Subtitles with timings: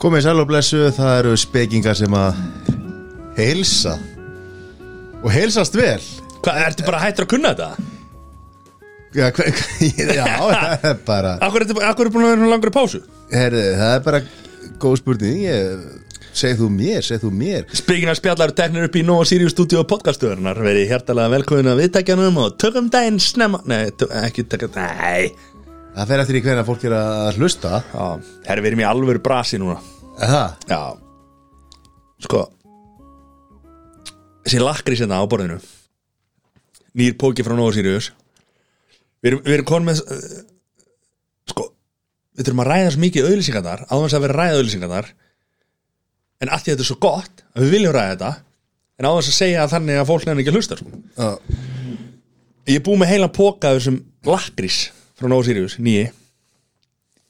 [0.00, 2.42] Komið sæl og blessu, það eru spekingar sem að
[3.38, 3.94] heilsa
[5.20, 6.02] og heilsast vel
[6.40, 7.70] Hvað, ertu bara hættur að kunna þetta?
[9.16, 9.48] Já, hver,
[10.20, 13.00] já það er bara Akkur er búin að vera í pásu?
[13.32, 14.20] herri, það er bara
[14.80, 15.88] góð spurning ég,
[16.36, 17.66] segð þú mér, segð þú mér.
[17.70, 22.56] Að spjallar teknir upp í Nova Sirius Studio podcastöðurnar Verið hjertalega velkomin að viðtækjanum og
[22.60, 23.62] tökum daginn snemma.
[23.70, 23.90] Nei,
[24.24, 25.30] ekki tökum, nei.
[25.96, 27.80] Það fer eftir í hvernig fólk er að hlusta.
[27.90, 28.06] Já,
[28.46, 29.80] herri, við erum í alvöru brasi núna.
[30.20, 30.80] Er það, Já.
[32.20, 32.46] Sko
[34.44, 35.58] Þessi lakrís hérna á borðinu.
[36.96, 38.10] Nýr póki frá Nova Sirius.
[39.20, 40.38] Við erum, við erum konum með uh,
[41.50, 41.66] Sko
[42.36, 45.10] Við þurfum að ræða svo mikið auðlýsingarnar Áðans að vera ræða auðlýsingarnar
[46.40, 48.30] En því að þetta er svo gott að við viljum ræða þetta
[49.00, 50.90] En áðans að segja að þannig að fólk nefnir ekki að hlusta sko.
[52.68, 53.96] Ég er búið með heilan póka af þessum
[54.28, 54.80] lakrís
[55.16, 56.10] frá Nova Sirius, nýji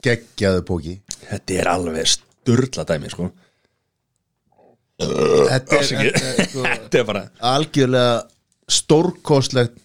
[0.02, 0.96] geggjaðu póki
[1.28, 3.28] Þetta er alveg sturla dæmi sko.
[5.00, 8.18] Þetta er, þetta er sko, Þetta er bara algjörlega
[8.70, 9.78] stórkostlegt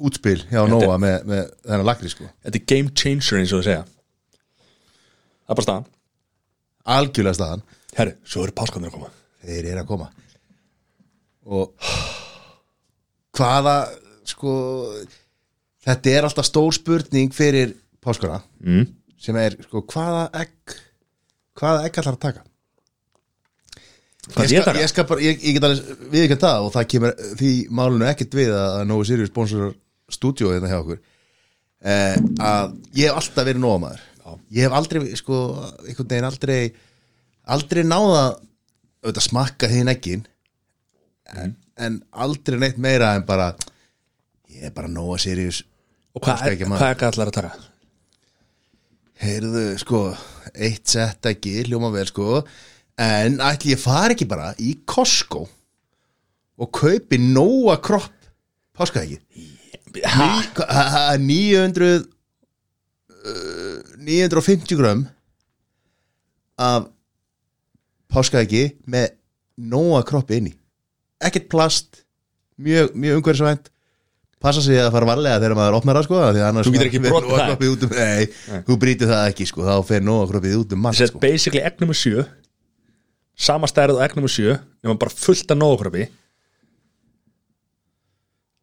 [0.00, 2.28] útspil hjá Nóa með, með þennan lakri sko.
[2.46, 3.82] Þetta er game changer eins og það segja.
[5.42, 5.90] Það er bara staðan.
[6.96, 9.10] Algjörlega staðan, Herru, svo eru páskanir að koma.
[9.44, 10.10] Þeir eru að koma.
[11.50, 11.88] Og
[13.36, 13.76] hvaða
[14.28, 14.52] sko
[15.86, 17.72] þetta er alltaf stór spurning fyrir
[18.04, 18.84] páskana mm.
[19.20, 20.76] sem er sko hvaða egg
[21.58, 22.44] hvaða egg ætlar að taka?
[24.30, 26.90] Hvað ég skal, ég, skal bara, ég, ég get alveg við ekki það og það
[26.92, 29.72] kemur því málunu ekkert við að Nóa Sirius sponsor
[30.12, 31.00] stúdíó hérna hjá okkur.
[31.80, 34.04] Eh, að ég hef alltaf verið Nóa maður
[34.50, 35.40] ég hef aldrei, sko,
[35.86, 36.60] einhvern veginn aldrei
[37.54, 38.22] aldrei náða
[39.00, 40.22] auðvitað smakka þín eggin
[41.34, 43.52] en, en aldrei neitt meira en bara
[44.50, 45.62] ég er bara Nóa Sirius
[46.14, 47.52] Og hvað er allar að taka?
[49.20, 49.98] heyrðu, sko,
[50.56, 52.40] eitt sett ekki hljóma vel, sko
[53.00, 55.44] en ætli ég fari ekki bara í Costco
[56.60, 58.12] og kaupi Nóa kropp
[58.76, 59.20] páskaeggi
[60.06, 60.26] Ha?
[61.18, 65.00] 900 uh, 950 grömm
[66.62, 66.86] af
[68.12, 69.12] páskaeggi með
[69.60, 70.54] Nóa kroppi inni.
[71.20, 72.04] Ekkert plast
[72.56, 73.68] mjög, mjög umhverfisvænt.
[74.40, 76.20] Passa sig að fara varlega þegar maður opnar það sko
[76.64, 77.64] Þú getur ekki Nóa það.
[77.68, 81.20] um, nei, þú brýtur það ekki sko þá fer Nóa kroppið út um er sko.
[81.20, 82.24] basically egg nummer 7
[83.36, 86.06] Sama stærð og egg nummer 7 Nefnum bara fullt af nógokrabi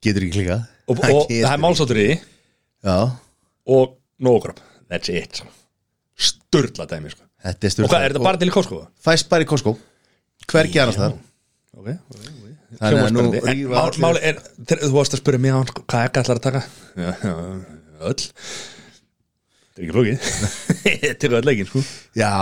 [0.01, 2.09] getur ekki klikað Og, og það er málsáttur í.
[2.87, 2.97] Já,
[3.67, 5.41] Og nógrab That's it.
[6.15, 7.26] Sturla dæmi sko.
[7.43, 8.79] Þetta er Og sturt hvað, er þetta bara til í Costco?
[9.07, 9.75] fæst bara í Costco.
[10.47, 11.17] Hvergi annars það?
[11.77, 12.43] Ok, ok, ok.
[12.77, 15.69] Þannig að nú rífa allir- Máli er, þegar þú varst að spyrja mig á hann
[15.77, 16.61] Hvað egg allar að taka?
[16.97, 17.35] Já, já,
[18.09, 18.25] öll.
[19.77, 20.27] Þetta er ekki flókið.
[21.05, 21.83] Þetta er öll leikinn sko.
[22.17, 22.33] Já,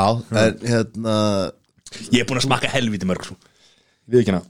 [0.41, 1.15] en hérna
[2.11, 3.35] Ég er búin að smakka helviti mörg sko.
[4.11, 4.43] Við ekki hana.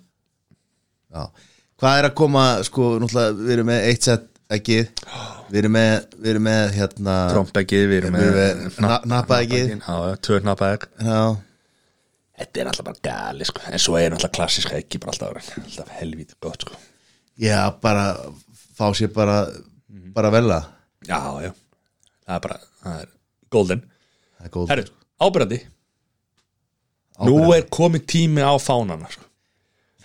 [1.16, 1.26] Já.
[1.82, 4.78] Hvað er að koma, sko, náttúrulega við erum með eitt sett ekki
[5.50, 9.72] við erum með, við erum með hérna við erum Við með erum með na- nappaeggið.
[9.80, 11.20] Já, já, tvö nappaegg Já,
[12.36, 13.62] Þetta er alltaf bara gali sko.
[13.72, 16.76] En svo er alltaf klassiska eggi bara alltaf, alltaf helviti gott sko.
[17.40, 18.06] já, bara
[18.78, 19.48] fá sér bara
[20.14, 20.62] bara velja
[21.08, 21.52] Já, já.
[22.26, 23.10] Það er bara, það er
[23.54, 23.82] golden.
[24.70, 24.86] Herru,
[25.22, 25.60] ábyrðandi
[27.26, 29.24] Nú er komið tími á fánana sko.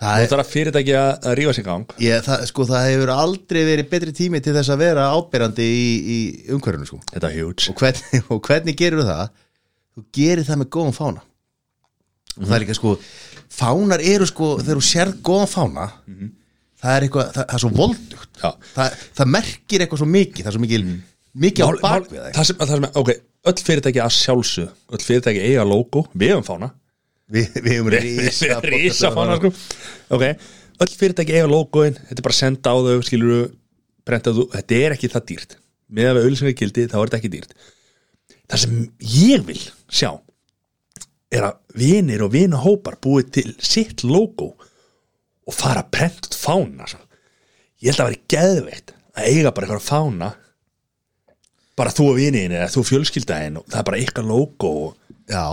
[0.01, 1.95] Það, er, þarf fyrirtæki að að rífa sig gang.
[2.01, 5.87] Ég, það, sko, það hefur aldrei verið betri tími til þess að vera ábyrjandi í,
[6.15, 6.19] í
[6.55, 7.01] umhverfinu sko.
[7.13, 7.69] Þetta er huge.
[7.71, 9.27] Og, hvernig, og hvernig gerir það?
[9.91, 11.23] Þú gerir það með góðan fána.
[12.37, 12.95] Og það er líka sko
[13.51, 15.87] fánar eru sko, þegar þú sérð góðan fána
[16.81, 18.29] það er eitthvað, það, það er svo voldugt.
[18.41, 18.51] Já.
[18.77, 20.85] það, það merkir eitthvað svo mikið það er svo mikið,
[21.43, 23.11] mikið á Mál- mál- bakvið það sem, það sem, ok,
[23.51, 26.71] öll fyrirtæki að sjálfsög Öll fyrirtæki eiga logo, við hefum fána
[27.31, 27.89] við, hefum
[29.17, 29.51] fána sko.
[30.15, 30.25] Ok,
[30.83, 33.41] öll fyrirtæki eiga logoin Þetta er bara senda á þau, skilur þú
[34.07, 35.55] Prenta þú, þetta er ekki það dýrt
[35.91, 37.55] Með að við auðlýsingagildi, þá er þetta ekki dýrt
[38.51, 38.77] Það sem
[39.13, 39.61] ég vil
[39.91, 40.11] sjá
[41.31, 44.51] Er að vinir og vinahópar búið til sitt logo
[45.47, 47.01] Og fara að prenta fána sko.
[47.81, 50.31] Ég held að vera geðveikt Að eiga bara eitthvað fána
[51.79, 55.45] Bara þú og viniðin eða þú fjölskyldaðin og það er bara ykkar logo og já,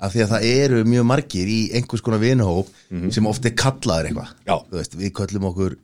[0.00, 2.68] af því að það eru mjög margir í einhvers konar vinahóp
[3.14, 4.66] sem oft er kallaður eitthvað.
[4.76, 5.78] Veist, við köllum okkur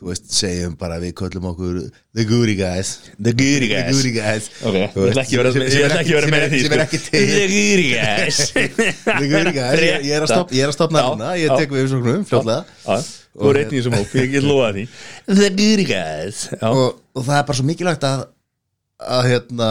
[0.00, 1.74] þú veist, segjum bara við köllum okkur
[2.16, 2.94] the goody guys.
[3.20, 3.98] The Goody the Guys.
[3.98, 4.46] goody guys.
[4.64, 6.50] Ok, Þú ég ætla ekki að vera sem- ég sem er ekki sem með er-
[6.54, 7.20] því sem er ekki til.
[7.20, 8.38] The Goody Guys.
[9.20, 11.74] The Goody Guys, ég, ég er að stopna, ég er að stopna hérna, ég tek
[11.76, 12.64] við umsóknum fljótlega.
[12.86, 14.86] Já, Þú er einn í þessum hóp, ég get lofa því.
[15.28, 16.40] The good guys.
[16.66, 18.24] Og, og það er bara svo mikilvægt að
[19.00, 19.68] að hérna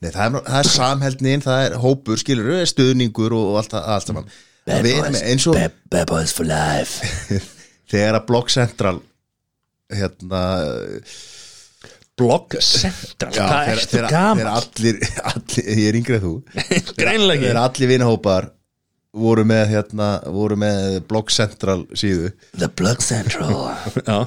[0.00, 4.10] nei, það, er, það er samheldnin það er hópur, skilur, stuðningur og, allt, það- allt
[4.12, 4.30] saman.
[4.66, 7.06] Erum eins og Bad, bad boys for life.
[7.92, 8.98] Þegar að Block Central
[9.94, 10.40] hérna
[12.16, 14.46] Blog Central, já, þegar- ertu þegar- gaman?
[14.48, 14.98] allir,
[15.30, 16.34] allir, ég er yngrið þú.
[16.96, 18.48] Þegar allir vinahópar
[19.16, 22.32] voru með hérna, voru með Block Central síðu.
[22.56, 23.76] The Blog Central.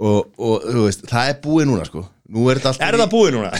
[0.00, 2.00] Og, og þú veist, það er búið núna sko
[2.30, 2.60] er
[2.94, 3.50] er það búið núna?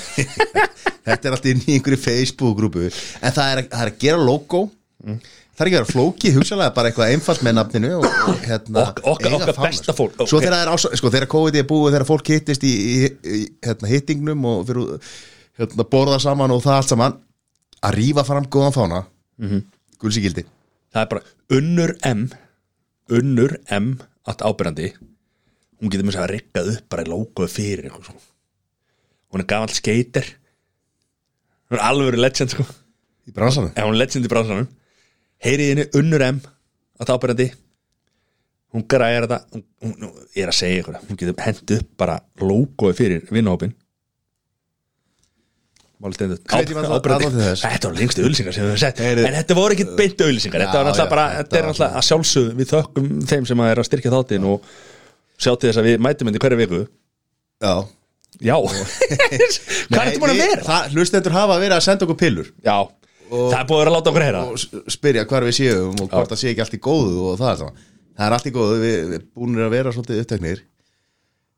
[1.07, 4.21] þetta er alltaf inn í einhverju Facebook-grúpu en það er, að- það er að gera
[4.29, 4.61] logo
[5.01, 8.85] það er ekki að vera flóki, hugsalega bara eitthvað einfalt með nafninu og, og hérna
[8.91, 10.45] Ok- okkar- fána, besta fólk, svo ok.
[10.47, 13.91] þegar er ás, sko, þegar COVID er búið þegar fólk hittist í, í, í hérna,
[13.91, 15.11] hittingnum og fyrir
[15.61, 17.19] hérna, borða saman og það allt saman
[17.85, 19.51] að rífa fram góðan fána mm.
[19.51, 19.67] -hmm.
[20.01, 20.47] gulsigildi
[20.91, 21.23] Það er bara
[21.59, 22.25] Unnur M
[23.11, 23.93] Unnur M
[24.29, 24.93] Allt ábyrjandi
[25.81, 28.19] Hún getur mér að rekkað upp bara í logoðu fyrir eitthvað svo.
[29.31, 30.27] Hún er gamall skater.
[31.71, 32.65] Hún er alveg legend sko.
[33.31, 33.71] Í bransanum?
[33.77, 34.69] Ef hún er legend í bransanum.
[35.45, 36.41] Heyrið henni Unnur M.
[37.01, 37.47] Allt ábyrjandi
[38.75, 39.39] Hún græðir þetta.
[39.55, 39.63] Hún,
[40.03, 43.73] hún, Ég er að segja ykkur Hún getur hent upp bara logoðu fyrir vinnahópin
[46.01, 47.65] Máli stendur Hvetjum alla- alla til þess.
[47.65, 49.01] Þetta var lengstu auðlýsingar sem við höfum sett.
[49.01, 52.07] En þetta voru ekki beint auðlýsingar Þetta Já, já, bara þetta Þetta er náttúrulega að
[52.11, 54.71] sjálfsögðu Við þökkum þeim sem að er að styrkja þáttinn og
[55.41, 56.81] sjá til þess að við mætum henni hverju viku.
[57.65, 57.75] Já
[58.41, 58.57] Já.
[59.91, 60.79] Hvað er þetta búin að vera?
[60.95, 62.49] hlustendur hafa verið að senda okkur pillur.
[62.65, 62.79] Já,
[63.31, 64.43] það er búin að láta okkur heyra.
[64.49, 67.51] og spyrja hvar við séum og hvort það sé ekki allt í góðu og það
[67.53, 67.73] er það
[68.21, 70.63] það er allt í góðu, við, við búinir að vera svolítið uppteknir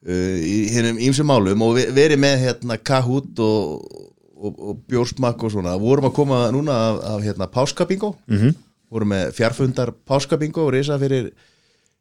[0.08, 3.86] uh, í hennum ímsum málum og við verið með hérna Kahoot og,
[4.36, 8.14] og, og Bjórsmakk og svona, vorum að koma núna af, af hérna Páskabingo.
[8.26, 8.44] Mm Mhm.
[8.48, 8.54] -hmm.
[8.92, 11.30] vorum með fjárfundar Páskabingo og reysa fyrir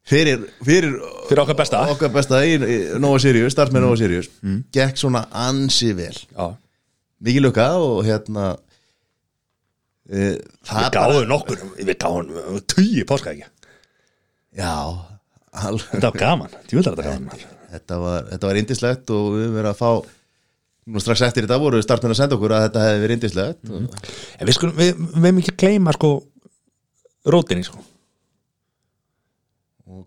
[0.08, 0.96] fyrir, fyrir,
[1.28, 1.84] Fyrir okkar besta.
[1.92, 4.28] okkar besta í, í Nova Sirius, starf með Nova Sirius.
[4.74, 6.14] Gekk svona ansi vel.
[6.32, 6.48] Já,
[7.22, 8.48] mikið lukka og hérna
[10.12, 13.46] uh, það við gáðum nokkur Við gáðum tugi páska ekki?
[14.58, 14.72] Já,
[15.52, 17.46] alveg Þetta var gaman, þetta gaman maður.
[17.72, 19.90] þetta var, þetta var indislegt og við verið að fá
[20.92, 23.86] nú strax eftir þetta voru starfmenn að senda okkur að þetta hefði verið indislegt mm.
[24.42, 26.10] En við skulum, við, við meðum ekki að gleyma sko
[27.32, 27.78] rótinni sko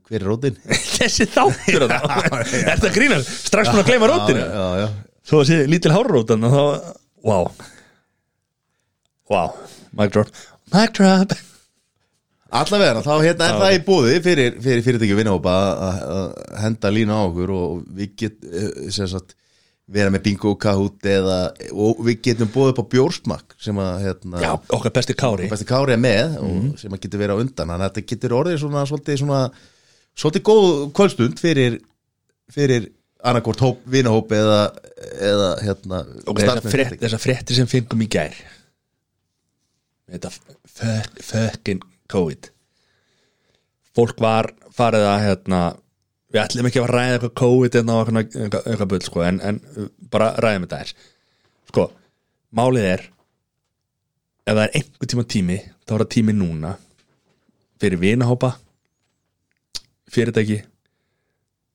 [0.09, 0.59] hver er rótin?
[0.97, 1.87] Þessi þáttur
[2.69, 3.23] þetta grínar?
[3.25, 4.45] Strax búin að gleyma rótinu.
[5.25, 6.93] Svo að sé lítil hárrótan og þá,
[7.25, 7.49] wow
[9.25, 9.55] Wow,
[9.97, 10.29] mic drop.
[10.73, 11.33] Mic drop.
[12.55, 15.55] Allavega, þá hérna er það í búði fyrir, fyrir fyrirtæki vinnahópa
[15.87, 16.27] að
[16.61, 19.33] henda lína á okkur og við get eh, sem sagt,
[19.91, 21.39] vera með bingo Kahoot eða,
[21.73, 25.49] og við getum búið upp á bjórsmakk sem að hérna, Já, okkar besti kári.
[25.49, 27.73] Besti Kári er með og sem að getur verið á undan.
[27.73, 29.41] Þannig að þetta getur orðið svona svolítið svona
[30.15, 31.79] svolítið góð kvöldstund fyrir
[32.53, 32.89] fyrir
[33.25, 34.59] annarkvort hóp, vinahóp eða,
[35.17, 38.35] eða hérna þessar fréttir sem fengum í gær.
[40.11, 41.81] Þetta fuck, fucking
[42.11, 42.51] COVID.
[43.95, 45.63] Fólk var farið að hérna
[46.35, 49.59] Við ætlum ekki að ræða eitthvað COVID eða eitthvað, bull sko, en, en
[50.11, 50.89] bara ræðum þetta er
[51.69, 51.85] Sko,
[52.59, 53.03] málið er
[54.43, 56.73] ef það er einhver tíma tími þá er það tími núna
[57.79, 58.51] fyrir vinahópa
[60.15, 60.61] fyrirtæki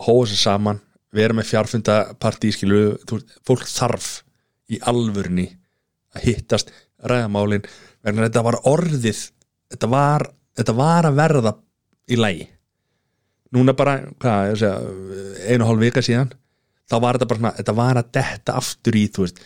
[0.05, 0.81] hóa sér saman
[1.15, 4.11] vera með fjárfundapartí skilu, veist, fólk þarf
[4.71, 5.49] í alvörni
[6.15, 6.71] að hittast
[7.07, 7.67] ræðamálin
[8.05, 9.25] vegna þetta var orðið
[9.73, 10.27] þetta var,
[10.59, 11.55] þetta var að verða
[12.11, 12.47] í lægi
[13.55, 16.31] núna bara, hvað, segja einu hálf vika síðan
[16.91, 19.43] þá var þetta bara svona, þetta var að detta aftur í þú veist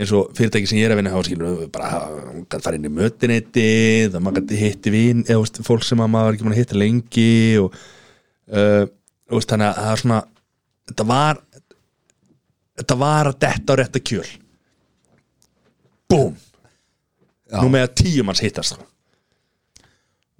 [0.00, 1.90] eins og fyrirtæki sem ég er að vinna á skilur bara,
[2.32, 3.66] hún gæti fara inn í mötinetti
[4.12, 6.80] það maður gæti hitti vin eða veist, fólk sem að maður var ekki að hitta
[6.80, 7.76] lengi og
[8.52, 8.84] uh,
[9.32, 10.20] veist, þannig að það er svona
[10.88, 11.42] þetta var
[12.82, 14.28] þetta var að detta á rétta kjöl.
[16.10, 16.32] Búm!
[17.52, 18.78] Nú með að tíu manns hittast.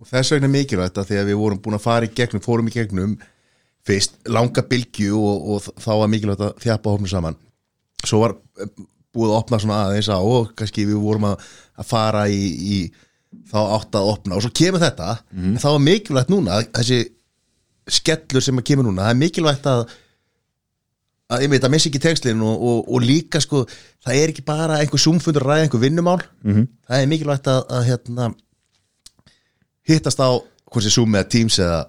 [0.01, 2.71] Og þess vegna mikilvægt að því að við vorum búin að fara í gegnum fórum
[2.71, 3.19] í gegnum
[3.87, 7.39] fyrst langa bylgju og, og þá var mikilvægt að þjapa hófnum saman.
[8.03, 8.35] Svo var
[9.13, 12.79] búið að opna svona aðeins á og kannski við vorum að, að fara í, í
[13.51, 14.37] þá átt að opna.
[14.37, 15.17] Og svo kemur þetta
[15.53, 17.03] en þá er mikilvægt núna þessi
[17.89, 19.85] skellur sem kemur núna það er mikilvægt að
[21.33, 23.65] að veit að missi ekki textlinn og, og, og líka sko,
[24.05, 26.21] það er ekki bara einhver sumfundur ræða einhver vinnumál.
[26.43, 26.67] -hmm.
[26.89, 28.35] það er mikilvægt að, að hérna,
[29.89, 30.31] hittast á
[30.81, 31.87] sé Zoom eða Teams eða,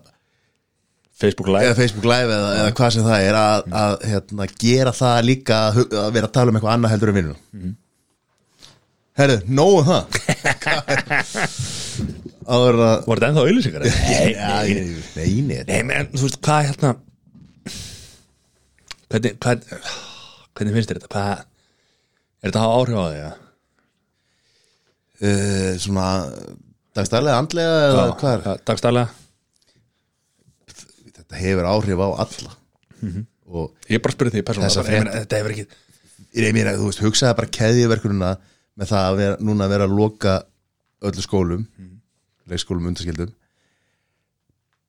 [1.13, 4.91] Facebook Live eða Facebook Live eða, eða hvað sem það er að, að hérna, gera
[4.97, 5.75] það líka að
[6.15, 7.73] vera að tala um eitthvað annað heldur en mm -hmm.
[9.13, 10.03] Herðu, nógu um það
[12.53, 13.81] áður að Var þetta ennþá auðlýsingar?
[13.85, 13.91] Nei,
[15.45, 16.89] nei, Nei, menn, þú veist, hvað hérna
[19.13, 19.61] Hvernig, hvað
[20.57, 21.13] Hvernig finnst þér þetta?
[21.13, 21.37] Hvað
[22.43, 23.21] Er þetta að hafa áhrif á þig?
[23.21, 23.31] Ja?
[25.23, 26.07] uh, Svona
[26.93, 29.07] dagstælega andlega eða hvað er Dagstælega
[31.33, 32.53] Þetta hefur áhrif á alla.
[33.53, 34.43] Og Ég bara að spyrja því
[35.19, 35.65] Þetta hefur ekki
[36.43, 38.29] ég meina, þú veist, hugsaði bara keðjuverkununa
[38.79, 40.35] með það að vera, núna vera að loka
[41.03, 41.65] öllu skólum
[42.49, 43.33] leikskólum undarskildum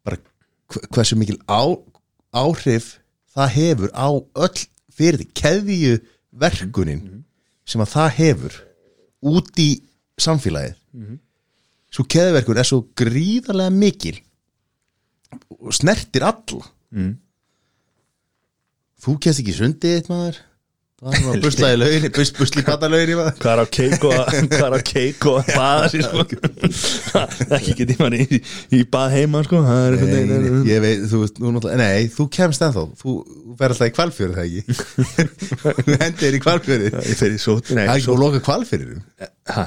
[0.04, 0.16] bara
[0.72, 1.62] hve- hversu mikil á,
[2.34, 2.98] áhrif
[3.34, 4.62] það hefur á öll
[4.94, 7.02] fyrir því keðjuverkunin
[7.66, 8.56] sem að það hefur
[9.24, 9.68] út í
[10.20, 10.74] samfélagið.
[11.94, 14.16] Svo keðjuverkun er svo gríðarlega mikil
[15.64, 16.64] og snertir alla.
[16.94, 17.14] Mm.
[19.04, 20.42] þú kemst ekki sundið eitt maður.
[21.04, 23.32] Það var buslaði laugin bus, busli maður.
[23.42, 24.14] Hvað er á keik og
[24.54, 26.24] hvað er á keik og að baða sér sko?
[27.58, 28.40] Ekki getið manni í,
[28.78, 29.60] í bað heima sko.
[29.66, 33.16] Það er Nei, nei, ég veit, þú veist, nú náttúrulega Nei, þú kemst ennþá, þú
[33.58, 34.62] fer alltaf í kvalfjörð það ekki?
[35.84, 38.40] Þú hendir í kvalfjörði Það ég fer í sót nei, er ekki búið að loka
[38.48, 39.00] kvalfjörðum
[39.54, 39.64] ha,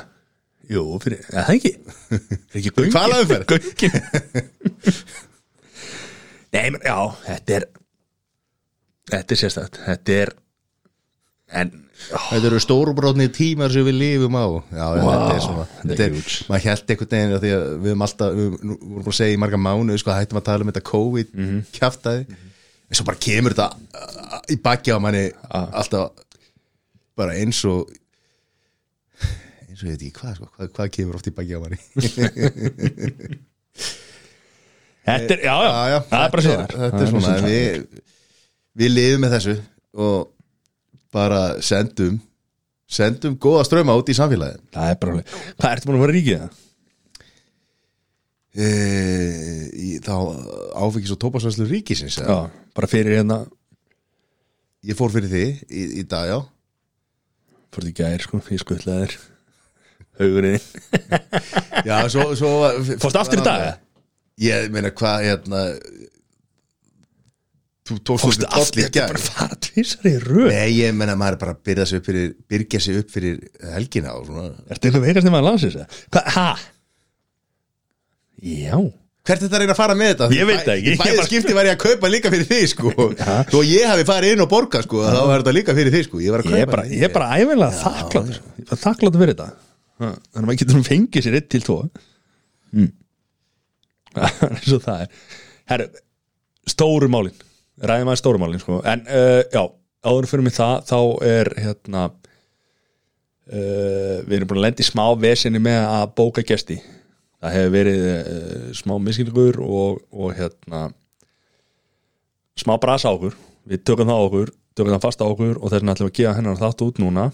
[0.74, 1.74] jú, fyrir, það ekki?
[2.10, 2.94] Fyrir ekki göngin?
[2.98, 3.46] Hvalveiðiferð?
[3.54, 3.94] göngin
[6.58, 6.98] nei, menn, já,
[7.28, 7.66] þetta er
[9.14, 10.34] þetta er sérstætt þetta er
[11.58, 16.04] en, Þetta eru stórubrótni tímar sem við lifum á Já, Vá, þetta er svona þetta
[16.06, 16.18] er.
[16.52, 19.38] Maður held einhvern veginn af því að við höfum alltaf við vorum bara að segja
[19.38, 21.64] í marga mánu sko, hættum að tala um þetta COVID Mhm.
[21.80, 23.70] kjaftaði en svo bara kemur þetta
[24.04, 25.66] uh, í baki á manni Ah.
[25.82, 26.12] alltaf
[27.18, 27.90] bara eins og
[29.68, 31.80] eins og ég veit ekki hvað, sko, hvað, hvað kemur oft í baki á manni
[35.08, 38.00] þetta er, já, já, Já, já, það er bara svo þetta, er svona við,
[38.84, 39.58] við lifum með þessu
[40.08, 40.30] og
[41.18, 42.22] bara sendum
[42.88, 46.42] sendum góða ströma út í samfélagin það er bara hvað ertu búin að fara ríkið
[46.46, 46.64] það?
[48.58, 48.68] e,
[49.78, 50.14] í, þá
[50.82, 52.38] áfengis og tópasvæslu ríkisins já,
[52.78, 53.44] bara fyrir hérna.
[54.88, 56.38] Ég fór fyrir því í, í dag, já.
[57.74, 59.18] Fór því gær, sko, ég skuttlaði þér
[60.18, 60.64] hugurinn
[61.86, 62.52] já, svo, svo
[63.02, 63.76] fórst aftur í dag, eða?
[64.42, 65.64] Ég meina hvað, hérna
[67.88, 70.52] þú tókst út í þetta er bara að fara tvisar í röð?
[70.52, 73.42] Nei, ég meina maður er bara að byrja sig upp fyrir byrja sig upp fyrir
[73.74, 74.48] helgina og svona.
[74.68, 76.00] Ertu eitthvað veikast nema að landsins?
[76.14, 76.48] Hvað, ha?
[78.44, 78.80] Já.
[79.28, 80.28] Hvert er þetta að reyna að fara með þetta?
[80.38, 80.92] Ég veit það ekki.
[80.92, 82.92] Í bæði Ég bara- skipti var ég að kaupa líka fyrir þig sko.
[83.52, 86.22] Þó ég hafi farið inn og borga sko Þá var þetta líka fyrir þig sko.
[86.24, 89.50] Ég var að kaupa Ég er bara, ég er bara er bara þakkláttur fyrir þetta.
[89.98, 91.78] Þannig að maður getur fengið sér 1 til 2
[92.78, 92.90] mm.
[94.76, 95.10] og það er.
[95.72, 95.88] Herru,
[96.68, 97.44] stóru málin.
[97.78, 98.80] Ræðum að stóru málin sko.
[98.88, 99.64] En uh, já,
[100.08, 102.14] áður fyrir mig það Þá er hérna uh,
[104.26, 106.78] Við erum búin að lenda í smá vesinni með að bóka gesti.
[107.38, 110.88] Það hefur verið uh, smá miskilgur og, og hérna
[112.58, 113.34] smá brasa okkur.
[113.68, 116.20] Við tökum það okkur, tökum það fast á okkur og þess vegna ætlum við að
[116.22, 117.26] gefa hennar þátt út núna.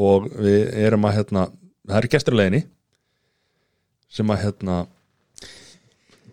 [0.00, 1.42] Og við erum að hérna,
[1.88, 2.62] það eru leiðinni
[4.10, 4.76] sem að hérna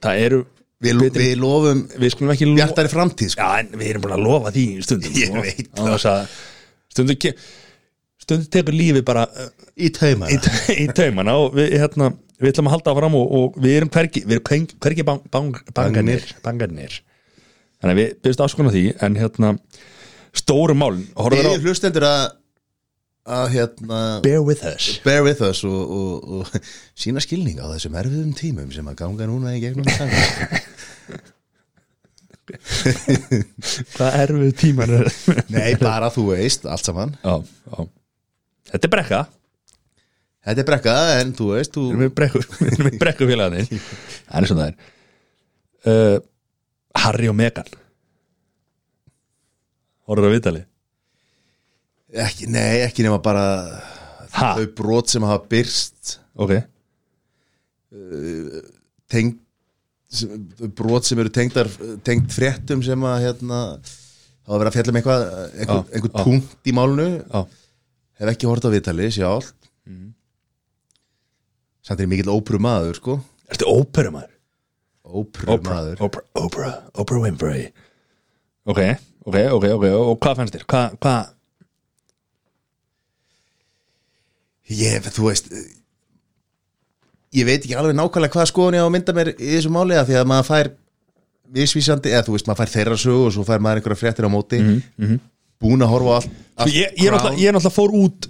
[0.03, 0.43] það eru
[0.77, 2.11] Við, við lofum við
[2.59, 3.41] bjartari framtíð sko.
[3.41, 5.41] Já en við erum búin að lofa því stundum Ég sko.
[5.41, 6.35] veit Án þess að
[6.93, 7.31] stundum, ke-
[8.21, 10.29] stundum tekur lífi bara uh, Í taumana.
[10.35, 13.89] í, í taumana og við, hérna, við ætlum að halda áfram og, og við erum
[13.97, 14.21] hvergi,
[15.07, 16.99] bang, bang, bangarnir, bangarnir.
[17.81, 19.51] Þannig að við byrjumst afskona því en hérna
[20.37, 20.77] stóru
[21.17, 21.21] á
[21.57, 22.23] Við hlustendur að
[23.27, 24.87] að hérna Bear with us.
[25.05, 26.45] bear with us og, og, og
[27.01, 29.87] sína skilning á þessum erfiðum tímum sem að ganga núna í gegnum
[33.97, 35.09] hvað erfið tíman er
[35.55, 37.15] Nei, bara þú veist, allt saman.
[37.23, 37.87] Já, já.
[38.71, 39.19] þetta er brekka.
[40.47, 44.63] Þetta er brekka, en þú veist þú, við erum við brekku félagarnir það er svona
[44.63, 44.93] það er.
[45.87, 46.17] Uh,
[47.03, 47.67] Harry og Meghan.
[50.07, 50.65] Horfður á viðtalið
[52.13, 53.43] ekki, Nei, ekki nema bara
[54.37, 54.53] Ha?
[54.57, 56.51] þau brot sem hafa byrst ok,
[59.11, 59.37] tengd
[60.11, 61.69] sem- þau brot sem eru tengdar
[62.05, 63.59] tengd fréttum sem að hérna
[64.47, 66.23] hafa verið að fjalla um eitthvað einhver, Já, einhver já.
[66.23, 67.41] punkt í málunu já,
[68.21, 69.53] hef ekki hort á viðtali sjálf
[69.87, 70.13] Mhm.
[71.83, 73.17] samt er ég mikill ópru maður sko.
[73.49, 74.33] Ertu óperumæður
[75.07, 77.71] ópru Oprah, maður Oprah, Oprah, Oprah Winfrey.
[78.67, 78.79] Ok,
[79.25, 79.85] ok, ok, ok.
[79.95, 80.65] Og hvað fannst þér?
[80.67, 81.29] Hvað, hvað
[84.71, 85.47] ég, þú veist
[87.35, 89.97] ég veit ekki alveg nákvæmlega hvað skoðun ég á að mynda mér í þessu máli
[89.99, 90.69] af því að maður fær
[91.57, 94.31] visvísandi, eða þú veist, maður fær þeirra sögu og svo fær maður einhverja fréttir á
[94.31, 94.59] móti.
[95.57, 98.27] Búin að horfa allt, Svo allt ég, ég, er náttúrulega, ég er náttúrulega fór út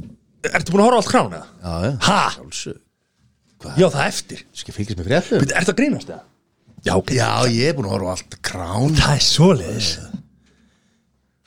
[0.48, 1.40] Ertu búin að horfa allt krána?
[1.64, 1.94] já, já?
[3.82, 4.44] Já, það eftir.
[4.56, 5.48] Skal fylgjast með fréttum?
[5.50, 6.22] Er að grínast það?
[6.86, 7.12] Já, ok.
[7.18, 9.90] Já, ég er búin að horfa allt krán Það er svoleiðis.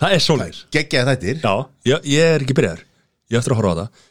[0.03, 0.61] Það er svoleiðis.
[0.75, 1.41] Geggjaði þættir.
[1.47, 1.55] Já,
[1.93, 2.83] ég, ég er ekki byrjaður.
[3.31, 4.07] Ég er eftir að horfa á það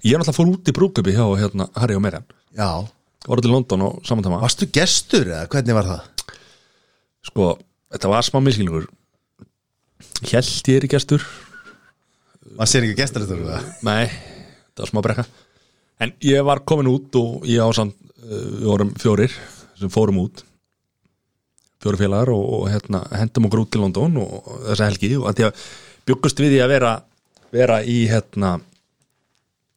[0.00, 2.24] Ég er náttúrulega fór út í brúkupi hjá hérna, Harry og Meran
[2.56, 2.88] Já.
[3.26, 4.40] Voru til London á saman tíma.
[4.40, 6.30] Varstu gestur eða hvernig var það?
[7.28, 7.48] Sko,
[7.92, 8.86] þetta var smá miskilningur
[10.24, 11.24] Hjælt ég er í gestur.
[12.56, 13.60] Var sér ekki gestur þetta?
[13.84, 15.26] Nei, þetta var smá brekka.
[16.00, 19.36] En ég var komin út og ég ásand uh, Við vorum fjórir
[19.76, 20.42] sem fórum út.
[21.80, 25.14] Fjóri félagar og, og hérna, hendum okkur út til London og, og þessa helgi.
[25.20, 25.64] Og að að
[26.08, 26.96] byggust við því að vera
[27.50, 28.58] vera í hérna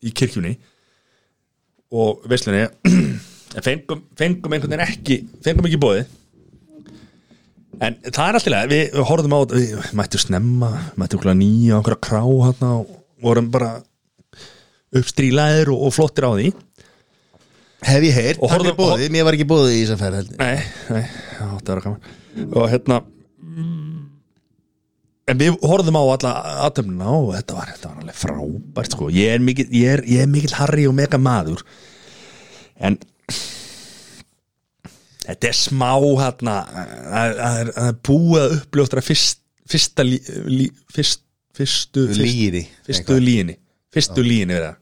[0.03, 0.55] í kirkjunni
[1.93, 6.03] og veislunni en fengum, fengum einhvern veginn ekki fengum ekki bóði
[7.83, 10.69] en það er alltaf við, horfðum á við mættum snemma
[10.99, 12.93] mættum okkur nýja okkur að krá hérna og
[13.23, 13.71] vorum bara
[14.93, 16.51] uppstrílaðir og, og flottir á því.
[17.83, 20.37] Hef ég heyrt, horfðu- fyrir bóðið, mér var ekki bóðið í þess að ferð heldur
[20.39, 20.59] Nei,
[20.93, 22.99] nei, já, þetta var gaman og hérna
[25.27, 26.33] en við horfðum á alla
[26.67, 29.69] aðtöfnuna og þetta var, þetta var alveg frábært sko, ég er mikill
[30.31, 31.63] mikill Harry og mega maður.
[32.83, 32.97] En
[35.23, 39.39] þetta er smá hérna að það er- búið að uppljóstra fyrst,
[39.69, 40.19] fyrsta lí,
[40.51, 41.21] lí, fyrst,
[41.55, 43.55] fyrstu fyrst, Lýri fyrstu líginni
[43.93, 44.79] fyrstu líginni við það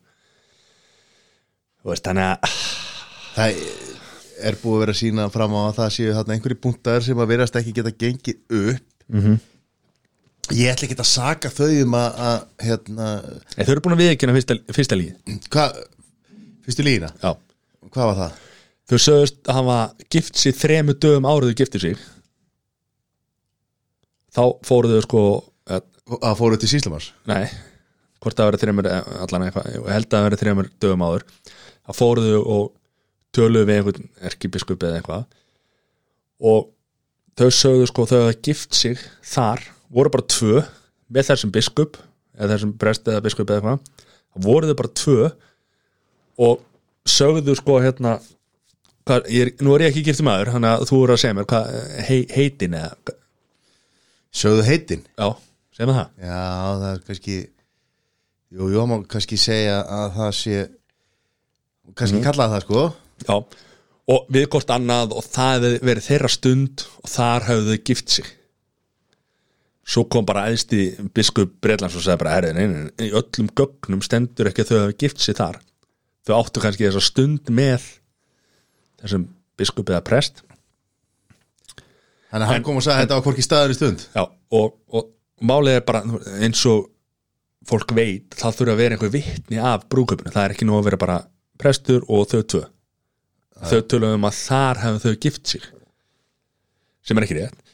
[1.82, 2.60] þú veist, þannig að
[3.32, 3.60] Það
[4.44, 7.30] er búið að vera sína fram á að það séu þarna einhverju punktar sem að
[7.32, 8.88] verðast ekki geta gengið upp.
[9.08, 9.38] Mhm.
[10.50, 13.10] Ég ætla ekki að saka þau um að, að hérna,
[13.56, 15.78] En þau eru búin að viðkynna fyrsta, fyrsta lígi hvað
[16.66, 17.36] fyrstu lína, Já.
[17.92, 18.40] Hvað var það?
[18.92, 19.78] Þau sögust að hafa
[20.12, 22.02] gift sér þremu dögum árið þau giftu sig.
[24.36, 25.24] Þá fóru þau sko
[25.72, 25.82] eh,
[26.18, 27.46] Að fóru til Síslamars Nei,
[28.24, 31.26] hvort það verið þremur eh, allan eitthvað, ég held að verið þremur dögum áður.
[31.88, 32.70] Þá fóru þau og
[33.36, 35.28] töluðu við einhvern erkibiskup eða eitthvað.
[36.52, 36.72] Og
[37.40, 40.64] þau sögðu sko þau hafa gift sig þar voru bara tvö
[41.12, 42.00] með þessum biskup
[42.38, 44.06] eða þessum brest eða biskup eða eitthvað.
[44.46, 45.32] Voru þau bara tvö
[46.42, 46.62] og
[47.10, 48.18] sögðu sko hérna
[49.08, 51.38] hvað, ég er, nú er ég ekki gifti maður þannig að þú eru að segja
[51.38, 51.72] mér hvað,
[52.08, 53.18] hei, heitin eða,
[54.32, 55.02] Sögðu heitin?
[55.20, 55.34] Já,
[55.76, 56.12] segja mér það.
[56.24, 56.44] Já,
[56.82, 57.40] það er kannski
[58.52, 60.56] Jú, jú, má kannski segja að það sé
[61.96, 62.24] kannski mm.
[62.26, 62.82] kallaði það sko.
[63.22, 63.36] Já,
[64.12, 68.32] og við hvort annað og það verið þeirra stund og þar hefðu þau gift sig
[69.92, 74.04] svo kom bara æðsti biskup Breitlands og sagði bara herrið, nei, nei, í öllum gögnum
[74.06, 75.60] stendur ekki að þau hefðu gift sig þar.
[76.28, 77.88] Þau áttu kannski þessa stund með
[79.02, 79.28] þessum
[79.60, 80.44] biskup eða prest.
[82.32, 84.06] Þannig að hann kom og sagði að þetta var hvorki staður í stund.
[84.16, 84.24] Já,
[84.62, 85.10] og, og
[85.44, 86.04] málið er bara
[86.40, 86.88] eins og
[87.68, 90.88] fólk veit það þurfa að vera einhver vitni af brúköpunu það er ekki nú að
[90.88, 91.18] vera bara
[91.62, 92.64] prestur og þau tvö.
[93.62, 95.68] Þau tölum um að þar hefðu þau gift sig.
[97.06, 97.71] Sem er ekki rétt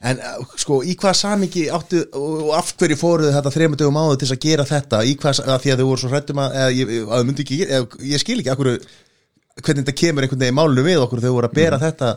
[0.00, 4.22] En uh, sko, í hvað samingi áttu og af hverju fóruðu þetta þreymur dögum áður
[4.22, 5.02] til að gera þetta?
[5.04, 7.58] Í hvað, að því að þau voru svo hrættum að, eða, ég, að myndi ekki,
[7.66, 8.70] eða, ég skil ekki akkur,
[9.60, 12.14] hvernig þetta kemur einhvern veginn í málunum við okkur þau voru að bera þetta.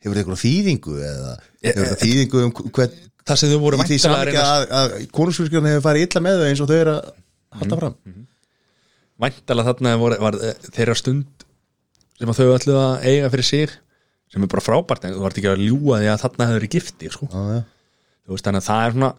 [0.00, 2.98] Hefur þetta eitthvað þýðingu eða hefur þetta þýðingu um hvern
[3.30, 6.48] það sem þau voru væntanlega að reyna að, að konungsfjörskjörn hefur farið illa með þau
[6.48, 7.10] eins og þau eru að
[7.60, 7.96] halda fram?
[9.20, 11.46] væntanlega þarna voru, var eh, þeirra stund
[12.20, 13.76] sem að þau ætluðu að eiga fyrir sig
[14.30, 16.74] sem er bara frábært en þú vart ekki að ljúga því að þarna hefur verið
[16.76, 17.28] gifti sko.
[17.32, 17.60] Já, já.
[18.24, 19.12] þú veist þannig að það er svona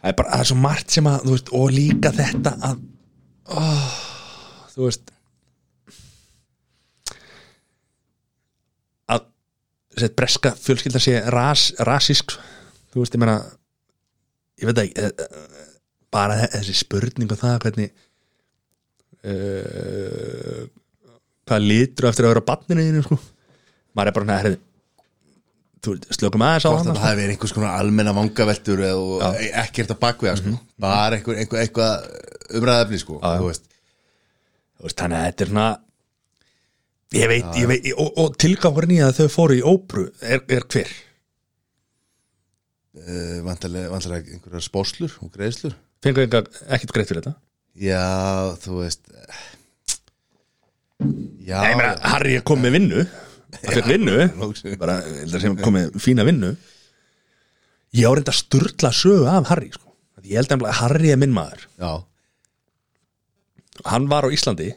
[0.00, 2.82] það er bara það er svo margt sem að veist, og líka þetta að
[3.60, 3.96] oh,
[4.72, 5.12] þú veist
[9.10, 9.26] að
[9.96, 12.36] þessi breska fjölskylda sé ras, rasísk
[12.94, 13.40] þú veist ég meina
[14.60, 15.66] ég veit ekki eh, eh,
[16.10, 17.92] bara þessi spurning og það hvernig
[19.22, 20.64] uh,
[21.46, 23.20] hvað litur eftir að vera barninu þínu sko
[23.96, 24.60] maður er bara hérna
[25.80, 28.94] þú slökum aðeins á Hvort hana þetta hafi verið einhvers konar almenna vangaveltur Já.
[28.94, 29.52] Mhm.
[29.64, 30.56] ekkert að bakviða sko.
[30.78, 31.94] bara einhver, einhver, eitthvað
[32.60, 33.68] umræðafni sko, þú veist.
[34.76, 35.68] Þú veist, þannig að þetta er svona
[37.20, 40.66] ég veit, ég veit og, og tilgangurinn í að þau fóru í ópru er, er
[40.68, 40.90] hver?
[43.00, 45.76] Uh, vantarlega, vantarlega einhverjar spóslur og greiðslur.
[46.04, 47.38] Fengur enga ekkert greitt fyrir þetta?
[47.80, 48.04] Já,
[48.60, 49.06] þú veist
[51.40, 51.60] já.
[51.62, 53.04] Nei, ég meina, Harry er komið vinnu
[53.56, 54.18] hann fekk vinnu.
[54.80, 56.54] Bara, ég held að sem komið fína vinnu.
[57.98, 59.88] Ég á reynda að sturla sögu af Harry sko.
[60.22, 61.66] ég held að Harry er minn maður.
[61.80, 61.92] Já,
[63.88, 64.70] hann var á Íslandi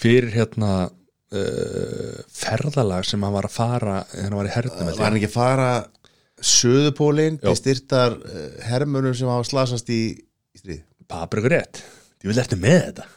[0.00, 5.18] fyrir hérna uh, ferðalag sem hann var að fara hann var í hernum var hann
[5.20, 5.70] ekki að fara
[6.40, 10.84] söðupólinn til styrtar uh, hermönum sem hafa slasast í, í stríð?
[11.10, 11.82] Paprikur rétt,
[12.22, 13.08] ég vil eftir með þetta?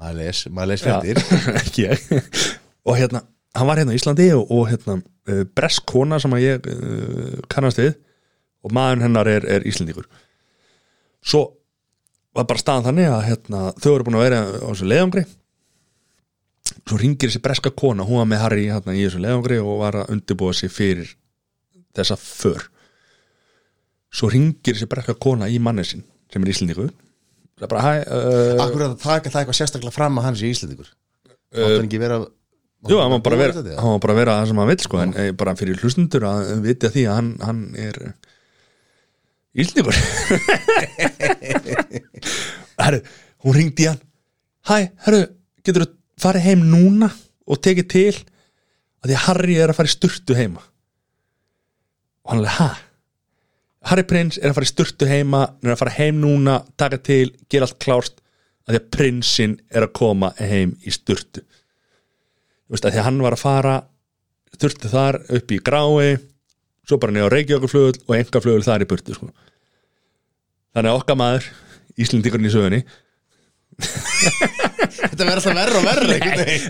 [0.00, 1.18] Maður les, maður les fréttir.
[1.60, 2.06] Ekki ég
[2.90, 3.22] og hérna,
[3.56, 4.98] hann var hérna á Íslandi og, og hérna,
[5.30, 7.94] uh, bresk kona sem að ég uh, kannast við
[8.66, 10.08] og maðurinn hennar er, er Íslandíkur
[11.24, 11.46] svo
[12.36, 15.24] var bara staðan þannig að hérna, þau eru búin að vera á þessu leiðangri.
[16.86, 19.98] Svo ringir þessi breska kona hún var með Harry hérna, í þessu leiðangri og var
[20.02, 21.10] að undirbúa sig fyrir
[21.98, 22.68] þessa för.
[24.14, 26.92] Svo ringir þessi breska kona í mannin sinn sem er Íslandíkur
[27.60, 30.50] það er bara hæ uh, Akkur að taka það eitthvað sérstaklega fram að hans í
[30.54, 30.90] Íslandingur
[31.50, 32.20] Máttu hann ekki vera
[32.88, 35.32] Jú, hann má bara búa vera, bara vera það sem hann vil sko, en eh,
[35.36, 37.98] bara fyrir hlustundur að vita því að hann, hann er
[39.52, 39.96] Íslandíkur
[42.80, 43.00] Herru,
[43.44, 44.00] hún ringdi hann.
[44.64, 45.26] Hæ, herru,
[45.66, 45.90] getur þú
[46.24, 47.10] farið heim núna
[47.50, 50.64] og tekið til að því að Harry er að fara í sturtu heima?
[52.24, 52.70] Og hann er hæ
[53.90, 57.00] Harry Prins er að fara í sturtu heima hann er að fara heim núna, taka
[57.00, 58.16] til gera allt klárt
[58.64, 61.44] að því að prinsinn er að koma heim í sturtu
[62.70, 63.74] veist því að hann var að fara
[64.60, 66.16] þurfti þar upp í grái
[66.88, 69.30] svo bara niður á Reykjavíkurflugul og enga flugul þar í burtu sko.
[70.74, 71.50] þannig að okkar maður
[72.00, 72.82] Íslendingurinn í sögunni
[73.80, 75.86] Þetta verður alltaf verra og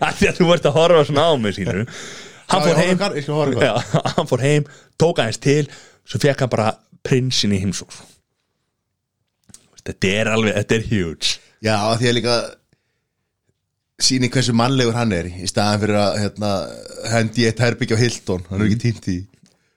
[0.07, 1.87] að því að þú vart að horfa svona á mig sínu
[2.51, 2.99] hann fór heim.
[3.63, 3.73] Já,
[4.17, 4.65] hann fór heim,
[4.99, 5.65] tók aðeins til
[6.05, 6.73] svo fekk hann bara
[7.07, 7.95] prinsin í heimsók
[9.91, 11.37] þetta er alveg, þetta er huge.
[11.65, 12.37] Já, því að líka
[14.01, 16.51] sýni hversu mannlegur hann er í staðan fyrir að hérna,
[17.13, 19.19] hendi eitt herbyggja á Hilton, hann er ekki týnt í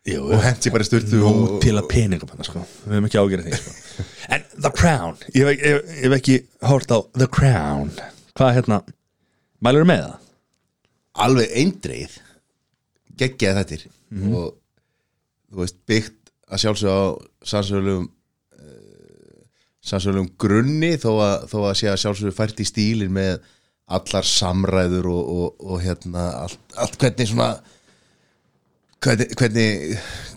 [0.04, 0.84] Jú, og hendi bara
[1.14, 2.60] Nú og, til að peningum hann sko.
[2.84, 4.04] við höfum ekki ágjörð því sko.
[4.36, 6.36] en The Crown, ég hef, ekki
[6.68, 7.94] hórt á The Crown
[8.36, 8.82] hvað hérna,
[9.64, 10.18] mælur með það?
[11.24, 12.20] alveg eindreið
[13.22, 14.34] geggjaði þettir Mhm.
[14.38, 14.52] og
[15.54, 17.02] þú veist byggt að sjálfsög á
[17.50, 18.04] sannsögulegum
[18.60, 19.40] uh,
[19.82, 23.40] sannsögulegum grunni þó að, þó að sé að sjálfsög fært í stílin með
[23.98, 27.50] allar samræður og, og, og hérna allt, allt hvernig svona
[29.04, 29.68] hvernig, hvernig,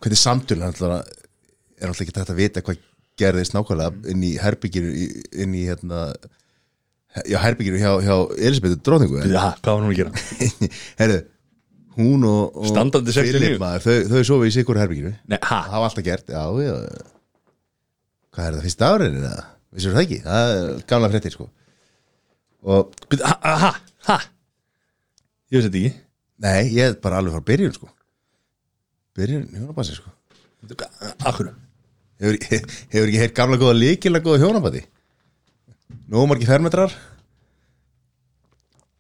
[0.03, 2.83] hvernig samtölu er alltaf ekki tægt að vita hvað
[3.21, 4.93] gerðist nákvæmlega inn í herbygginu
[5.45, 6.11] inn í hérna
[7.25, 10.13] já, herbygginu hjá, hjá Elisabethu dróðingu Já, hvað var hún að gera?
[11.01, 11.19] Herðu,
[11.97, 12.73] hún og, og
[13.41, 13.61] lífi.
[13.63, 15.61] maður, þau, þau sofi í sikur herbygginu Nei, ha?
[15.65, 16.75] Það hafa alltaf gert, já, já
[18.37, 19.47] Hvað er það, fyrsta árin eða?
[19.77, 20.19] Vissur það ekki?
[20.27, 21.49] Það er gamla fréttir, sko
[22.65, 23.27] Og, Bíddu,
[24.07, 24.21] Ha?
[25.51, 25.93] Ég veist þetta ekki.
[26.43, 27.89] Nei, ég er bara alveg frá byrjun, sko.
[29.17, 30.13] Byrjun, hjónabassi, sko.
[31.27, 31.53] Akkur
[32.17, 32.39] Hefur,
[32.93, 34.81] hefur ekki heyrt gamla góða líkilega góða hjónabati
[36.11, 36.95] Nú margir fermetrar?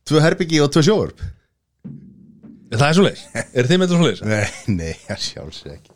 [0.07, 1.25] Tvö herbyggi og tvö sjóvörp?
[2.77, 4.23] Það er svo leis Er þið með þetta svo leis?
[4.27, 5.93] Nei, nei, það sjálfsög ekki.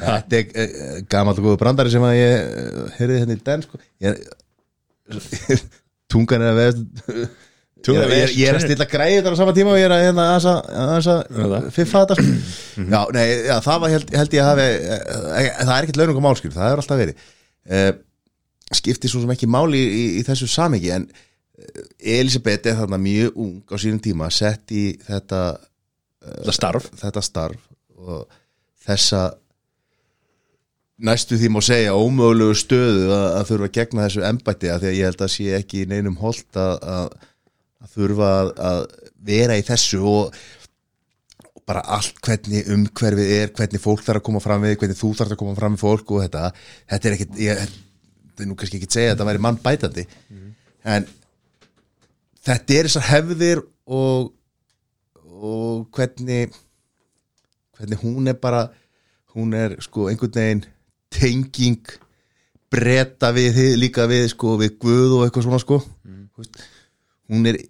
[0.00, 3.62] Þetta er uh, gamall og góðu brandari sem að ég uh, heyrði hérna í den
[3.62, 3.78] sko.
[4.02, 4.24] ég,
[6.14, 6.78] Tungan er að veð
[7.84, 9.80] Tungan er að ég, ég, ég er að stilla græði þetta á sama tíma og
[9.80, 12.30] ég er að hérna aðeins að- fiffa þetta sko.
[12.94, 16.24] Já, nei, já, það var held, held ég að hafi uh, það er ekkert launungum
[16.26, 17.26] málskil, það er alltaf verið.
[17.68, 17.90] Uh,
[18.74, 21.04] skipti svo sem ekki máli í, í, í þessu samingi en
[22.00, 25.42] Elisabeth er þarna mjög ung á sínum tíma sett í þetta
[26.24, 26.88] Það starf.
[27.02, 27.60] þetta starf
[28.00, 28.24] og
[28.86, 29.20] þessa
[30.98, 34.90] næstu því má segja ómögulegu stöðu að, að þurfa að gegna þessu embætti að því
[34.90, 37.16] að ég held að sé ekki í neinum holt að, að,
[37.82, 38.28] að þurfa
[38.68, 38.84] að,
[39.24, 40.36] vera í þessu og,
[41.50, 45.10] og bara allt hvernig umhverfið er, hvernig fólk þarf að koma fram við, hvernig þú
[45.18, 46.46] þarf að koma fram við fólk og þetta,
[46.92, 47.66] þetta er ekkit ég,
[48.38, 50.06] er nú kannski ekki að segja að þetta væri mann bætandi
[50.94, 51.08] en
[52.44, 54.32] þetta er þessar hefðir og
[55.44, 56.54] og hvernig
[57.76, 58.68] hvernig hún er bara
[59.34, 60.64] hún er sko einhvern veginn
[61.14, 61.94] tenging
[62.74, 65.78] breyta við þið, líka við sko við Guð og eitthvað svona sko.
[66.34, 66.58] Veist,
[67.30, 67.60] hún er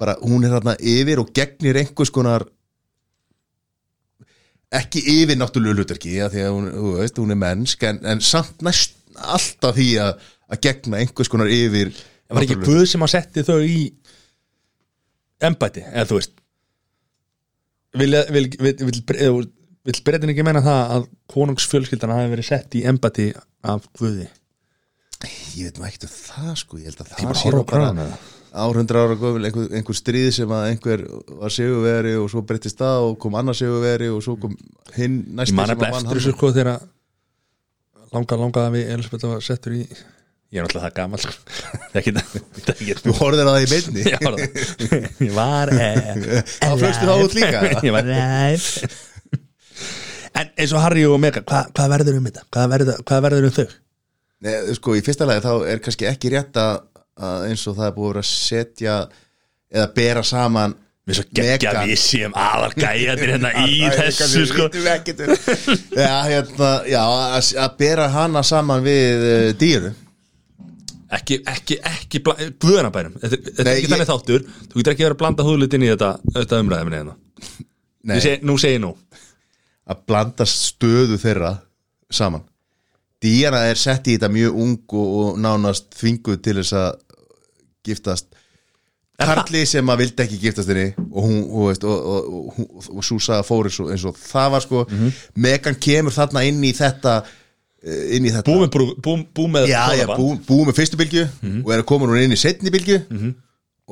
[0.00, 2.44] bara, hún er þarna yfir og gegnir einhvers konar
[4.72, 8.22] ekki yfir náttúrulega hlutverki ja, því að hún, þú veist, hún er mennsk en, en
[8.24, 13.02] samt næst alltaf því að, að gegna einhvers konar yfir Það var ekki Guð sem
[13.04, 13.80] að setti þau í
[15.44, 16.38] embæti, eða þú veist?
[18.00, 19.42] Vil, vil, vil, vil,
[19.88, 24.28] vil, breytin ekki meina það að konungsfjölskyldan hafi verið sett í embæti af Guði?
[25.56, 26.78] Ég veit maður ekkert um það sko.
[26.80, 28.38] Ég held að það bara sé horfa nú á kránuna, eða?
[28.52, 31.04] árhundra ára gömul einhver, einhver stríð sem að einhver
[31.40, 34.56] var sigurveri og svo breyttist það og kom annar sigurveri og svo kom
[34.96, 36.82] hinn næsti Ég man sem eftir að vann eftir þessu sko þegar
[38.12, 39.80] langa langa að við Elisabeth var settur í
[40.52, 41.32] ég er náttúrulega það gammal sko.
[41.94, 44.02] það það Þú horfðir að það í beinni.
[44.12, 44.36] Ég var,
[45.28, 47.64] ég var eh, Þá flögstu þá út líka?
[47.80, 49.00] Ég var live
[50.38, 52.44] En eins og Harry og Meghan, hvað, hvað verður um þetta?
[52.54, 53.66] Hvað verður, hvað verður um þau?
[54.42, 56.80] Nei, sko, í fyrsta lagi þá er kannski ekki rétt að
[57.50, 58.94] eins og það er búið að setja
[59.72, 61.88] eða bera saman Við svo geggja Megan.
[61.90, 67.00] við séum aðal gæjandir hérna í þessu sko já, hérna, já,
[67.58, 69.90] að, bera hana saman við uh, dýru
[71.12, 72.22] Ekki, ekki, ekki
[72.62, 76.12] Guðanabærum Þetta er- ekki þannig þáttur Þú getur ekki verið að blanda húðlutin í þetta,
[76.38, 77.16] þetta umræðum hérna.
[78.48, 78.94] Nú segi nú
[79.90, 81.56] að blanda stöðu þeirra
[82.12, 82.44] saman.
[83.22, 86.88] Díana er sett í þetta mjög ung og, nánast þvinguð til þess að
[87.86, 88.32] giftast.
[89.22, 93.38] Karli sem að vildi ekki giftast henni og hún, og, veist, og, og, og, Súsa
[93.46, 94.82] fór eins og, eins og það var sko.
[95.38, 99.70] Megan kemur þarna inn í þetta eh, inn í þetta Búið með, bú, bú með
[99.70, 101.26] Já, já, bú, búið með fyrstu bylgju
[101.62, 103.02] og er að koma hún inn í setni bylgju.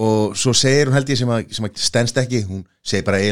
[0.01, 3.23] Og svo segir hún held ég sem að, sem að stendst ekki, hún segir bara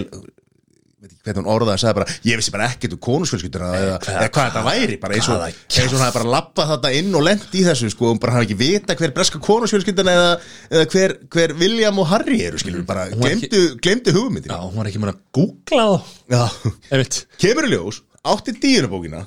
[0.98, 4.30] veit ekki hvernig hún orðaði sagði bara, ég vissi bara ekkert um konusfjölskylduna eða, eða
[4.34, 7.24] hvað þetta væri bara eins og, eins og hún hafði bara lappað þetta inn og
[7.28, 10.32] lent í þessu sko, hún bara hafði ekki vita hver breska konusfjölskylduna eða,
[10.72, 14.50] eða hver, hver William og Harry eru skilur, bara Hún var ekki- glemdu, glemdu hugmyndin
[14.54, 15.88] Já, hún var ekki mér að googla
[16.34, 16.42] Já.
[16.90, 18.02] Einmitt kemur í ljós,
[18.34, 19.22] átti díunabókina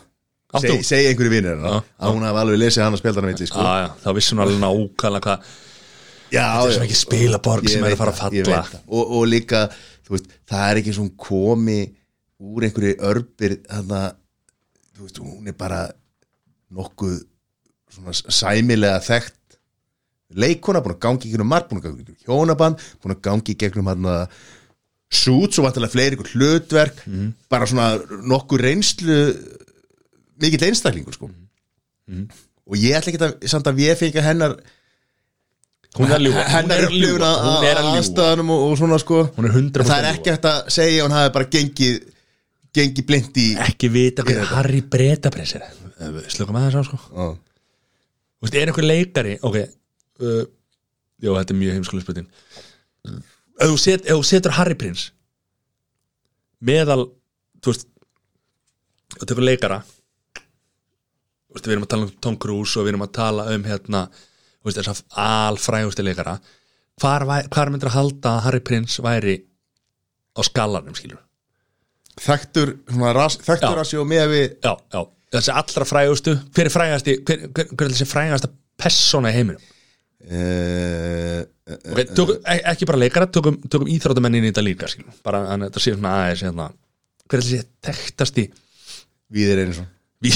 [0.59, 3.63] segi, segi einhverju vinnir Já, að hún hafi alveg lesið hann að spila hann sko.
[3.63, 3.89] Já, já,
[4.43, 5.51] alveg nákvæmlega hvað
[6.31, 6.79] Já, er já.
[7.31, 7.41] er að
[8.11, 8.75] að það, það.
[8.87, 9.63] og, og líka,
[10.09, 11.95] veist, það er ekki svona komi
[12.41, 14.15] úr einhverju örbir þannig að,
[14.95, 15.81] þú veist, hún er bara
[16.71, 17.19] nokkuð
[17.91, 19.37] svona sæmilega þekkt
[20.31, 23.87] leikona, búin að gangi gegnum margt, búin að gangi gegnum hjónaband, búin að gangi gegnum
[23.91, 24.27] hann að
[25.11, 27.33] sút, svo vantilega fleiri hlutverk, Mhm.
[27.49, 29.17] bara svona nokkuð reynslu
[30.39, 31.29] mikill einstaklingur, sko
[32.07, 32.29] Mhm.
[32.65, 34.55] og ég ætla ekki að, samt að ég fengi hennar
[35.97, 36.43] Hún er að ljúga.
[36.47, 37.23] Hún er upplifun
[38.47, 39.25] Hún er svona sko.
[39.35, 41.97] Hún er 100% En það er ekki hægt að segja hún hafi bara gengið
[42.71, 45.65] gengið blind í Ekki vita veit Harry Bretaprins er.
[46.31, 47.01] Slukum að það sá sko.
[47.11, 50.43] Þú veist, er einhver leikari Ok uh,
[51.21, 52.29] Jó, þetta er mjög heimskulega spurning.
[53.61, 55.09] Ef þú, set, setur Harry Prins
[56.63, 57.09] Meðal
[57.59, 57.87] Þú veist
[59.19, 63.09] Þú tekur leikara Þú veist, við erum að tala um Tom Cruise og við erum
[63.09, 64.07] að tala um hérna
[64.69, 66.35] þess að alfrægusti leikara
[67.01, 69.37] Hvar, hvar myndir að halda að Harry Prins væri
[70.37, 71.21] á skalanum, skilur
[72.21, 73.77] þekktur svona ras, þekktur Já.
[73.79, 75.01] rassi og með við Já, já,
[75.37, 79.61] þessi allra frægustu Hver er frægasti, hver, hver, hver er þessi frægasta persóna í heiminum?
[80.29, 85.13] uh, Okay, tökum, e- ekki bara leikara, tökum, tökum íþróttamennin í þetta líka skilum.
[85.23, 86.65] bara að þetta sé svona aðeins hérna.
[87.31, 88.43] hver er þessi tektasti
[89.31, 89.89] við er einu svona
[90.21, 90.35] við,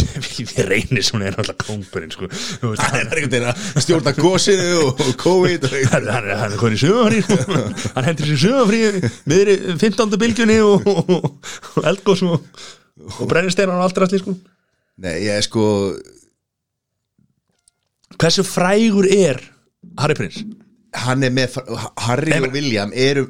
[0.69, 2.29] reynir svona er alltaf kóngurinn sko.
[2.63, 6.77] Hann er einhvern veginn að stjórna gósinu og, COVID og hann, hann, er- hann er
[6.81, 7.59] sögumfrí sko.
[7.97, 8.81] hann hendur sér sögumfrí
[9.29, 10.17] meðri 15.
[10.25, 11.13] bylgjunni og, og,
[11.77, 12.49] og eldgós og,
[13.19, 14.35] og brennisteinar og allt ræðsli sko.
[15.05, 15.65] nei, ég er sko
[18.19, 19.41] hversu frægur er
[19.99, 20.41] Harry Prins?
[21.03, 21.55] Hann er með
[22.05, 23.25] Harry Nei, og William eru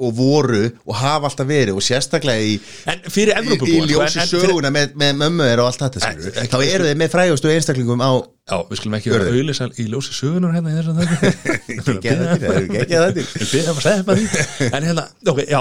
[0.00, 2.54] og voru og hafa alltaf verið og sérstaklega í
[2.90, 5.62] en fyrir í, Evrópubúa í sko, ljósi en- en fyrir- söguna með, með mömmu er
[5.62, 8.12] og allt þetta skilur Nei, þá eru þeir með frægustu einstaklingum á
[8.44, 11.76] Já, við skulum ekki vera auðlýsa í ljósi sögunar hérna í þessum þætti.
[11.94, 15.60] Ekki að þetta, ekki En hérna, ok, já.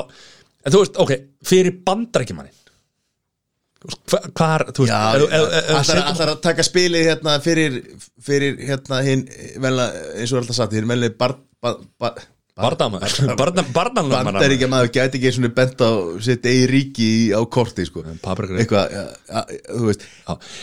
[0.64, 1.14] En þú veist, ok,
[1.48, 2.52] fyrir bandarækjumannin
[4.38, 7.82] Hvar, þú veist allar að taka spilið hérna fyrir,
[8.24, 9.26] fyrir hérna hinn,
[9.60, 12.22] eins og alltaf sagt, hinn velni bar, bar, bar,
[12.54, 13.32] Bardamaður
[13.74, 15.90] Barnanlöfmann bandaríkja maður gæti ekki svona bent á
[16.22, 18.04] sitt eigi ríki á korti sko.
[18.06, 18.94] Eitthvað,
[19.72, 20.06] þú veist.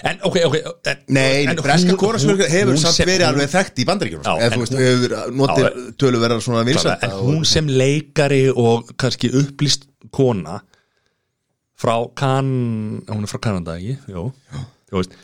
[0.07, 4.23] En ok, ok en, Nei, en breska hún- hefur samt verið alveg þekkt í bandaríkjum
[4.23, 8.95] Já, eða þú veist, hefur notið tölu verið svona vinsælda En hún sem leikari og
[8.95, 10.61] kannski upplýst kona
[11.81, 12.49] frá kan
[13.09, 13.97] hún er frá Kanada, ekki?
[14.13, 14.27] Jó,
[14.91, 15.15] þú veist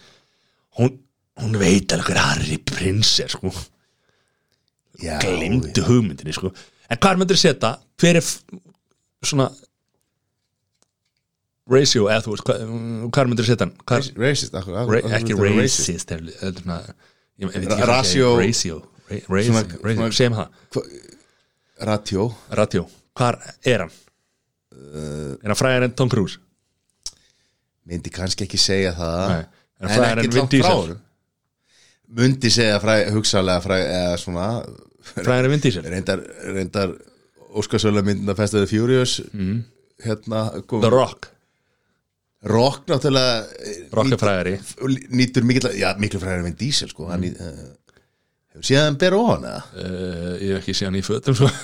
[0.79, 0.95] hún,
[1.43, 3.53] hún veit alveg hver Harry Prins er sko.
[5.03, 6.53] Já, glemdu hugmyndinni sko.
[6.89, 7.75] En hvað myndir setja?
[8.01, 8.25] Hver er
[9.27, 9.51] svona
[11.67, 12.65] ratio eða þú veist hvað,
[13.13, 13.75] hvað myndir setja hann?
[13.83, 16.13] Hvað, Racist, akkur, ra, ekki racist?
[16.15, 16.93] er, er, hvað
[17.91, 18.79] Ratio- ratio
[19.29, 20.87] ratio, segjum það.
[21.91, 22.23] Ratjó
[22.57, 22.87] ratio,
[23.19, 23.93] hvar er hann?
[24.73, 26.39] Er hann fræðar en Tom Cruise
[27.87, 29.45] myndi kannski ekki segja það Nei.
[29.77, 31.03] En en Vin langt frá honum.
[32.17, 34.49] myndi segja fræ, hugsalega fræ, eða svona
[35.13, 36.25] fræðar en Vin Diesel reyndar,
[36.57, 36.97] reyndar
[37.57, 39.57] Óskarsvöla myndin að the Furious mm.
[40.05, 41.31] hérna kom, The Rock,
[42.53, 43.35] Rock náttúrulega
[43.97, 47.35] Rock er fræðari nýtur, nýtur mikil, já, miklu fræðar en Diesel sko, hann mm.
[47.41, 47.97] uh,
[48.57, 51.57] hefur síðan bera ofan eða uh, ég hef ekki séð hann í fötum svo uh,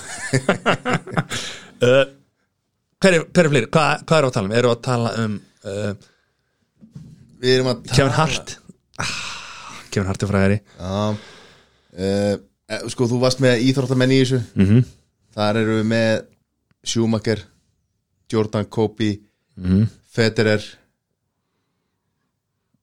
[3.03, 3.69] hver, er, er fleiri?
[3.69, 4.57] Hvað, hvað er að tala um?
[4.57, 5.93] Erum við að tala um uh,
[7.43, 8.55] við erum að Kevin Hart.
[9.93, 11.17] Kevin Hart er fræðari já,
[11.99, 12.35] uh,
[12.89, 14.39] Sko, þú varst með íþróttamenn í þessu.
[14.55, 14.85] Mm -hmm.
[15.35, 16.13] Þar eru við með
[16.83, 17.43] Schumacher
[18.31, 19.19] Jordan Kobe
[19.55, 19.85] Mhm.
[20.09, 20.63] Federer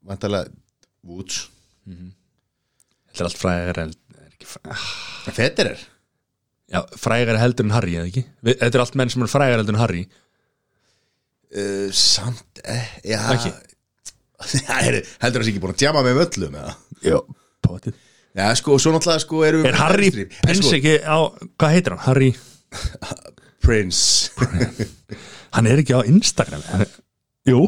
[0.07, 0.51] Vantarlega
[1.07, 1.49] Woods.
[3.11, 3.95] Þetta er allt frægar en
[4.71, 4.85] ah,
[5.35, 5.81] Federer?
[6.71, 8.25] Já, frægar heldur en Harry, eða ekki?
[8.47, 10.05] Þetta er allt menn sem er frægar heldur en Harry.
[11.51, 13.51] Uh, Samt eh, Já Ekki.
[15.23, 16.77] Heldur þessi ekki búin að djama með öllum eða?
[17.05, 17.19] Já,
[17.67, 17.99] potið
[18.39, 21.19] Já, sko, svo náttúrulega sko erum við Er Harry Prince sko, ekki á,
[21.59, 22.03] hvað heitir hann?
[22.07, 22.29] Harry,
[23.65, 24.31] Prince.
[25.57, 26.93] Hann er ekki á Instagram er-
[27.51, 27.65] Jú.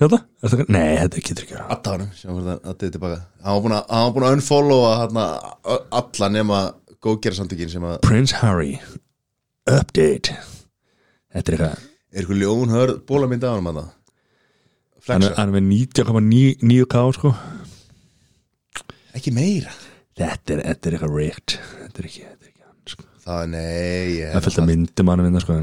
[0.00, 0.18] Þetta?
[0.42, 0.66] Er þetta?
[0.72, 1.58] Nei, þetta getur ekki
[1.92, 3.18] hann, sjáum við það að þetta er tilbaka.
[3.44, 5.26] Hann var búin að, hann var búin að unfollowa hana,
[6.00, 6.60] alla nema
[7.04, 8.72] góðgerðarsamtökin sem að Prince Harry
[9.68, 10.34] Update.
[11.32, 13.92] Þetta er eitthvað er ykkur ljón hörð bólamynd af hann Flexa, er,
[15.08, 17.32] hann er með 90,9k sko.
[19.18, 19.72] Ekki meira.
[20.18, 21.56] Þetta er, þetta er eitthvað rigged.
[21.80, 23.06] Þetta er ekki, þetta er ekki hann sko.
[23.22, 25.56] Það, nei, ég Það er að myndum hann vinna sko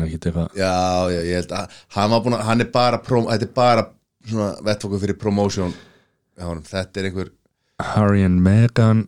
[0.57, 0.73] Já,
[1.13, 3.85] já, ég held að hann að, hann er bara prom, þetta er bara
[4.29, 5.17] svona vettfóku fyrir
[6.49, 7.31] honum, þetta er einhver
[7.93, 9.05] Harry and Meghan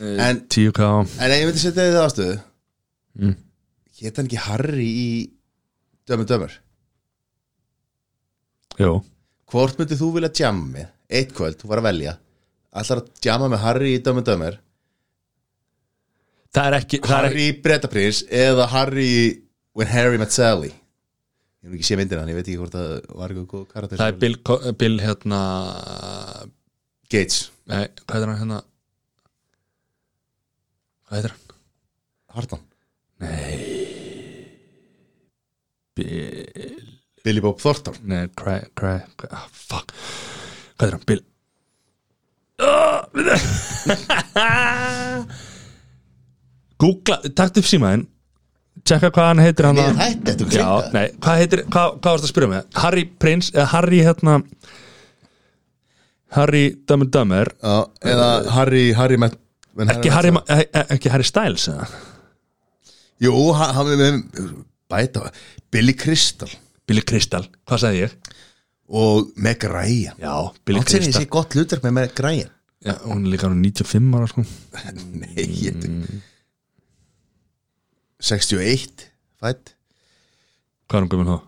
[0.00, 0.84] En, 10k
[1.22, 2.34] en ég myndi setja þið aðstöðu
[3.14, 3.36] Mm.
[4.00, 5.10] Hétt hann ekki Harry í
[6.08, 6.54] Dömur Dömur?
[8.80, 8.96] Jú
[9.52, 10.86] Hvort myndið þú vilja jamma með?
[11.14, 12.14] Eitt kvöld, þú var að velja.
[12.74, 14.56] Ætlar að jamma með Harry í Dömur Dömur
[16.54, 19.22] Það er ekki það er Harry í Bretaprins Eða Harry í
[19.78, 20.70] When Harry Met Sally?
[21.64, 24.00] Ég hef ekki sé myndina, en ég veit ekki hvort það var eitthvað góð karakter
[24.00, 25.40] Það er Bill, Co- Bill hérna
[27.14, 27.38] Gates,
[27.70, 28.58] Nei, hvað heitir hann hérna?
[31.08, 31.56] Hvað heitir hann?
[32.34, 32.64] Hartman
[35.94, 36.93] Bill
[37.24, 37.94] Billy Bob Thornton.
[38.10, 39.94] Nei, Craig, Craig, ah, fuck.
[40.76, 41.22] Hvað er hann, Bill?
[42.64, 43.00] Oh,
[46.82, 48.06] Googla, takt upp símaðinn.
[48.84, 52.26] Tjekka hvað hann heitir hann Við hætti þetta Já, nei, hvað heitir, hvað, hvað varst
[52.26, 54.32] að spyrja mig Harry Prince, eða Harry hérna
[56.34, 57.76] Harry Dummer Dummer Já,
[58.12, 59.38] eða Harry, Harry Met
[59.78, 60.32] when Ekki Harry.
[60.34, 60.66] Ma- eh,
[60.98, 61.86] ekki Harry Styles eða?
[63.24, 64.14] Jú, hann hann er með
[64.92, 65.22] Bæta,
[65.72, 66.50] Billy Crystal
[66.88, 68.16] Billy Crystal, hvað sagði ég?
[68.94, 70.34] Og Meg Ryan Já,
[70.66, 72.50] Billy sér ég Crystal sé gott hlutverk með Meg Ryan
[72.84, 74.44] Já, hún er líka nú 95 ára sko
[75.22, 76.20] Nei, ég mm.
[78.20, 79.06] 61
[79.40, 79.72] Fætt
[80.84, 81.38] Hvað er hún gömur þá?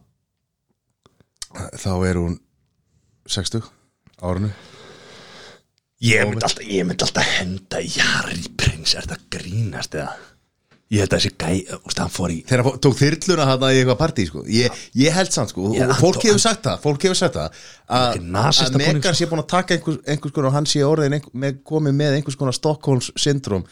[1.77, 2.40] Þá er hún
[3.29, 3.68] 60
[4.25, 4.55] árunu
[6.05, 10.12] Ég myndi alltaf, ég myndi alltaf henda í Harry Prince, er þetta grínast eða?
[10.87, 13.79] Ég held að þessi gæ, úst, hann fór í Þegar hann tók þyrluna hann í
[13.81, 14.44] eitthvað partí sko.
[14.46, 17.57] ég, ég held samt sko, Já, og fólk hefur sagt það fólk hefur sagt það
[17.90, 18.20] að,
[18.79, 22.20] Megan sé búin að taka einhvers, einhvers konar og hann sé orðin með, komið með
[22.20, 23.66] einhvers konar Stockholms syndrom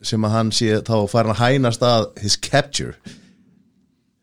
[0.00, 2.96] sem að hann sé þá farin að hænast að his capture.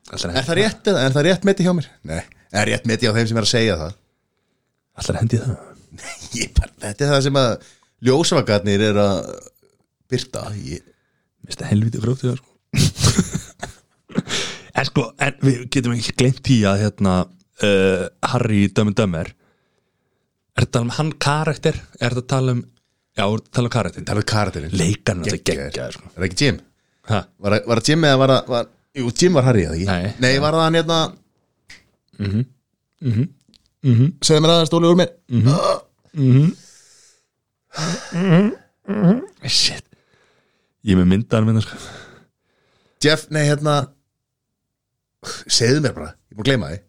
[0.10, 1.92] Alltaf er það rétt, er það rétt meti hjá mér?
[2.08, 3.98] Nei, er rétt meti á þeim sem er að segja það.
[4.98, 5.58] Alltaf hendi það?
[6.34, 7.52] Ég bara, þetta er það sem að
[8.10, 9.20] ljósavagarnir er að
[10.10, 10.82] byrta ég,
[11.48, 12.52] Það helviti grótið það sko
[14.78, 19.28] En sko, en við getum ekki gleymt því að hérna uh, Harry Dömmen Dömmer
[20.58, 21.76] Er þetta að tala um hann karakter?
[22.02, 22.62] Er þetta að tala um
[23.18, 25.72] Já, að tala um karakter tala um karakterinn Leikarinn þetta Geggjaður.
[25.72, 26.58] geggjaður sko Er það ekki Jim?
[27.08, 27.20] Ha?
[27.42, 28.66] Var, það- var það Jim eða var það
[28.98, 29.88] Jú, Jim var Harry eða ekki?
[29.88, 30.06] Nei.
[30.28, 31.00] Nei, var það hann hérna
[32.18, 32.42] Mhm.
[33.88, 34.08] Mhm.
[34.26, 35.10] Segðu mér aðeins stóli úr mér
[39.48, 39.84] Shit
[40.86, 41.78] Ég er með myndaðan minna sko.
[43.04, 43.78] Jeff, nei, hérna.
[45.50, 46.80] Segðu mér bara, ég að gleyma því.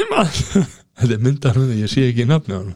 [0.00, 0.32] Ég man-
[1.02, 2.74] Þetta er myndaðan minna, ég sé ekki nafni á hann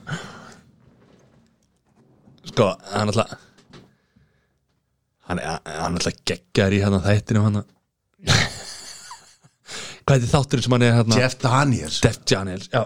[2.47, 3.35] Sko, hann alltaf
[5.27, 7.59] Hann er hann alltaf geggjar í hann þættinu hann.
[10.07, 11.17] Hvað er þátturinn sem hann er hérna?
[11.19, 11.97] Jeff Daniels.
[12.05, 12.85] Def Daniels, já.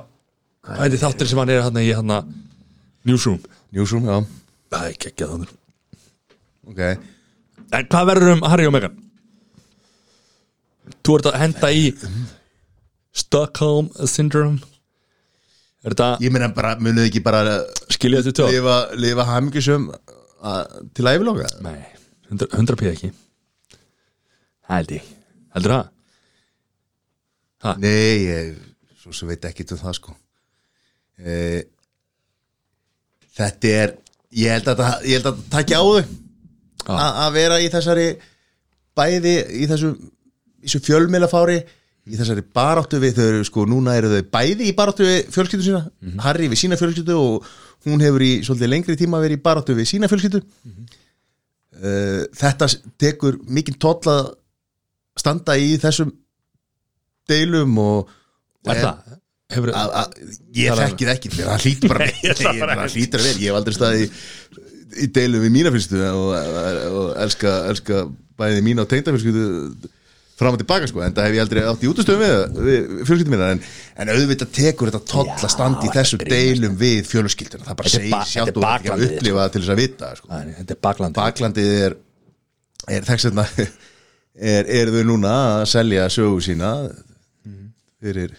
[0.64, 2.20] Hvað er þátturinn sem hann er hérna í hérna
[3.04, 3.42] Newsroom.
[3.76, 4.22] Newsroom, já,
[4.72, 5.56] Það er geggjað þáttur
[6.68, 6.80] ok.
[7.70, 8.96] En hvað verður um Harry og Meghan?
[11.06, 11.84] Þú ert að henda í
[13.16, 14.60] Stockholm Syndrome.
[15.84, 17.60] Er þetta Ég meina bara, munuð ekki bara
[17.92, 18.50] skiljað til tjóð?
[18.58, 19.86] lifa, lifa hamingjusum
[20.96, 21.78] til æfiloka Nei,
[22.28, 23.10] 100, 100 p ekki.
[24.70, 25.08] Held ég.
[25.54, 25.88] Heldur það?
[27.80, 28.52] Nei, ég
[29.00, 30.14] svo sem veit ekki um það sko.
[31.20, 31.36] E,
[33.40, 33.94] Þetta er
[34.36, 36.19] ég held að það, ég held að það takja á þau
[36.88, 38.06] að vera í þessari
[38.96, 39.90] bæði í þessu,
[40.64, 41.58] þessu fjölmiðlafári
[42.10, 45.66] í þessari baráttu við þau eru sko, núna eru þau bæði í baráttu við fjölskyldu
[45.68, 45.82] sína,
[46.24, 47.46] Harry við sína fjölskyldu og
[47.86, 50.40] hún hefur í svolítið lengri tíma verið í baráttu við sína fjölskyldu.
[51.80, 52.66] Uh, þetta
[53.00, 54.32] tekur mikið toll að
[55.20, 56.10] standa í þessum
[57.30, 58.10] deilum og
[58.66, 59.16] það?
[59.50, 60.18] Hefur, að, að,
[60.54, 61.14] ég Það er- þekki það.
[61.14, 64.18] ekki það hlýtur bara ég að vera, ég hef aldrei staðið
[64.96, 66.34] í, deilum við mína fyrstu og,
[66.90, 68.04] og elska, elska
[68.40, 69.46] bæði mína og tengdafyrstu
[70.40, 73.34] fram og tilbaka sko, en það hef ég aldrei átt í útustöðum við, við fjölskyldum
[73.34, 73.58] mína, en,
[74.00, 78.16] en auðvitað tekur þetta að standa í þessu deilum við fjölskylduna, það bara segir er
[78.16, 80.30] og ekki að baklandið, upplifa það til þess að vita sko.
[80.32, 81.98] Nei, þetta er baklandi baklandið er
[82.88, 83.46] er þess vegna
[84.54, 86.70] er, er þau núna að selja sögu sína
[88.00, 88.32] fyrir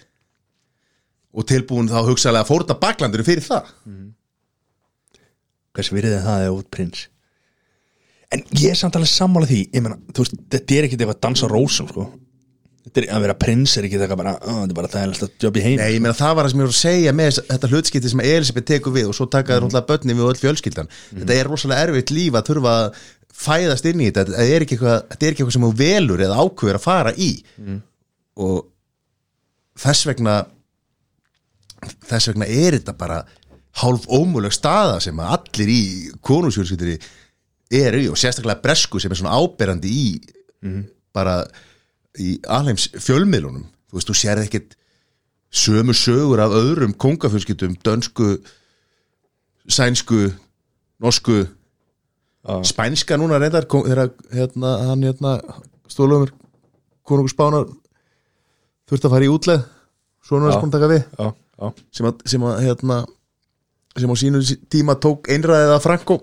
[1.32, 3.70] og tilbúin þá hugsaðlega að fórta baklandinu fyrir það
[5.76, 7.06] Hvers virðið það er út prins?
[8.32, 11.50] En ég er samt alveg sammála því þú veist, þetta er ekkit eitthvað að dansa
[11.52, 12.10] rósum sko.
[12.92, 15.58] Er að vera prins er ekki eitthvað bara, ó, þetta er bara þægilegst að jobb
[15.60, 17.70] í heim Nei, ég meina það var það sem ég var að segja með þetta
[17.72, 19.86] hlutskipti sem Elisabeth tekur við og svo taka þér mm.
[19.92, 20.90] börnin við öll fjölskyldan.
[21.12, 23.04] Þetta er rosalega erfitt líf að þurfa að
[23.42, 24.26] fæðast inn í þetta.
[24.32, 27.14] Þetta er ekki eitthvað, þetta er ekki eitthvað sem þú velur eða ákveður að fara
[27.14, 27.30] í.
[28.42, 28.58] Og
[29.86, 30.40] þess vegna
[32.10, 33.22] þess vegna er þetta bara
[33.80, 35.82] hálf ómöguleg staða sem að allir í
[36.26, 36.98] konusjölskyldri
[37.72, 40.06] eru í og sérstaklega bresku sem er svona áberandi í
[41.16, 41.46] bara
[42.20, 44.76] í alheims fjölmiðlunum þú veist, þú sérð ekkit
[45.52, 48.38] sömu sögur af öðrum kongafjölskyldum dönsku
[49.68, 50.32] sænsku,
[51.00, 51.46] norsku
[52.42, 52.64] Já.
[52.66, 55.36] spænska núna reyndar þegar hérna, hann hérna
[55.92, 56.32] stólumur
[57.06, 57.68] konungur spánar
[58.90, 59.66] þurfti að fara í útleð
[60.26, 60.58] svona er Já.
[60.58, 61.28] spánar taka við já,
[61.94, 62.98] sem að, sem að hérna
[63.98, 66.18] sem á sínu tíma tók einræðið að Franko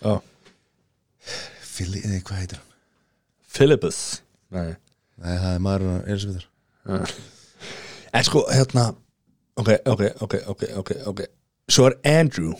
[0.00, 0.14] já.
[1.70, 2.66] Fili, eða hvað heitir hann?
[3.50, 3.98] Philippus.
[4.54, 4.72] Nei.
[5.20, 7.14] Nei, það er maður Elisabethar
[8.16, 8.90] En sko, hérna
[9.60, 11.20] Ok, ok, ok, ok, ok, ok.
[11.68, 12.54] Svo er Andrew.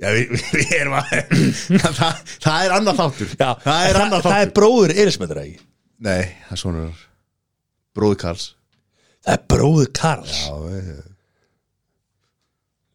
[0.00, 1.10] Já, við, við erum að
[2.00, 3.34] það, það er annað þáttur.
[3.36, 5.58] Já, það er það, það er bróður Elisabethar ekki?
[6.04, 6.86] Nei, það er svona
[7.94, 8.46] Bróði Karls.
[9.24, 10.38] Það er bróður Karls.
[10.40, 10.88] Já, við,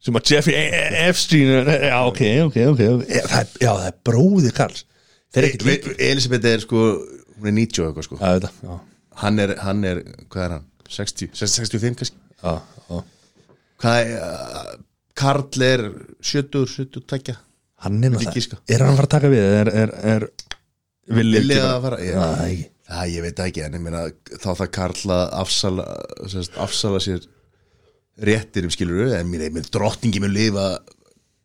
[0.03, 2.83] sem að Jeffrey E- E- Epstein Já, ok, ok, ok.
[3.09, 4.85] Já, það er, já, það er bróðir Karls.
[5.29, 6.83] Þeir eru ekkert líka Elisabeth er sko
[7.39, 8.19] hún er 90 og eitthvað sko.
[8.19, 8.77] Já, þetta, já,
[9.23, 10.67] hann er, hann er, hvað er hann?
[10.89, 12.17] 60, 65 kannski?
[12.39, 12.55] Já,
[12.89, 13.03] já.
[13.79, 14.73] Hvað er, uh,
[15.19, 15.85] Karl er
[16.23, 17.35] 70, 72
[17.83, 19.45] Hann er náttúrulega Er hann að fara að taka við?
[19.59, 20.25] Er, er, er
[21.15, 24.03] Villi Villi að fara Já, það er ekki það ég veit ekki en ég meina
[24.41, 25.85] þá það Karl að afsala,
[26.31, 27.27] sérst, afsala sér
[28.25, 30.71] réttir um skilur en mér, mér drottningi mun lifa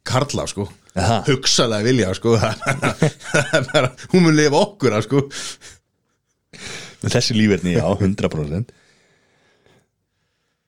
[0.05, 0.69] Karla sko.
[0.95, 1.25] Aha.
[1.27, 2.37] hugsalega vilja sko.
[2.39, 3.05] Það
[3.59, 5.25] er bara, hún mun lifa okkur sko.
[7.05, 8.75] Með þessi lífverðni, já, 100%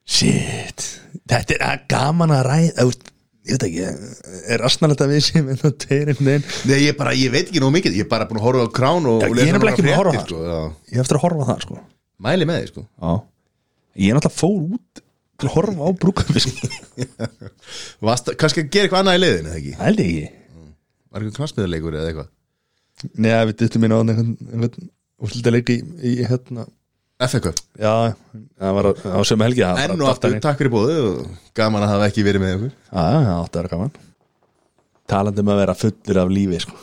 [0.07, 0.83] Shit.
[1.27, 2.89] Þetta er gaman að ræða
[3.47, 3.83] Ég veit ekki,
[4.51, 7.61] er asnalegt að við sem en það tveir einhvern veginn ég bara, ég veit ekki
[7.63, 9.85] nóg mikið, ég er bara búin að horfa á krán og, ég er nefnilega ekki
[9.85, 10.57] búin að horfa á sko, já.
[10.91, 11.77] Ég hef eftir að horfa á það, sko.
[12.27, 12.83] Mæli með því sko.
[12.91, 13.13] Já.
[14.03, 15.03] Ég er náttúrulega fór út
[15.45, 16.49] að horfa á brúkafisk
[18.41, 19.75] Kannski að gera eitthvað annað í leiðinu, eða ekki?
[19.81, 20.31] Hældi ekki.
[21.11, 22.33] Var eitthvað knastmiðarleikur eða eitthvað?
[23.21, 26.65] Nei, við dyttum inn á einhvern, úrslitaðleik í, í hérna
[27.17, 27.49] FK,
[27.81, 28.13] Já,
[28.61, 31.21] það var á, á sömu helgi það var enn og aftur, takk fyrir bóðu og
[31.57, 32.73] gaman að hafa ekki verið með ykkur.
[32.91, 33.95] Já, já, það vera gaman.
[35.09, 36.77] Talandi um að vera fullur af lífi sko.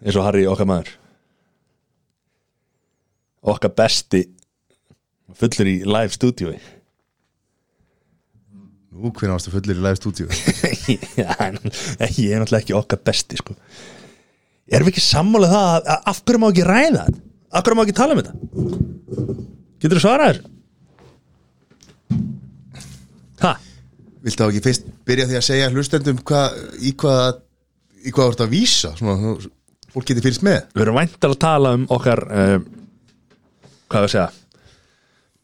[0.00, 0.94] eins og Harry okkar maður.
[3.52, 4.22] Okkar besti
[5.36, 6.56] fullur í live stúdíói
[8.94, 10.28] Nú, hvernig ástu fullir í live stúdíu
[11.18, 13.56] Já, en ég er náttúrulega ekki okkar besti sko.
[14.70, 17.22] Erum við ekki sammála það að, að af hverju má ekki ræða þetta?
[17.50, 18.34] Af hverju má ekki tala um þetta?
[19.82, 20.38] Getur þú svarað þér?
[23.42, 23.52] Ha?
[24.24, 27.42] Viltu þá ekki fyrst byrja því að segja hlustendum hvað, í hvað
[28.04, 29.34] í hvað þú ert að vísa svona,
[29.92, 32.58] fólk getur fyrst með Við erum væntar að tala um okkar uh,
[33.90, 34.28] hvað við segja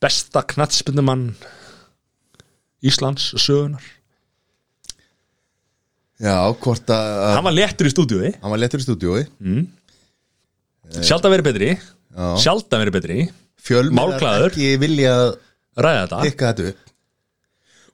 [0.01, 1.33] besta knattspindumann
[2.87, 3.85] Íslands sögunar
[6.21, 8.31] Já, hvort að, að Hann var léttur í stúdíói.
[8.43, 9.23] Hann var lettur í stúdíói.
[11.01, 11.71] Sjaldan verið betri.
[11.81, 12.27] Já.
[12.45, 13.19] Sjaldan verið betri.
[13.97, 14.51] Málglaður.
[14.53, 15.31] ekki vilja að
[15.81, 16.21] Ræða þetta.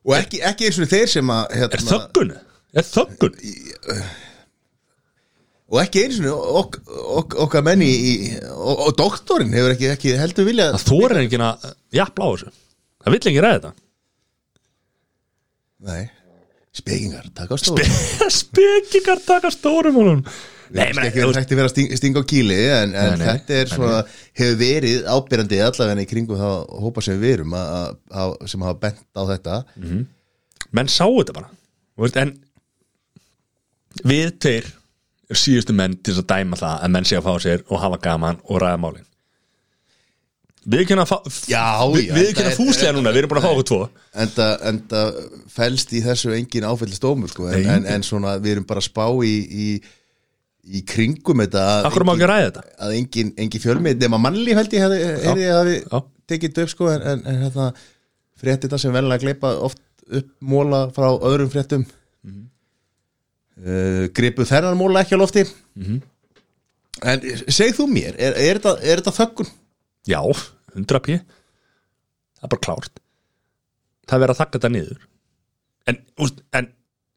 [0.07, 2.33] og ekki, ekki eins og þeir sem að Er hérna, þöggun?
[2.77, 3.37] Er þöggun?
[5.67, 6.79] og ekki eins og ok,
[7.21, 8.13] ok, okkar menni í,
[8.55, 11.67] og, og doktorinn hefur ekki, ekki heldur vilja Það þorir enginn að
[11.99, 12.53] jafla á þessu.
[13.03, 13.86] Það vill ekki ræða þetta
[15.85, 16.05] nei,
[16.77, 17.83] spekingar, taka á stóð
[18.41, 20.23] Spekingar taka stórum honum.
[20.67, 23.13] Nei, Nei, menn, ekki verið hægt að vera að stinga, stinga á kýli en, en
[23.13, 24.01] Nei, nei, þetta er svona
[24.41, 26.49] hefur verið ábyrjandi allavega í kringum þá
[26.83, 27.93] hópa sem við erum að, að,
[28.25, 29.61] að, sem hafa bent á þetta.
[30.75, 31.53] Menn sáu þetta bara.
[32.03, 32.35] Veist, En
[34.05, 34.67] við tveir
[35.31, 37.99] er síðustu menn til að dæma það að menn sé að fá sér og hafa
[38.03, 39.07] gaman og ræða málin
[40.67, 40.81] Við
[42.17, 43.79] við ekki að fúslega núna, við erum búin að fá okkur tvo
[44.25, 45.03] enda, enda
[45.55, 48.89] fælst í þessu engin áfællist dómur sko, en, en, en svona við erum bara að
[48.89, 49.67] spá í, í,
[50.67, 54.75] í kringum þetta Akkur má ekki ræða þetta að engin, engin fjölmið nema mannlíf held
[54.75, 54.99] ég hefði,
[55.29, 56.01] hefði já.
[56.35, 57.69] tekið upp sko en, en, en hérna
[58.43, 59.79] fréttina sem velja að gleipa oft
[60.11, 62.43] upp móla frá öðrum fréttum mm
[63.57, 64.11] Mhm.
[64.13, 65.47] gripu þennan móla ekki á lofti
[65.81, 66.01] Mhm.
[67.09, 69.49] en segð þú mér er, er, er þetta þöggun?
[70.07, 70.21] Já,
[70.77, 71.19] 100 p.
[72.37, 73.03] Það er bara klárt.
[74.07, 75.05] Það er verið að þakka þetta niður.
[75.87, 76.71] En, úst, en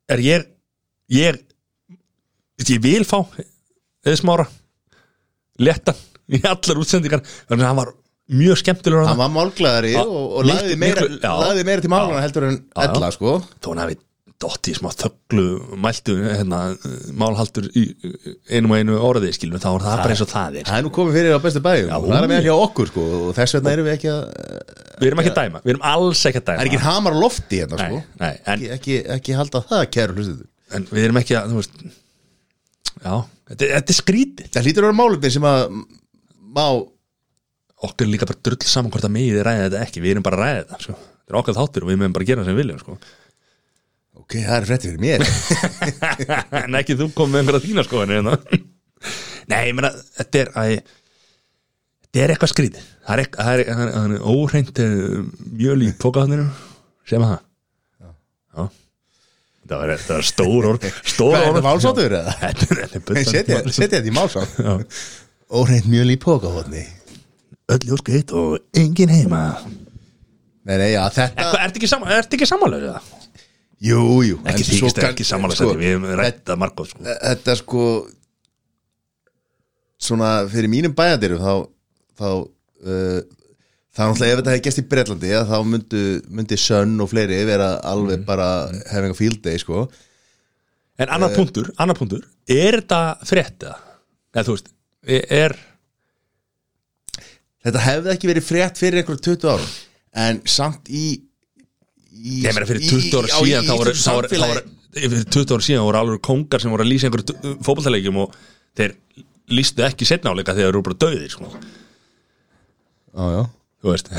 [0.10, 0.50] er ég
[1.10, 1.40] ég
[2.60, 3.18] veist, ég vil fá
[4.06, 4.46] eða smára
[5.60, 5.98] léttan
[6.30, 7.94] í allar útsendingar þannig að hann var
[8.40, 11.08] mjög skemmtilegur hann var málglæðari Já, og, og lagði meira,
[11.66, 13.40] meira til málana heldur en ella sko.
[13.58, 13.98] Þó hann hafi
[14.40, 15.46] dotti í smá þögglu
[15.84, 16.60] mæltu hérna,
[17.20, 17.84] málhaldur í
[18.50, 20.70] einu og einu orði skilum, þá er það bara eins og það er.
[20.70, 21.90] það er nú komið fyrir á bestu bæjum.
[21.92, 24.22] Það er með hjá okkur sko og þess vegna erum við ekki að
[25.00, 26.60] við erum ekki að dæma, við erum alls ekki að dæma.
[26.60, 28.00] Það er ekki hamar lofti hérna sko.
[28.00, 31.52] nei, nei, en, ekki, ekki, ekki halda það kæru hlustuður en við erum ekki að
[31.52, 31.78] þú veist,
[33.04, 33.14] já,
[33.52, 34.50] þetta, þetta er skrítið.
[34.54, 35.64] Það hlýtur að vera málefni sem að
[36.56, 36.66] má
[37.80, 40.40] okkur er líka bara drull saman hvort að megið ræða þetta ekki, við erum bara
[40.40, 40.98] að ræða þetta sko.
[41.00, 42.98] þetta er okkar þáttur og við meðum bara að gera það sem við viljum sko.
[44.20, 45.26] Ok, það er frétti fyrir mér.
[46.64, 48.38] En ekki þú kom með einhverja þína sko hérna.
[49.52, 52.90] nei, ég meina, þetta er að þetta er eitthvað skrítið.
[53.10, 54.84] Það er, er, óhreint
[55.54, 56.50] mjöl í pókaðninu
[57.10, 57.46] sem að það?
[59.70, 61.60] Það var, var stór orð stór orð.
[61.60, 62.32] það málsáttur eða?
[63.30, 64.72] setja þetta í málsátt Já.
[65.54, 66.82] óreint mjöl í pókahotni
[67.70, 69.44] öll ljóskeitt og engin heima.
[70.66, 73.19] Nei, nei, já, þetta ertu ekki samanlega það?
[73.80, 77.04] Jú, jú Ekki kann- ekki samanlega sko, Við hefum rætt að margóð sko.
[77.08, 77.84] þetta sko
[80.00, 81.54] svona fyrir mínum bæjandirum þá
[82.20, 83.20] þá uh,
[84.00, 87.74] er náttúrulega ef þetta hefði gæst í Bretlandi þá myndi, myndi Sönn og fleiri vera
[87.90, 88.50] alveg bara
[88.94, 89.88] having a field day sko
[91.00, 93.78] En annar punktur, annar punktur Er þetta frétt eða?
[94.36, 94.72] Eða þú veist,
[95.08, 95.56] er
[97.66, 99.72] þetta hefði ekki verið frétt fyrir einhverjum 20 árum
[100.24, 101.04] en samt í
[102.20, 105.66] Ég meina fyrir 20 ára síðan þá voru, þá voru, þá voru Fyrir 20 ára
[105.68, 108.34] síðan voru alveg kongar sem voru að lýsa einhverju fótballtaleikjum og
[108.80, 108.96] þeir
[109.54, 111.52] lýstu ekki setna áleika þegar þeir eru bara döðir sko.
[113.14, 113.44] já, já.
[113.80, 114.10] Þú veist.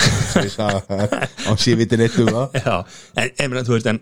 [1.50, 2.54] Á síðvitin eitt um það.
[2.56, 2.76] Já,
[3.20, 4.00] en, en, meina, þú veist en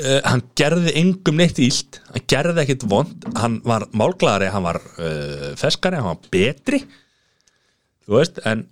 [0.00, 4.80] uh, hann gerði engum neitt ílt hann gerði ekkit vond hann var málglæðari, hann var
[4.96, 6.82] uh, feskari, hann var betri
[8.04, 8.66] þú veist, en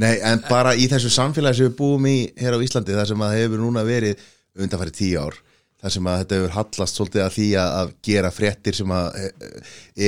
[0.00, 3.24] Nei, en bara í þessu samfélagi sem við búum í hér á Íslandi, þar sem
[3.26, 4.22] að hefur núna verið
[4.56, 5.36] undanfæri tíu ár,
[5.82, 9.18] þar sem að þetta hefur hallast svolítið að því að, að gera fréttir sem að
[9.20, 9.56] eh,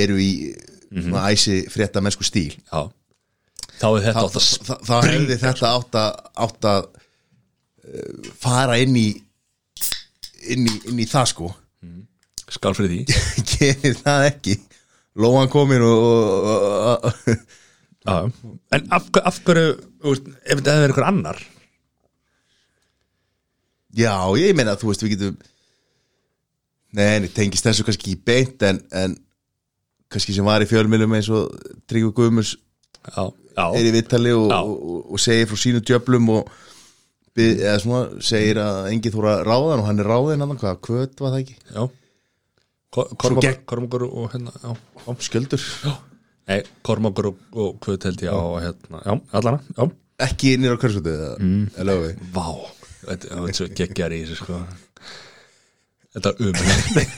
[0.03, 0.31] eru í
[0.95, 2.55] svona æsi frétta mennsku stíl.
[2.71, 2.87] Já.
[3.75, 8.79] Þá er þetta átt að þá, þá hefði þetta átt að, átt að uh, fara
[8.81, 9.09] inn í
[10.53, 11.51] inn í, inn í það sko.
[12.55, 13.01] Fyrir því.
[13.51, 14.55] Gerir það ekki.
[15.19, 17.61] Lóan komin og, og, og, og
[18.05, 18.15] já.
[18.77, 19.75] en af, af hverju
[20.13, 20.23] ef
[20.59, 21.41] þetta verið einhver annar
[23.95, 25.37] Já, ég meina að þú veist við getum
[26.95, 29.15] Nei, tengist þessu kannski ekki beint en, en
[30.11, 31.51] kannski sem var í fjölmjölum eins og
[31.89, 36.29] Tryggvi Guðmus já, já, er í vittali og, og, og, og segir frá sínu djöflum
[36.37, 36.51] og
[37.35, 41.33] eða svona, segir að enginn þóra ráðan og hann er ráðin hann, hvað, kvöt var
[41.35, 41.57] það ekki?
[41.75, 41.83] já.
[42.95, 44.71] Ko- Kormákur Kormákur og hérna já,
[45.83, 45.95] já.
[46.45, 49.85] Nei, Kormákur og, og hvað held ég á hérna, já, allana, já.
[50.25, 52.19] Ekki innir á körskutu eða mm.
[52.35, 52.47] Vá,
[53.09, 54.59] þetta er svo geggjar í þessu sko.
[56.15, 56.59] Þetta er um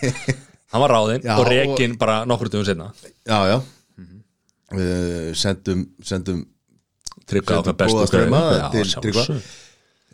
[0.74, 2.90] Hann var ráðinn og rekinn bara nokkur tugum setna
[3.28, 3.58] Já, já.
[4.68, 6.42] Uh, sendum, sendum
[7.28, 9.28] Trygga Sendum okkar bestu Já, Tryggva.
[9.28, 9.38] sjálfsögðu.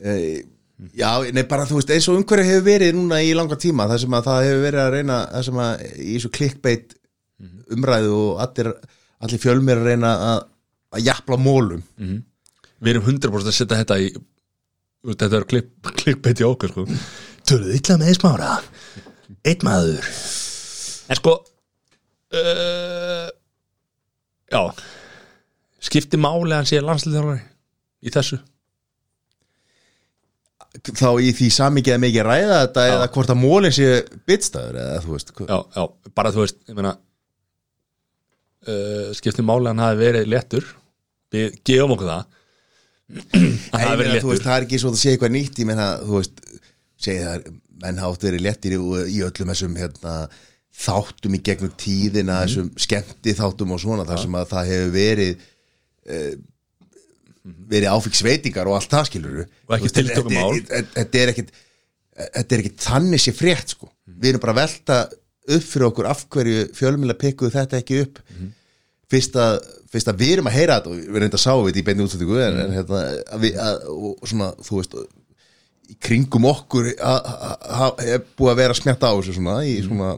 [0.03, 0.43] Eh,
[0.97, 4.01] Já, nei bara þú veist eins og umhverju hefur verið núna í langa tíma þar
[4.03, 6.95] sem að það hefur verið að reyna það sem að í þessu klikkbeitt
[7.73, 8.69] umræðu og allir,
[9.23, 10.39] allir fjölmir að reyna að,
[10.97, 11.83] að jafla mólum.
[12.83, 14.13] Við erum 100% að setja þetta í
[15.03, 16.83] Þetta er klipp, klippið í okkur sko.
[17.49, 18.51] Töluðu illa með smára.
[19.43, 20.05] Eitt maður.
[21.11, 21.33] En sko
[22.39, 23.27] uh,
[24.53, 24.61] Já.
[25.83, 27.41] Skipti máli að hann sé landsliðþjálfari
[28.07, 28.39] í þessu?
[30.83, 33.89] Þá í því samikið að mikið ræða þetta eða hvort að mólin sé
[34.27, 35.83] bitstæður eða þú veist hva- já, já,
[36.17, 36.93] bara þú veist ég meina
[38.67, 40.69] uh, skipti máli að hann hafi verið léttur.
[41.33, 42.39] Við gefum okkur það.
[43.33, 45.89] Hann hafi verið þú veist, það er ekki svo að sé eitthvað nýtt ég meina,
[46.03, 46.43] þú veist,
[47.03, 47.51] segi það
[47.83, 48.79] menn hátt verið léttir í,
[49.11, 50.13] í öllum þessum hérna,
[50.83, 55.43] þáttum í gegnum tíðina þessum skemmti þáttum og svona þar sem að það hefur verið
[56.07, 56.31] uh,
[57.73, 59.91] verið áfíksveitingar og allt það skilur Og ekki
[61.19, 61.53] er ekkit
[62.13, 63.89] þetta er ekkit þannig sér frétt sko.
[64.05, 64.97] Við erum bara að velta
[65.47, 68.21] upp fyrir okkur af hverju fjölmjöla pikkuðu þetta ekki upp.
[69.13, 69.57] Fyrst, að,
[69.93, 71.83] fyrst að við erum að heyra þetta og við erum þetta að sá við í
[71.85, 73.01] beinni útsendingu en, en hérna,
[73.35, 74.95] að við, að, og svona, þú veist
[75.91, 80.15] í kringum okkur er búið að vera að smjatta á þessu svona, í svona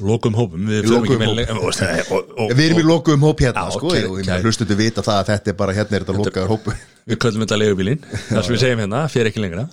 [0.00, 3.90] Lokum hópum, við Í förum ekki og, við erum í lokuðum hóp hérna Já, sko,
[3.90, 6.74] ok, og hlustuðu vita það að þetta er bara hérna er þetta lokaður hópu
[7.10, 9.66] Við köllum þetta leigubílin Það sem við segjum hérna, fyrir ekki lengra.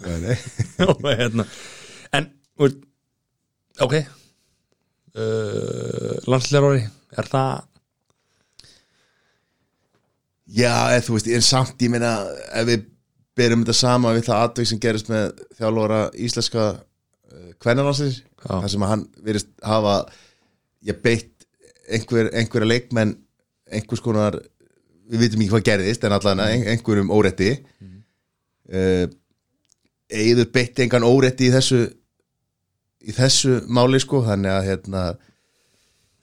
[0.89, 1.47] Og hérna
[2.18, 2.30] En,
[3.86, 3.99] ok
[5.18, 6.78] uh, Landslegar
[7.18, 7.65] Er það
[10.47, 12.11] Já, eða, þú veist, en samt ég meina
[12.55, 12.86] ef við
[13.38, 18.53] berum þetta sama við það atvik sem gerist með þjálfóra íslenska uh, kvennalansins Já.
[18.53, 19.97] þar sem að hann virðist hafa
[20.88, 21.47] ég beitt
[21.91, 23.18] einhver, einhverja leikmenn
[23.68, 24.39] einhvers konar
[25.07, 29.13] við vitum ekki hvað gerðist en allan ein, einhverjum órétti mm.
[30.07, 31.84] eður beitt engan órétti í þessu
[33.08, 35.03] í þessu máli sko þannig að hérna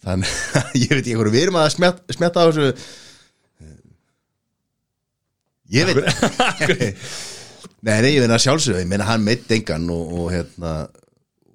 [0.05, 2.69] þannig að ég veit ekki við erum að smjatta, smjatta á þessu
[5.75, 6.05] Ég veit
[7.85, 10.75] Nei, nei, ég meina sjálfsögðu Ég meina hann meitt engan og, og hérna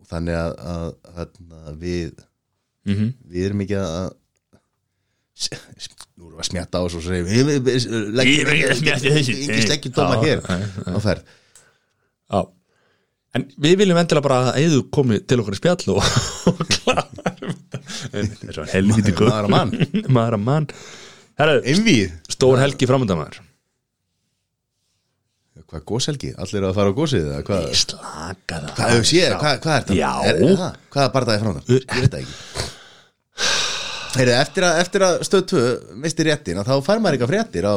[0.09, 1.29] þannig að, að,
[1.69, 2.25] að við
[2.89, 3.09] Mhm.
[3.29, 4.05] við erum ekki að
[6.17, 7.03] nú erum við að smjatta á þessu og
[8.17, 9.33] leggjum Ég er ekki að smjatta þessu.
[9.43, 11.27] ekki sleggjum dóma hér á ferð
[12.33, 12.39] Já
[13.37, 15.99] En við viljum endilega bara að Eðu komi til okkur í spjall og,
[16.49, 17.83] og klára þetta
[18.39, 19.75] Þessu helviti góð Maður að mann.
[20.09, 20.67] Maður að mann
[21.39, 21.99] Herru,
[22.31, 23.43] stór helgi framöndamæður
[25.69, 26.31] Hvað góselgi?
[26.41, 27.65] Allir að fara á gósið eða hvað?
[27.77, 29.33] Slaka það Hvað séð?
[29.35, 29.97] Hvað, hvað er þetta?
[29.99, 30.09] Já.
[30.25, 30.79] er, er það?
[30.95, 31.71] Hvað er barðaði frá það?
[31.75, 32.67] Ég veit það ekki
[34.09, 35.63] Heyrðu, eftir að, eftir að stöð 2
[36.01, 37.75] misti réttin að þá fær maður eitthvað fréttir á,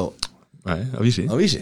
[0.71, 1.61] Nei, að vísi á vísi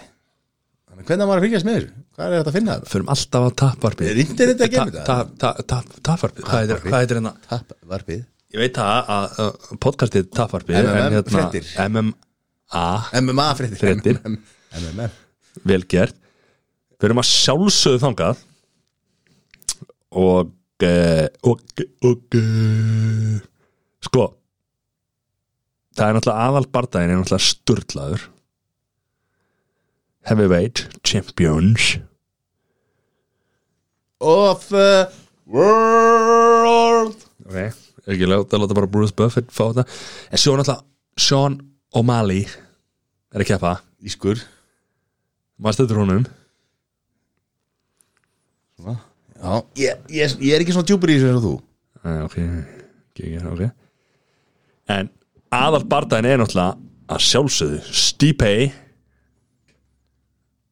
[1.08, 1.90] hvernig á maður að fylgjast með þessu?
[2.16, 2.90] Hvað er þetta að finna þetta?
[2.92, 5.16] Förum alltaf á tapvarpið Er internet að gera þetta?
[6.10, 6.58] Tapvarpið, hvað
[7.00, 7.32] heitir- hérna?
[7.48, 8.20] Tapp, varpið
[8.50, 9.26] Ég veit það að
[9.84, 10.78] podcastið tapvarpið.
[11.86, 12.86] MMA
[13.20, 14.18] MMA fréttir Fréttir.
[15.66, 16.16] Vel gert
[17.00, 18.42] við erum að sjálfsögðu þangað
[20.20, 20.50] og
[20.84, 21.62] uh, og,
[22.06, 23.38] og uh,
[24.04, 24.26] sko
[25.96, 28.26] það er náttúrulega aðal bardaginn er náttúrulega sturlaður
[30.28, 31.98] heavyweight champions?
[34.20, 35.08] Of the
[35.46, 37.16] world.
[37.46, 37.56] Ok,
[38.06, 39.86] ekki láta, láta bara Bruce Buffett fá þetta.
[40.30, 40.84] En svo náttúrulega
[41.20, 41.56] Sean
[41.96, 42.44] O'Malley
[43.32, 43.78] er að keppa.
[44.04, 44.40] Ískur.
[45.60, 46.28] Maður stöður honum
[49.40, 51.52] Já, ég, ég, ég er ekki svona djúpur í þessu eins og þú.
[52.00, 52.36] Æ, ok,
[53.12, 53.20] ok,
[53.52, 53.62] ok
[54.90, 55.10] En
[55.52, 56.76] aðal bardaginn er náttúrulega
[57.10, 58.50] að sjálfsögðu Stipe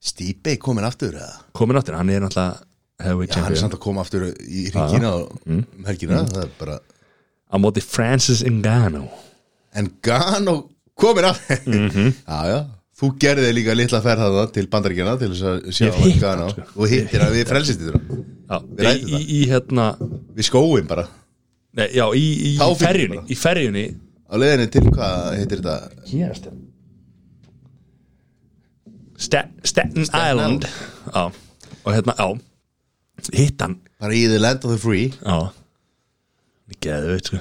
[0.08, 1.34] Stípe komin aftur eða?
[1.58, 2.62] komin áttir, hann er náttúrulega
[3.04, 5.12] heavyweight Já, hann er samt að koma aftur í ringina
[5.46, 6.78] um helgina, það er bara
[7.48, 9.06] á móti Francis Ngannou.
[9.76, 10.56] En Gano
[10.98, 12.10] komin aftur Mhm.
[12.28, 12.58] Já, já,
[12.98, 16.64] þú gerði líka litla ferð þarna til bandaríkjana til þess að sjá hann, sko.
[16.76, 17.32] og hittir hann.
[17.36, 17.46] Við
[18.48, 19.86] Við í, ræddum í, í hérna
[20.34, 21.04] við skóin bara.
[21.78, 23.18] Nei, Já, í, í fikk ferjunni.
[23.28, 23.84] Í ferjunni.
[24.28, 25.76] Á leiðinni til hvað heitir þetta?
[26.10, 26.56] Hérast Sta
[29.18, 30.66] Staten Island.
[31.10, 31.24] Já,
[31.84, 32.28] og hérna, já.
[33.34, 35.08] Hitt hann, bara í The Land of the Free.
[35.24, 35.38] Já.
[36.84, 37.40] Geðu veit, sko.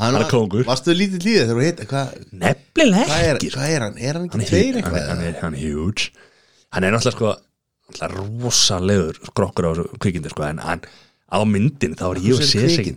[0.00, 0.64] Hann er kóngur.
[0.66, 1.80] varstu lítið líðið þegar þú hitt
[3.28, 3.58] er, ekki sko.
[3.60, 6.08] hvað er hann, er hann ekki tveir eitthvað hann, er, hann er huge.
[6.74, 7.34] Hann er náttúrulega sko
[7.94, 10.82] náttúrulega rosalegur skrokkur á kvikindi sko, en hann
[11.30, 12.90] á myndin þá er ég að sé sig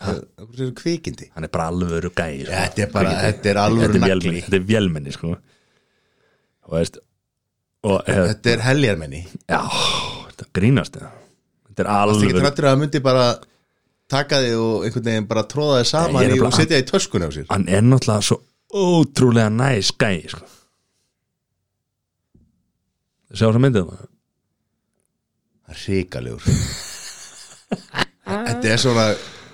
[0.00, 3.26] hann er bara alvöru gæi sko, Þetta er bara- kvikindi.
[3.26, 5.34] þetta er alvöru vélmenni, þetta er vélmenni sko
[6.70, 7.00] og veist
[7.90, 9.60] og þetta er heljarmenni já,
[10.30, 11.10] þetta grínast eða.
[11.70, 13.24] þetta er Það er ekki trættur að það myndi bara
[14.10, 16.88] taka þig og einhvern veginn bara tróða þig saman Nei, í, og setja þig í
[16.90, 17.46] töskun á sér?
[17.50, 18.40] Hann er náttúrulega svo
[18.70, 20.44] ótrúlega næs gæi sko.
[23.34, 24.06] Sjá það myndið það
[25.70, 26.48] er ríkalegur
[28.30, 29.06] Þetta er svona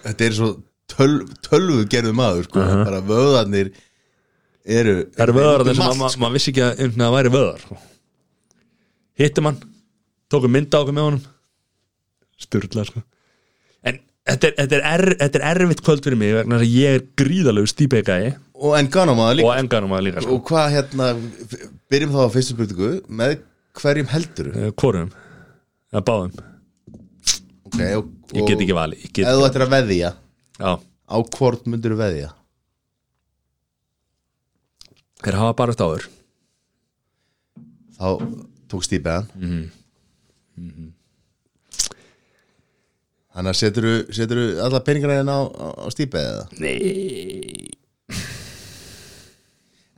[0.07, 0.49] Þetta er svo
[0.91, 2.63] töl, tölvu gerðu maður sko.
[2.87, 3.73] bara vöðarnir
[4.67, 7.35] eru Það eru vöðar um þess að maður ma vissi ekki að að það væri
[7.37, 7.67] vöðar.
[9.17, 9.61] Hittum hann
[10.27, 11.27] Tókum mynda okkur með honum.
[12.43, 13.03] Sturla sko.
[13.87, 16.97] En þetta er, þetta, er er, þetta er erfitt kvöld fyrir mig vegna að ég
[16.99, 19.51] er gríðalegu stípeigæi og en ganum að líka.
[19.51, 20.37] Og enganum líka sko.
[20.39, 21.13] Og hvað hérna
[21.93, 22.91] byrjum þá á fyrstu spurningu.
[23.07, 23.39] Með
[23.77, 25.11] hverjum heldur Eh, Hvorum?
[25.93, 26.37] Eða báðum?
[27.67, 30.11] Okay, og, Ég get ekki vali eða þú ættir að veðja
[30.59, 32.31] á hvort myndir þú veðja
[35.27, 36.07] þeir hafa bara eftir áður
[37.97, 38.07] þá
[38.71, 39.65] tók stípiðan mm
[40.57, 40.87] Mhm.
[43.37, 43.87] þannig að setur
[44.41, 47.69] þú alla peningarinn á, á, á stípið eða Nei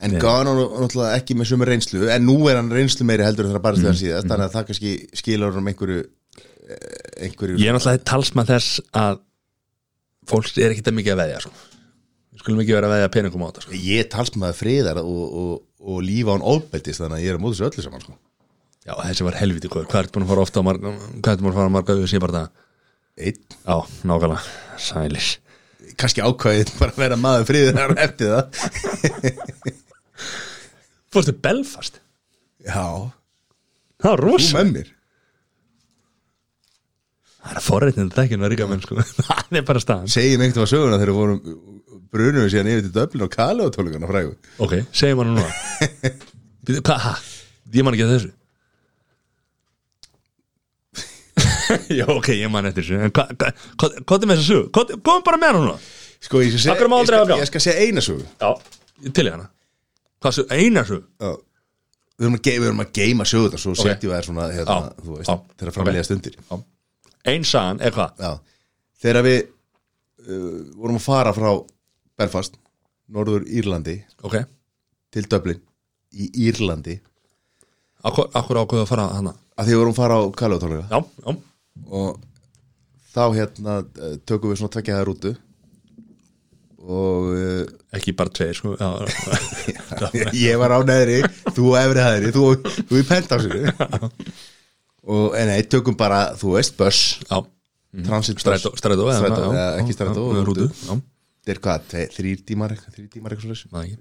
[0.02, 3.76] en Gano náttúrulega ekki með sömu reynslu en nú er hann reynslu meiri heldur bara
[3.78, 3.82] Mhm.
[3.84, 6.02] stæðan síðast þannig að það kannski skilur hann um einhverju
[6.68, 9.20] eh, einhverju Ég er náttúrulega talsmann þess að
[10.26, 11.52] fólk er ekki það mikið að veðja sko.
[12.38, 13.78] Skulum ekki vera að veðja peningum á þetta sko.
[13.82, 17.44] ég er talsmaður friðar og, og, og lífa án ofbeldis þannig að ég er að
[17.44, 18.14] móta þessu öllu saman sko.
[18.88, 21.42] Já, þessi var helviti hvað Hvað er búin að fara ofta á marga Hvað er
[21.42, 22.64] búin að fara á marga sé bara það?
[23.18, 23.76] Einn, Já,
[24.08, 24.56] nákvæmlega.
[24.80, 25.28] Sælis
[25.98, 28.44] kannski ákvæðið bara að vera maður friðar eftir það.
[31.12, 31.98] Fórstu Belfast?
[32.66, 32.84] Já,
[33.98, 34.90] Það var þú rosa með mér
[37.48, 38.96] Það er að forreitnið þetta ekki en ríka menn sko.
[39.28, 40.10] Það er bara staðan.
[40.12, 41.38] Segjum einhvern veginn söguna þegar við vorum
[42.12, 44.34] brunum við síðan yfir til Dublin og Kali og tólugana frægu
[44.64, 45.48] Ok, segjum hann núna.
[46.88, 47.30] Hvað?
[47.72, 48.30] Ég man ekki að þessu.
[51.98, 53.00] Já, ok, ég man eftir þessu.
[53.08, 54.60] En hvað hva, hva, hvað er með þessu?
[54.76, 55.76] Hvað, komum bara með hann núna.
[56.18, 58.24] Sko ég skal, Af segja, ég, skal, ég segja eina sögu.
[58.40, 58.50] Já,
[59.06, 59.46] ég til í hana.
[60.18, 61.34] Hvað svo, eina svo Já.
[62.18, 65.04] við erum að, geima sögu þetta svo setjum við þær svona hérna, Já.
[65.04, 65.60] þú veist, Já.
[65.60, 66.40] þegar framlega stundir.
[66.40, 66.58] Já.
[67.26, 68.22] Ein sagan er hvað?
[68.22, 68.38] Já.
[69.02, 71.50] þegar við uh, vorum að fara frá
[72.18, 72.58] Belfast,
[73.14, 74.40] Norður Írlandi Ok,
[75.14, 75.60] til Dublin
[76.12, 76.96] í Írlandi.
[78.08, 79.34] Akkur, akkur ákveðu að fara hana?
[79.58, 81.36] Að því við vorum að fara á tóluga Já, já,
[81.88, 82.20] og
[83.12, 85.34] þá hérna uh, tökum við svona tveggja það rútu.
[86.88, 87.64] Og uh,
[87.98, 88.76] ekki bara tveir sko.
[88.78, 91.18] Já, ég var á neðri
[91.56, 92.44] þú á efri hæðri, þú,
[92.88, 93.74] þú í pentásinu
[95.06, 97.38] og en nei, tökum bara þú veist, buss, já.
[98.04, 100.26] Transit Strætó, strætó ekki strætó
[101.48, 101.86] þetta er hvað,
[102.44, 103.96] tímar eitthvað, þrír tímar eitthvað svo ekki.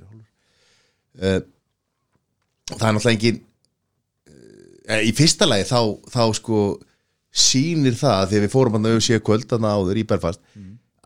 [1.17, 1.39] Uh,
[2.73, 3.39] það er náttúrulega engin
[4.27, 5.79] uh, í fyrsta lagi þá,
[6.11, 6.59] þá sko
[7.31, 10.43] sýnir það þegar við fórum að séu kvöld þarna áður í Belfast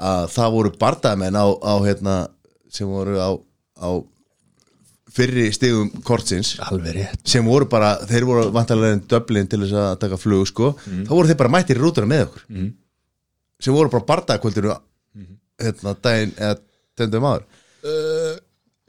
[0.02, 2.16] að það voru bardamenn á, á hérna,
[2.74, 3.30] sem voru á,
[3.78, 3.90] á
[5.12, 6.54] fyrri stigum kortsins
[7.26, 11.10] sem voru bara, þeir voru vantarlega en döblin til þess að taka flug sko þá
[11.12, 12.46] voru þeir bara mættir í rútuna með okkur.
[12.50, 12.70] Mhm.
[13.62, 14.78] sem voru bara bardagkvöldinu
[15.62, 16.56] hérna daginn eða
[16.98, 17.44] tendum áður.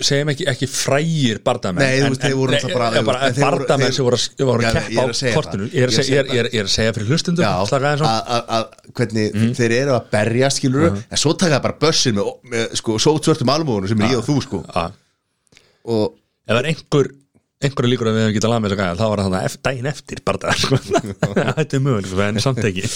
[0.03, 4.05] Segjum ekki, ekki frægir bardamenn Nei, veist, þeir voru náttúrulega bara- bara en bardamenn sem
[4.05, 5.69] voru, að- keppa á kortinu.
[5.71, 8.67] Ég er að segja- ég er- ég er- að segja fyrir hlustundum að-
[8.97, 12.97] hvernig þeir eru að berja skilur en svo taka það bara bössin með, með sko,
[12.99, 14.65] sótsvörtum almúðunum sem er ég og þú sko.
[14.75, 14.93] Já.
[15.85, 16.15] Og
[16.47, 17.11] ef það er einhver
[17.63, 19.59] einhverju líkur að við hefum getað lagað með þess að gæja þá var það þannig
[19.69, 20.79] daginn eftir bara sko.
[21.59, 22.89] þetta er möguleg sko, en samt ekki.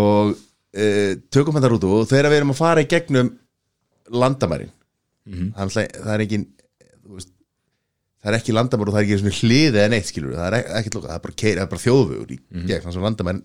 [0.00, 0.30] Og
[0.72, 0.86] e,
[1.34, 3.32] tökum þetta út og þegar við erum að fara í gegnum
[4.10, 4.70] landamærin
[5.30, 6.22] mm það, það er
[7.04, 7.28] þú veist,
[8.22, 10.56] það er ekki landamæri og það er ekki svona hlið eða neitt skilur það er
[10.60, 12.64] ek- ekkert lokað, það er bara, keir, það er bara þjóðvegur í Mhm.
[12.70, 13.42] gegn þannig að landamærin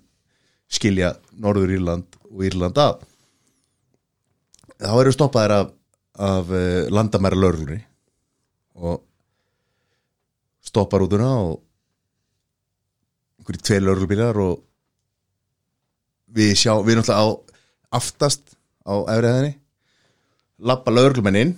[0.80, 1.12] skilja
[1.44, 3.04] Norður Írland og Írland að.
[4.82, 5.70] Þá eru stoppaðir af,
[6.20, 7.82] af uh, landamæra lörglunni
[8.76, 9.04] og
[10.66, 11.62] stoppar útuna og
[13.40, 14.64] einhverjir tveir lörglubílar og
[16.36, 17.28] við sjá, við erum alltaf á
[18.00, 19.54] aftast á efriðinni
[20.68, 21.54] lappa lögreglumenn inn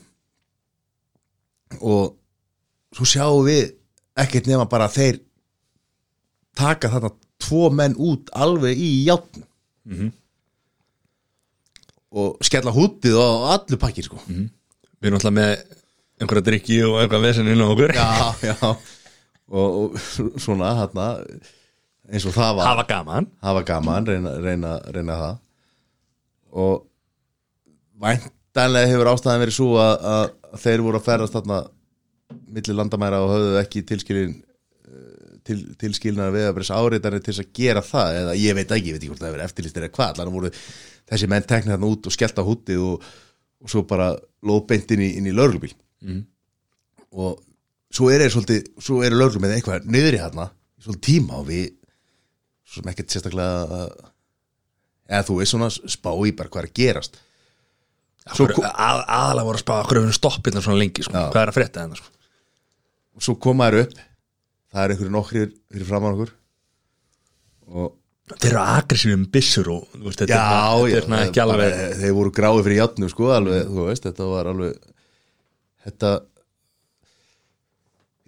[1.81, 2.15] og
[2.95, 3.73] svo sjáum við
[4.17, 5.19] ekkert nema bara að þeir
[6.57, 9.43] taka þarna tvo menn út alveg í játn
[12.17, 14.17] og skella hútið á allu pakkir sko.
[14.97, 15.53] Við erum alltaf með
[16.17, 17.93] einhverja drikki og eitthvað vesen inn á okkur.
[17.97, 18.09] Já,
[18.49, 18.57] já.
[19.47, 21.11] Og, og svona hérna
[22.07, 22.71] eins og það var.
[22.71, 23.29] Hafa gaman.
[23.43, 25.37] Hafa gaman, reyna, reyna, reyna það.
[26.57, 26.75] Og
[28.01, 31.61] væntanlega hefur ástæðan verið svo að, að þeir voru að ferðast þarna
[32.57, 35.93] milli landamæra og höfðu ekki tilskilin eh, til,
[36.23, 39.11] að breysa áreitanir til þess að gera það eða ég veit ekki, ég veit ekki
[39.13, 40.51] hvort það hefur eftirlistir eða hvað, allan voru
[41.07, 43.09] þessi menn teknir þarna út og skellt á hútið og,
[43.63, 44.09] og svo bara
[44.47, 45.75] lóð beint inn í, í lögreglubíl
[46.05, 46.25] Mhm.
[47.17, 47.39] og
[47.93, 50.49] svo er þeir svolítið, svo eru lögreglum með eitthvað niðri hérna
[50.83, 51.71] svolítið tíma og við
[52.67, 53.87] svo sem ekkert sérstaklega
[55.07, 57.23] eða þú veist svona spá í bara hvað er að gerast
[58.27, 61.13] Svo að, aðalega voru að spá okkur við stoppið svona lengi sko.
[61.15, 62.09] Hvað er að frétta þennan sko.
[63.15, 63.93] og svo koma þær upp
[64.73, 66.33] það er einhverju nokkrir fyrir framann okkur
[67.67, 71.43] og þeir eru aggressífið með byssur og veist, þetta já, er, já, þetta er ekki
[71.43, 74.75] alveg þeir voru gráði fyrir játnu sko, alveg, þú veist, þetta var alveg
[75.87, 76.11] þetta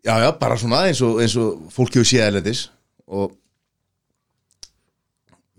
[0.05, 2.67] já, já, bara svona eins og, eins og fólki og séðalendis
[3.09, 3.35] og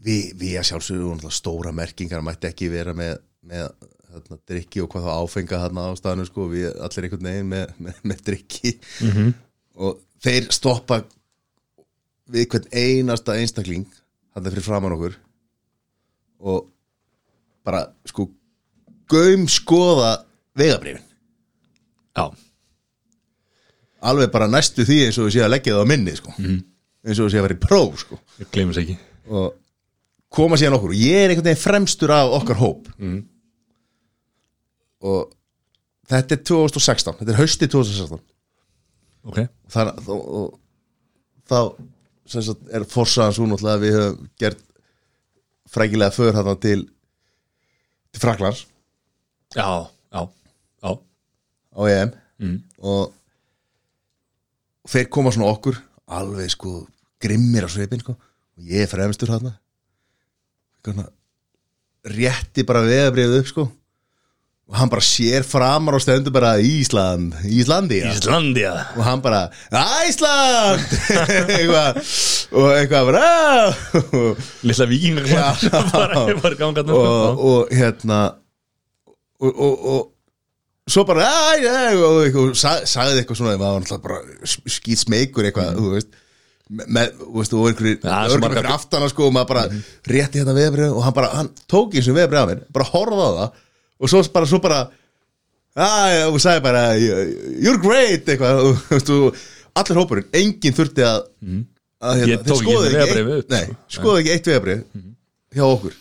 [0.01, 3.18] við, við að sjálfsögum stóra merkingar mætti ekki vera með
[3.51, 3.70] með
[4.11, 7.72] þarna, drikki og hvað þá áfenga þarna á staðinu sko, við allir einhvern veginn með,
[7.78, 9.32] með, með drikki -hmm.
[9.86, 11.01] og þeir stoppa
[12.30, 13.86] við hvern einasta einstakling
[14.34, 15.16] þarna fyrir framan okkur
[16.51, 16.68] og
[17.66, 18.28] bara sko
[19.11, 20.12] gaum skoða
[20.59, 21.07] vegabrifin
[22.16, 22.24] Já,
[24.11, 26.34] alveg bara næstu því eins og við séum að leggja það á minni sko.
[26.36, 28.20] eins og við séum að vera í próf sko.
[28.76, 28.96] sér ekki.
[29.30, 29.52] Og
[30.30, 30.94] koma síðan okkur.
[30.94, 32.88] Og ég er einhvern veginn fremstur af okkar hóp.
[32.98, 33.20] Mhm.
[35.00, 35.30] og
[36.11, 38.20] þetta er 2016 þetta er hausti 2016
[39.20, 40.52] Ok, og það, og, og,
[41.48, 41.58] þá
[42.30, 44.62] sagt, er forsaðan svo náttúrulega að við höfum gert
[45.70, 46.82] frækilega för þarna til
[48.11, 48.62] til Fraklands
[49.54, 50.22] já, já, já
[51.76, 52.54] á EM Mm.
[52.80, 53.10] og
[54.88, 55.76] þeir koma svona okkur
[56.08, 56.86] alveg sko
[57.20, 58.14] grimmir á sveipin sko.
[58.56, 59.28] Og ég er fremstur
[60.80, 61.04] Svona,
[62.08, 63.66] rétti bara veðabrið upp sko.
[64.70, 68.12] Og hann bara sér framar og stendur bara Ísland, Íslandi ja.
[68.14, 68.72] Íslandia.
[68.96, 70.84] Og hann bara Æsland!
[71.58, 71.98] Eitthvað,
[72.54, 73.24] og eitthvað bara
[74.20, 75.58] og, Lilla vikingar
[76.86, 78.20] og, og hérna
[79.40, 80.00] og, og, og
[80.91, 85.49] svo bara og, og, og sag, sagði eitthvað svona það var náttúrulega bara skýt smeykur
[85.49, 86.11] eitthvað þú veist.
[86.70, 89.49] Með, með, þú veist, og einhverju Ja, svo örgum margar- fyrir aftana sko og maður
[89.51, 89.64] bara
[90.14, 93.24] rétti hérna veðbrið og hann bara, hann tók eins og veðbrið af mér bara horfði
[93.26, 93.49] á það
[94.01, 94.80] og svo bara, svo bara
[96.30, 98.62] og sagði bara you're great eitthvað
[99.80, 101.20] allir hópurinn, enginn þurfti að,
[102.03, 103.99] að Ég tók ekki einu vegabréfið upp, nei, sko.
[103.99, 104.80] skoði ekki eitt veðbrið
[105.59, 105.99] hjá okkur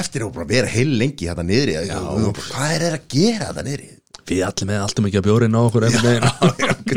[0.00, 2.00] eftir að vera heil lengi þetta niðri Já,
[2.40, 3.92] hvað er þeir að gera þetta niðri?
[4.26, 6.24] Við allir með alltaf mikið að bjórin á okkur veginn.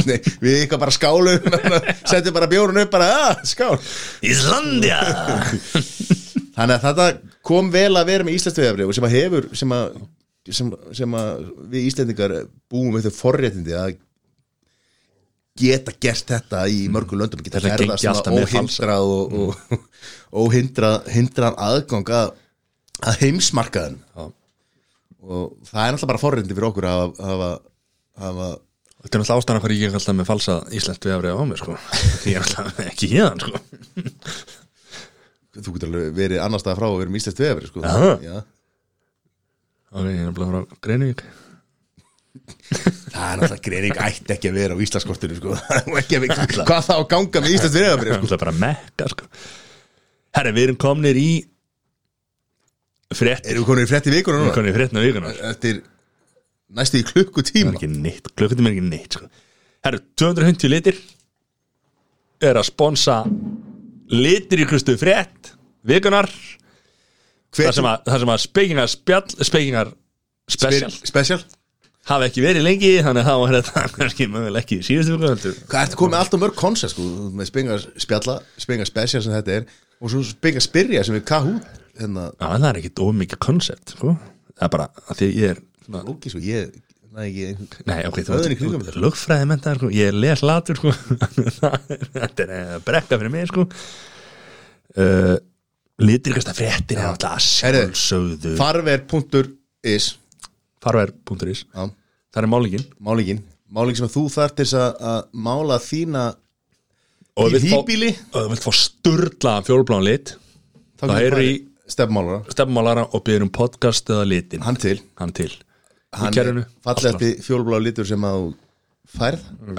[0.10, 1.50] Nei, við eitthvað bara skálum
[2.10, 3.76] setjum bara bjórun upp bara, að, skál.
[4.26, 4.97] Íslandia!
[6.58, 7.10] Þannig að þetta
[7.45, 10.00] kom vel að vera með Íslands veðabrif sem að hefur sem að,
[10.58, 12.36] sem, sem að við Íslendingar
[12.72, 13.93] búum við þau forréttindi að
[15.60, 19.88] geta gert þetta í mörgum löndum geta ferðast með óhindrað og, og,
[20.43, 22.32] óhindrað hindrað aðgang að,
[23.08, 24.24] að heimsmarkaðin Já.
[25.24, 27.06] og það er náttúrulega bara forréttindi fyrir okkur að
[28.20, 28.60] hafa-
[29.00, 31.76] Þetta er náttúrulega ástæðan hvað ég er alltaf með falsa íslenskt veðafrið á mér sko
[31.80, 33.60] Því ég er alltaf ekki hérna sko
[35.60, 37.82] þú getur alveg verið annar stað frá og verið með Íslands veðabrif sko.
[38.24, 38.36] Já.
[39.89, 41.24] Ok, ég er bara frá Greinivík
[43.10, 45.56] Það er náttúrulega greining ætti ekki að vera á Íslandskortinu sko.
[45.66, 48.36] Það er ekki að vera- Hvað það á að ganga með Íslands veðabrif Það sko.
[48.38, 49.30] er bara mekka sko
[50.38, 51.30] Herri, við erum komnir í
[53.18, 53.47] frétt.
[53.49, 54.55] Erum við komin í frétti vikuna Við núna?
[54.57, 55.80] komnir í fréttina vikunar Eftir
[56.78, 59.30] næstu í Það klukkutíma er ekki neitt, klukkutum er ekki neitt sko.
[59.88, 60.99] Herru, 250 litir
[62.45, 63.22] er að sponsa
[64.14, 65.53] litir í klustu frétt
[65.88, 66.30] vikunar
[67.49, 69.89] Hver, þar sem að, þar sem að spekingar spjall spekingar
[70.49, 70.91] special.
[71.10, 71.39] Special?
[72.10, 75.57] Hafa ekki verið lengi þannig að það var þetta kannski mögulega ekki í síðustu heldur.
[75.70, 79.57] Hvað ertu komið allt og mörg koncept sko, með spengar spjalla, spengar special sem þetta
[79.57, 79.68] er
[79.99, 81.66] og svo spengar spyrja sem er Kahoot
[82.00, 84.14] hérna, Já, það er ekkit ómikið koncept sko.
[84.56, 85.60] það er bara að því ég er
[86.08, 86.72] lókis og ég
[87.10, 87.45] næ ekki
[87.89, 89.89] nei, ok, þú Höfðin í kringum ert lögfræði mentaður, sko.
[89.97, 90.91] ég er les latur sko.
[92.20, 93.66] þetta er eh, brekka fyrir mig sko.
[94.97, 95.36] uh,
[96.00, 100.12] litrikasta fréttin er alltaf Heyrðu, sjálfsögðu farver.is
[100.84, 101.88] farver.is Já,
[102.32, 106.22] það er málingin málingin Máling sem að þú þarf til þess að- að mála þína
[107.38, 108.08] og Í þú vilt fá- hýbýli?
[108.34, 110.32] og þú vilt fá sturlaðan fjólblán lit
[110.97, 111.60] þá Það er farið í-
[111.92, 112.40] stefnmálara.
[112.54, 114.62] Stefnmálara og byrður um podcast eða litin.
[114.66, 114.98] Hann til.
[115.20, 115.52] Hann til.
[116.16, 118.40] Hann er fallegasti fjólblá litur sem að
[119.10, 119.42] færð.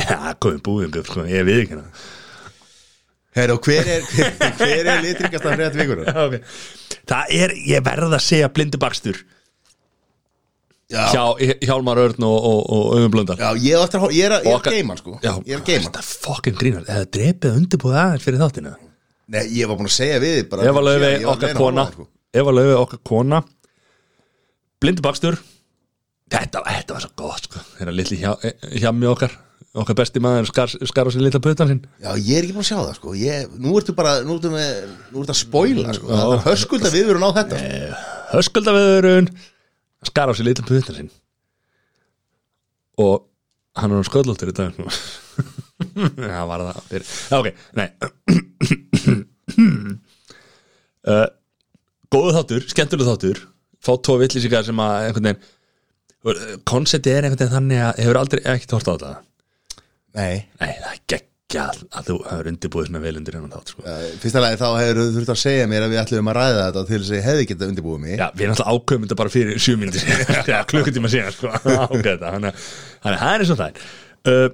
[0.00, 1.76] Já, komið búðing upp sko, ég við ekki
[3.34, 4.28] hérna og hver er, hver,
[4.60, 6.06] hver er litrikasta frétt vikunar?
[6.06, 6.34] Já, ok.
[7.10, 9.16] Það er, ég verð að segja blindu bakstur.
[10.92, 11.24] Já, hjá
[11.64, 13.38] Hjálmar Örn og, og, og Ögum Blöndal.
[13.40, 15.12] Já ég, að ég er er að Okkar- geima sko.
[15.24, 18.72] Já, Ég er að geima Þetta er fokkin grínar, eða drepið undirbúið aðeins fyrir þáttina
[19.32, 21.84] Nei, ég var búin að segja við bara Eva Laufi, var okkar kona.
[21.92, 22.06] sko.
[22.34, 23.40] Eva Laufi, okkar kona.
[24.82, 25.38] Blindu bakstur.
[26.34, 27.62] Þetta, þetta var svo gott sko.
[27.78, 28.34] Þeirra litli hjá,
[28.82, 29.32] hjá mig okkar.
[29.74, 31.80] Okkar besti maður skar, skar á sér litla putan sinn.
[31.98, 33.14] Já, ég er ekki búin að sjá það sko.
[33.18, 34.68] Ég, Nú ertu bara, nú ertu með
[35.10, 36.10] Nú ertu að spoila sko.
[36.12, 38.02] Það er höskulda viðurinn á þetta sko.
[38.34, 39.30] Höskuldaveðurinn
[40.06, 41.10] skar á sér litla putan sinn.
[43.02, 43.24] Og
[43.80, 44.86] hann er um sköldlóttur í dag sko.
[46.14, 47.88] Það var það fyrir Já, ok, nei
[51.08, 51.26] uh,
[52.14, 53.42] Góðu þáttur, skemmtuleg þáttur.
[53.84, 55.52] Fá tvo vittlýsingar sem að einhvern veginn
[56.64, 59.12] Konceptið er einhvern veginn þannig að hefur aldrei ekkert hort á þetta.
[60.14, 63.84] Nei, Nei, það er ekki að, þú hefur undirbúið svona vel undir hennan þátt sko.
[63.84, 66.64] Uh, fyrsta lagi þá hefur þú þurft að segja mér að við ætlum að ræða
[66.64, 68.14] þetta til þess að ég hefði getað undirbúið mig.
[68.16, 70.02] Já, við erum alltaf ákveðum þetta bara fyrir sjö mínútur
[70.54, 71.52] Já, klukkutíma síðan sko.
[71.84, 72.66] Ákveð þetta, þannig að
[73.04, 73.76] þannig að það er eins og það er.
[74.24, 74.48] Uh,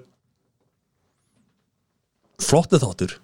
[2.51, 3.17] Flottu þáttur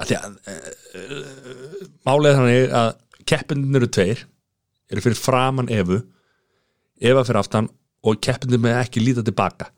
[0.00, 2.90] að því að uh, Málið er þannig að
[3.30, 4.24] keppindin eru tveir
[4.90, 6.00] eru fyrir framan Evu
[7.00, 7.68] Eva fyrir aftan
[8.00, 9.70] og keppindin með ekki líta tilbaka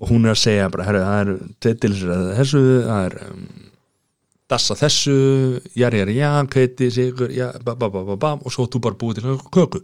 [0.00, 3.42] og hún er að segja bara, herru, það er tveitilisir að þessu, það er um,
[4.50, 5.16] dassa þessu,
[5.76, 8.98] jari, jari, já, kveiti, sigur, já, ba, ba, ba, ba, ba, og svo þú bara
[9.00, 9.82] búið til köku.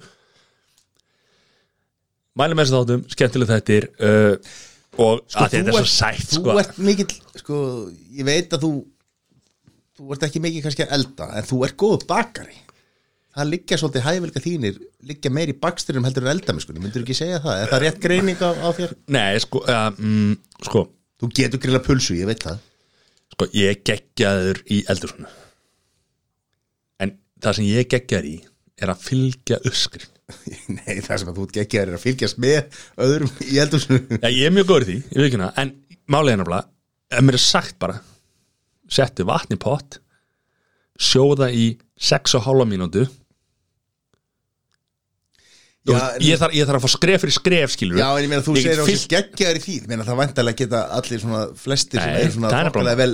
[2.37, 4.57] Mælum með þessu þáttum, skemmtileg þettir uh,
[4.97, 6.57] og sko, að þetta er svo sætt, þú sko.
[6.65, 7.61] ert mikill, sko,
[8.17, 8.73] ég veit að þú
[9.97, 12.59] þú ert ekki mikið kannski að elda en þú ert góð bakari.
[13.37, 14.77] Það liggja svolítið hæfilega þínir
[15.11, 18.41] liggja meir í baksturinnum heldur en eldamiskunni myndur ekki segja það, er það rétt greining
[18.41, 18.95] á, á þér?
[19.13, 20.33] Nei, sko, uh, mm,
[20.65, 20.85] sko,
[21.21, 22.63] þú getur grilla pulsu, ég veit það.
[23.35, 25.17] Sko, ég geggjaður í eldur
[27.05, 28.37] en það sem ég geggjaður í
[28.81, 30.13] er að fylgja uppskrift.
[30.79, 34.01] nei, það sem að þú geggjaður er að fylgjast með öðrum í eldhúsinu.
[34.17, 35.75] Já, ég er mjög góður því, ég veit ekki hana, en
[36.11, 36.71] málið er nefnilega,
[37.13, 38.01] ef mér er sagt bara,
[38.93, 40.01] settu vatn í pott,
[40.99, 41.71] sjóða í
[42.01, 43.07] 6,5 mínútu,
[45.87, 48.43] Já, ég, þarf, ég þarf að fá skref fyrir skref skilur Já, en ég meina
[48.43, 52.03] þú segir á sér geggjaður í því ég meina það vantarlega geta allir svona flestir
[52.03, 53.13] sem eru svona það þokkalega vel,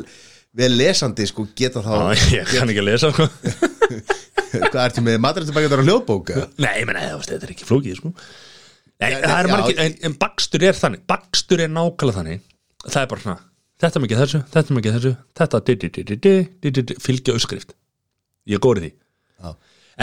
[0.62, 3.26] vel lesandi sko geta þá Já, ég kann ekki að lesa sko.
[4.72, 6.46] hvað ertu með maturættubækjandar á hljóðbóka?
[6.64, 8.12] Nei, ég menna, þetta er ekki flókið sko.
[9.02, 12.44] Nei, Já, það er margir en, en bakstur er þannig, bakstur er nákvæmlega þannig.
[12.86, 13.38] Það er bara svona,
[13.82, 16.34] þetta er mikið þessu, þetta er mikið þessu þetta di di di di
[16.70, 17.74] di di fylgja uppskrift,
[18.48, 18.94] ég er góður í því.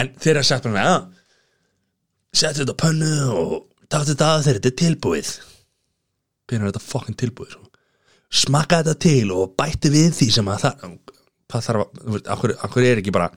[0.00, 3.56] En þeir að setja með ah, að setja þetta á pönnu og
[3.88, 5.32] takta þetta að þeirra, þetta er tilbúið.
[6.50, 7.70] Byrjar þetta fokkin tilbúið sko?
[8.30, 10.84] smaka þetta til og bæti við því sem að það
[11.50, 13.30] hvað þarf að, af hverju er ekki bara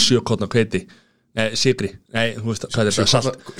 [0.00, 0.80] sjökotna kveiti
[1.36, 2.66] nei, sigri, nei, þú veist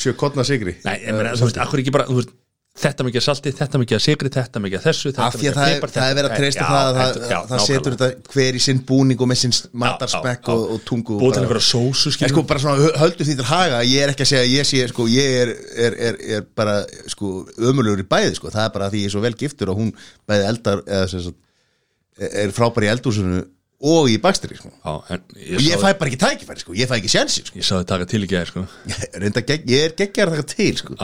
[0.01, 2.32] sjökotna sigri nei, þú veist, af hverju ekki bara, þú veist
[2.75, 5.59] þetta mikið af salti, þetta mikið af sigri þetta mikið af þessu, þetta því að
[5.62, 9.22] er, það er verið að treysta það að það, setur þetta hver í sinn búning
[9.22, 9.55] og með sinn
[9.85, 13.47] matarspekk og, og tungu búið til einhverja sósu En sko bara svona höldu því til
[13.47, 15.55] haga ég er ekki að segja að ég sé sko ég er,
[15.87, 16.81] er, er, er bara
[17.12, 18.51] sko ömulugur í bæði sko.
[18.55, 19.93] Það er bara því ég er svo vel giftur og hún
[20.27, 23.45] bæði eldar eða sem sagt er frábær í eldúsinu
[23.85, 24.72] og í bakstri sko.
[25.12, 26.75] En ég, og ég fæ bara ekki tækifæri sko.
[26.79, 27.59] Ég fæ ekki sjensi sko.
[27.59, 28.64] Ég sá þið taka til í gæði sko.
[28.95, 30.99] ég, ég er geggjar að taka til sko.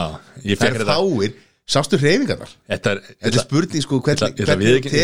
[0.46, 2.50] Ég það er fáir sástu hreyfingarnar?
[2.70, 5.00] Þetta er, þetta er spurning sko ég hvernig, ég ætla hvernig við ekki- ég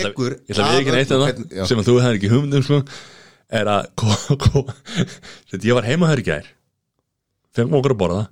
[0.87, 1.61] ég neitt að já.
[1.63, 2.79] það sem að þú hefði ekki hugmyndum sko,
[3.61, 4.65] er að ko- ko-
[5.61, 6.49] ég var heima hér í gær.
[7.57, 8.25] Fengum okkur að borða.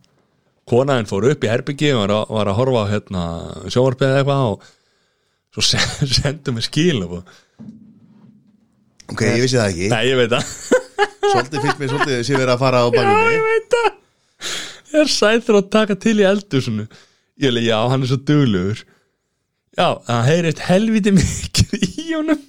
[0.68, 3.22] Konaðin fór upp í herbyggi og var að, var að horfa á hérna,
[3.68, 4.68] sjónvarpið eða eitthvað og
[5.54, 7.18] svo se- sendum við skil og
[9.12, 9.88] ok, ég vissi það ekki.
[9.92, 10.44] Nei, ég veit það.
[11.34, 13.90] Svolítið fyrst mér svolítið sé verið að fara á bakið Já, ég veit það.
[14.94, 16.84] Er sæður að taka til í eldusinu
[17.43, 18.85] Ég leik, já, hann er svo duglegur.
[19.74, 22.43] Já, það heyrist helviti mikið í honum.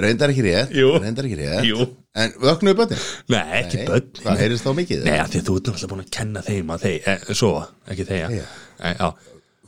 [0.00, 0.90] Reyndar ekki rétt Jú.
[1.02, 1.64] reyndar ekki rétt.
[1.66, 1.86] Jú.
[2.20, 3.00] en vöknuðu bötin
[3.30, 6.00] Nei, ekki börn hvað heyrist þá mikið Nei, af því að þú ert náttúrulega búin
[6.04, 7.50] að kenna þeim að þeir, e, svo,
[7.92, 8.46] ekki þeir Þegja.
[8.80, 9.08] Nei, já.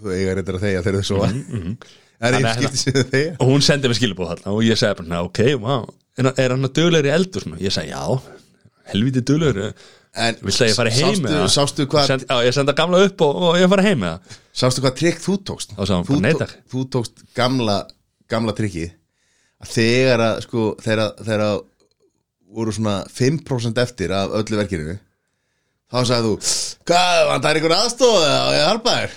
[0.02, 1.74] þú eiga reyndar að þegja þegar þau svo Mhm,
[2.22, 3.34] er Þannig að skipti sér þegja.
[3.42, 5.82] Og hún sendi mig skilabóð þarna og ég segi bara, "Nei, ok, wow
[6.18, 7.58] Er, hann- er hann að duglegur í eldusinu?
[7.62, 8.20] Ég segi, já,
[8.92, 9.74] helviti duglegur en
[10.12, 11.46] Viltu að ég fari heim með það?
[11.54, 14.40] sástu hvað Send, Já, ég senda gamla upp og, og ég fari heim með það
[14.62, 15.70] sástu hvað trikk þú tókst?
[15.78, 17.76] Sagði hann þú, bara, "Nei, tó- takk." þú tókst gamla
[18.28, 18.84] gamla trikki
[19.62, 21.62] að þegar að sko þegar að- þegar að
[22.52, 24.98] voru svona 5% eftir af öllu verkinu
[25.92, 26.34] þá sagði þú
[26.84, 29.10] hvað, vantar einhver aðstóð og ég harpa þér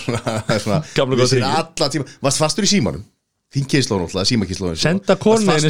[0.64, 1.58] svona, Gamla góða trikkið.
[1.60, 3.04] alla tíma, varst fastur í símanum
[3.48, 5.62] Þín kynnslóðun alltaf, símakíslóðun Senda konunin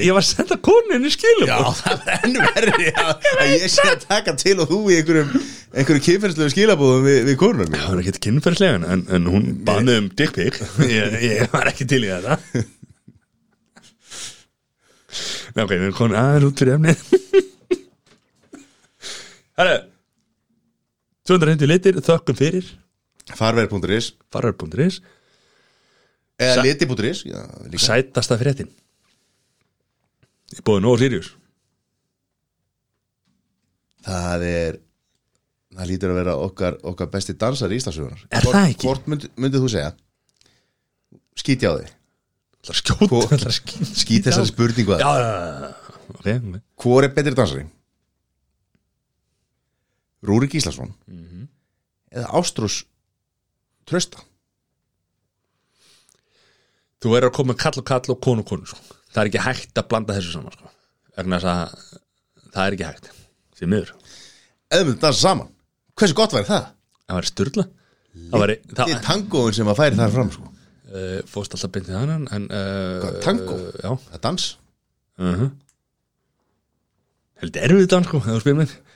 [0.00, 1.44] Ég var að senda konunin í skilum.
[1.50, 5.34] Já, það er ennverði að ég sé að taka til og þú í einhverjum,
[5.74, 10.00] einhverjum kynferðslegu skilabúðum við, við konunum Já, það var ekkert kynferðslegan en, en hún bannuð
[10.00, 10.56] um dickpík
[10.88, 12.64] ég, ég var ekki til í þetta.
[15.52, 16.96] Ná, ok, við erum konun aðeins út fyrir efni
[19.58, 19.78] Hæru
[21.28, 22.64] 250 litir, þökkum fyrir
[23.36, 25.00] farverð.is farverð.is
[26.38, 27.24] eða liti.is
[27.82, 28.70] sætasta fréttin.
[30.54, 31.34] Ég bóði nóg hlýrjus
[34.08, 34.78] það er
[35.78, 38.86] það lítur að vera okkar, okkar besti dansar í Íslandsfjóðunar er hvort, það ekki?
[38.86, 39.92] hvort mynd, myndið þú segja?
[41.38, 41.90] Skíti á þig.
[44.02, 45.04] Skíti þessari spurningu að
[46.16, 46.40] okay.
[46.82, 47.66] hvort er betri dansari?
[50.26, 51.48] Rúrik Íslandsson mm -hmm.
[52.10, 52.82] eða Ástrós
[53.88, 54.20] Trösta
[56.98, 58.80] þú verður að koma með kall og kall og konu og konu sko.
[59.14, 60.70] það er ekki hægt að blanda þessu saman sko.
[61.18, 61.76] að
[62.52, 63.10] það er ekki hægt
[63.58, 63.92] því miður,
[64.70, 65.48] Eða myndum dansa saman
[65.98, 66.66] Hversu gott væri það?
[67.08, 68.42] það væri styrla það Það
[68.78, 70.50] það er tangóin sem að færi þar fram sko.
[70.88, 73.56] uh, fóst alltaf beintið hann en uh, tangó?
[73.56, 74.48] uh, Það er dans
[75.18, 75.48] uh
[77.38, 78.87] held erfið dans sko, spyrir mig Ég-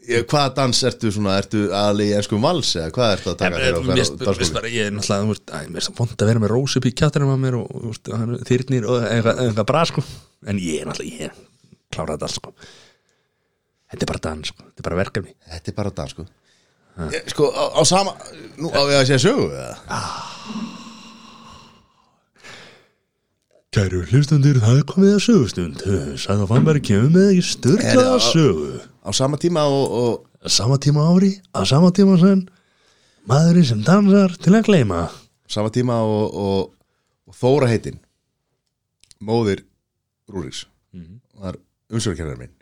[0.00, 3.76] Hvaða dans ertu svona, ertu aðli í enskum vals eða hvað ertu að taka þér
[3.76, 6.76] á ferð á bara, ég er náttúrulega, mér er svo vond að vera með rós
[6.80, 7.68] upp í kjáttanum að mér og,
[8.16, 10.04] er þyrnir og eitthvað, bra, sko.
[10.48, 11.44] En ég er náttúrulega, ég
[11.92, 12.54] klára þetta, sko.
[13.90, 15.36] Þetta er bara dans, sko, þetta er bara verkefni.
[15.52, 16.26] Þetta er bara dans sko.
[17.30, 18.12] Sko á, á sama
[18.58, 20.00] Nú á ég að segja sögu eða?
[23.70, 25.82] Kæru hlustundur, það er komið að sögustund.
[26.18, 28.70] Sæða Fannberg kemur með Er störlaða það- sögu.
[29.06, 32.48] Á sama tíma og, og sama tíma ári, á sama tíma sen
[33.30, 35.08] maðurinn sem dansar til að gleyma.
[35.46, 36.72] Sama tíma og, og,
[37.30, 38.00] og Þóra heitin
[39.22, 39.62] móðir
[40.28, 40.66] Rúriks
[41.38, 41.54] var
[41.90, 42.50] umsverkjörðar minn.
[42.50, 42.59] Ok, ok,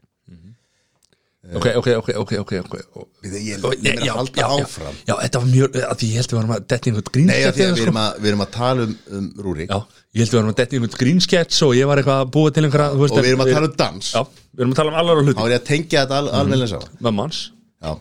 [1.57, 4.96] ok, ok, ok, ok ég, Og- ég, já, að halda áfram.
[5.09, 7.49] Já, þetta var mjög, að því ég held við varum að detti einhvern grínskett að
[7.49, 7.86] að við sko.
[7.86, 9.70] erum að, við erum að tala um, um Rúrik.
[9.72, 9.78] Já,
[10.12, 12.64] ég held við varum að detti einhvern grínskets og ég var eitthvað að búa til
[12.68, 14.11] einhverja og við erum að tala um dans.
[14.12, 14.22] Já,
[14.53, 16.30] við erum að tala um allar og þá hluti er ég að tengja þetta al,
[16.42, 17.42] alveg saman Mammans
[17.78, 17.92] Já.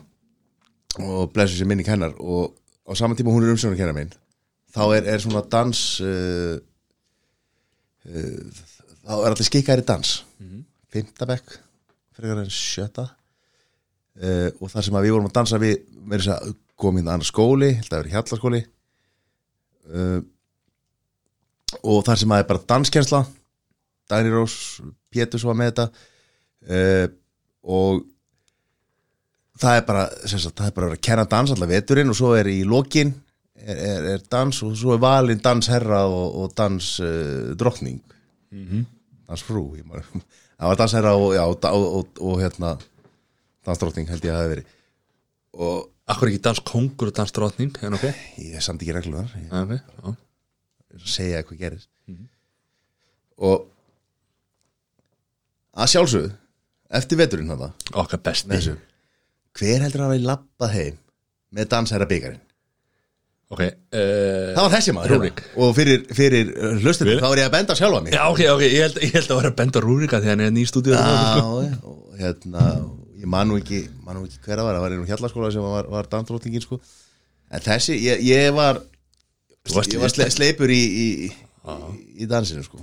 [0.98, 2.16] Og blessu sér minning hennar.
[2.18, 2.52] Og
[2.84, 4.12] á sama tíma hún er umsjónarkennar minn
[4.74, 6.58] þá er, er svona dans uh,
[8.08, 8.64] uh,
[9.08, 10.24] þá er allir skikkaðri dans.
[10.38, 10.64] Mm -hmm.
[10.92, 11.58] Fymtabekk
[12.18, 13.17] sjötta
[14.22, 15.78] uh, og þar sem að við vorum að dansa við
[16.10, 18.62] þess að komið inn annar skóli held að vera hjallaskóli
[19.94, 20.20] uh,
[21.82, 23.24] og þar sem að er bara danskjensla
[24.08, 24.80] Dagni Rós,
[25.12, 25.86] Pétur svo með þetta.
[26.68, 27.06] Uh,
[27.68, 28.04] og
[29.60, 32.18] það er bara sagt, það er bara að vera að kenna dans allar veturinn og
[32.18, 33.12] svo er í lokin
[33.58, 38.00] er, er, er dans og svo er valin dansherra og, og dans uh, drottning.
[38.54, 38.86] Mhm.
[39.28, 39.66] dansfrú
[40.58, 42.78] það var dansherra og, já, og, og hérna
[43.68, 44.74] dansdrottning held ég að það hafi verið.
[45.68, 48.04] Og Akkur ekki dans kongur og dans drotning En ok,
[48.40, 50.12] ég er samt ekki reglunar ég ok, já.
[50.88, 51.90] Er að segja hvað gerist.
[53.44, 53.66] Og
[55.78, 56.30] að sjálfsögðu
[56.98, 57.68] eftir veturinn þetta
[58.02, 58.48] Okkar besti.
[58.54, 58.76] þessu
[59.58, 60.96] hver heldur að hafa labbað heim
[61.58, 62.44] með dansherra byggarinn
[63.48, 65.38] Ok, uh, Það var þessi maður Rúrik.
[65.40, 65.60] hérna.
[65.64, 66.50] Og fyrir, fyrir
[66.82, 68.12] hlustum Við- þá er ég að benda sjálfa mig.
[68.12, 70.50] Já, ok, ok, ég held, ég held að vera að benda Rúrika því hann er
[70.52, 71.44] nýstúdíu Já,
[71.80, 72.64] og hérna
[73.18, 75.64] Ég man nú ekki, man nú ekki hver að var Það var einu hjallaskóla sem
[75.64, 76.78] var, var dansdrótingin sko.
[77.50, 78.78] En þessi, ég, ég var
[79.66, 82.82] Þú varst Ég var sle, sleipur í, í, í, í dansinu sko.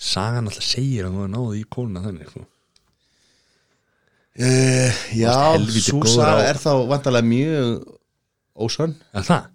[0.00, 2.42] Sagan alltaf segir að hún náði í kóluna þannig sko.
[4.40, 5.36] uh, Já,
[5.84, 7.72] svo saga er þá vantarlega mjög
[8.60, 9.48] ósönn Er það?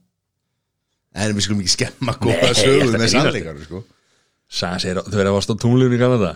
[1.15, 3.83] En við skulum ekki skemma góða ég sögu ætla með sannleikar sko.
[4.51, 6.35] Sagan segir þau verða að varst á tunglunni í Kanada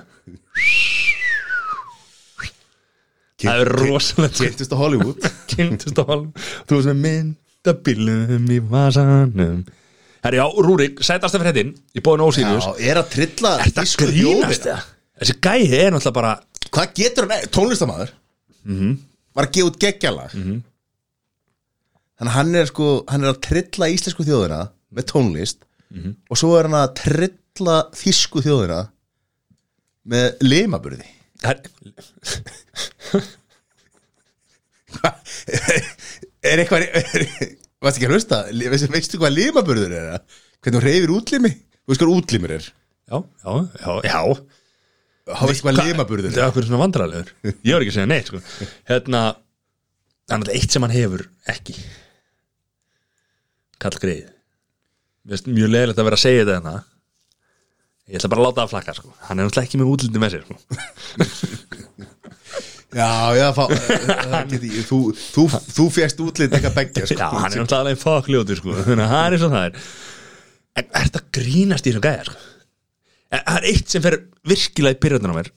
[3.39, 4.39] Það er rosalegt.
[4.41, 5.27] Kynntust á Hollywood.
[5.53, 6.31] Kynntust á hálfum
[6.67, 9.61] Þú veist með myndabílum í vasanum.
[10.23, 13.93] Herri, já, Rúrik, sætast af fréttin Í bóðinu Ósírius Já, er að trilla Er það
[14.01, 14.65] grínast?
[14.67, 14.89] það?
[15.21, 16.33] Þessi gæi er náttúrulega bara
[16.69, 18.11] Hvað getur hann, tónlistamæður
[18.69, 18.97] Mhm.
[19.35, 20.65] Var að gefa út geggjalag Þannig
[22.27, 24.61] að hann er sko Hann er að trilla íslensku þjóðina
[24.95, 26.11] Með tónlist Mhm.
[26.29, 28.81] Og svo er hann að trilla þýsku þjóðina
[30.11, 31.07] Með limaburði
[36.39, 37.25] Er eitthvað er,
[37.79, 38.37] Varst ekki að hlusta?
[38.91, 40.39] Veistu, hvað limaburður er það?
[40.59, 41.51] Hvernig hún reyfir útlimi?
[41.55, 42.65] Þú veist hvað útlimur er?
[43.09, 44.19] Já, já, já, já.
[45.45, 46.41] Veistu hvað limaburður Það er?
[46.43, 48.41] Er okkur svona vandrarlegur Ég var ekki að segja neitt sko.
[48.89, 49.21] Hérna
[50.29, 51.73] Það er eitt sem hann hefur ekki.
[53.79, 54.27] Kall greið
[55.29, 56.75] mjög leiðilegt að vera að segja þetta hérna
[58.09, 59.11] Ég ætla bara að láta það flakka sko.
[59.27, 60.55] Hann er náttúrulega ekki með útlindi með sér sko.
[62.89, 63.05] Já,
[63.37, 63.67] já, fá,
[64.31, 65.43] það geti, þú, þú,
[65.75, 67.17] þú fjast útlit eitthvað beggja sko.
[67.19, 68.77] Já, hann er náttúrulega alveg fokkljótur sko.
[68.87, 69.75] Þannig að það er og það er
[70.79, 72.37] En er þetta grínast í þessum gæja sko?
[73.29, 74.17] En það er eitt sem fer
[74.49, 75.51] virkilega í pyrröndunum mér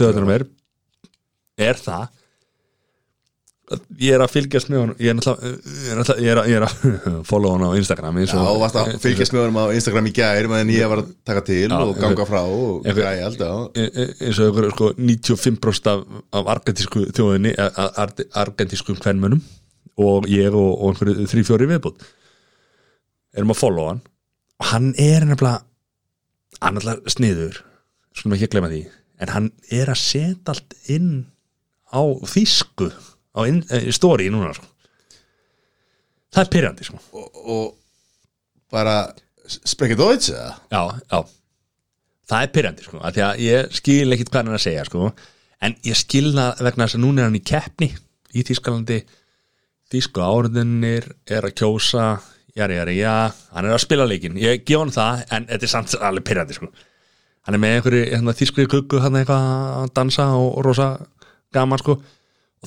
[0.00, 0.46] Döðunum mér
[1.62, 2.17] Er það að
[4.00, 6.46] Ég er að fylgjast með hann Ég er náttúrulega Ég er, náttúrulega- ég er, að,
[6.48, 9.64] ég er að follow hann á Instagram Já, og varst að fylgjast með honum á
[9.76, 13.26] Instagram í gær meðan ég var að taka til Já, og ganga frá og græja
[13.28, 16.04] alltaf e- e- eins og ykkur sko 95% af,
[16.40, 19.42] af argentísku þjóðinni ar- argentískum kvennmönnum
[19.98, 22.06] og ég og, og einhverju þrý fjóri viðbútt
[23.36, 24.00] erum að follow hann.
[24.62, 25.60] Og hann er nefnilega
[26.62, 27.60] hann alltaf sniður
[28.16, 28.80] skulum ekki að glemma því
[29.22, 31.10] en hann er að setja allt inn
[31.92, 32.00] á
[32.32, 32.88] þýsku
[33.38, 34.66] á inn, e, story núna sko.
[36.34, 37.00] það er pyrrandi sko.
[37.14, 37.66] og, og
[38.72, 39.00] bara
[39.48, 40.54] Sprekkið Deutsch eða?
[40.68, 41.20] já, já.
[42.28, 44.82] Það er pyrrandi sko, af því að ég skil ekkit hvað hann er að segja
[44.84, 45.12] sko,
[45.64, 47.88] en ég skil það vegna þess að núna er hann í keppni
[48.36, 48.98] í Þýskalandi.
[49.88, 52.08] Þýsku áriðunir er að kjósa
[52.58, 53.14] jari, jari, já,
[53.54, 56.58] hann er að spila leikin ég gef hann það, en þetta er samt alveg pyrrandi
[56.58, 56.68] sko,
[57.46, 59.48] hann er með einhverju hérna, þýskri kukku, hann eitthvað
[59.78, 60.90] að dansa og, og rosa
[61.56, 61.96] gaman sko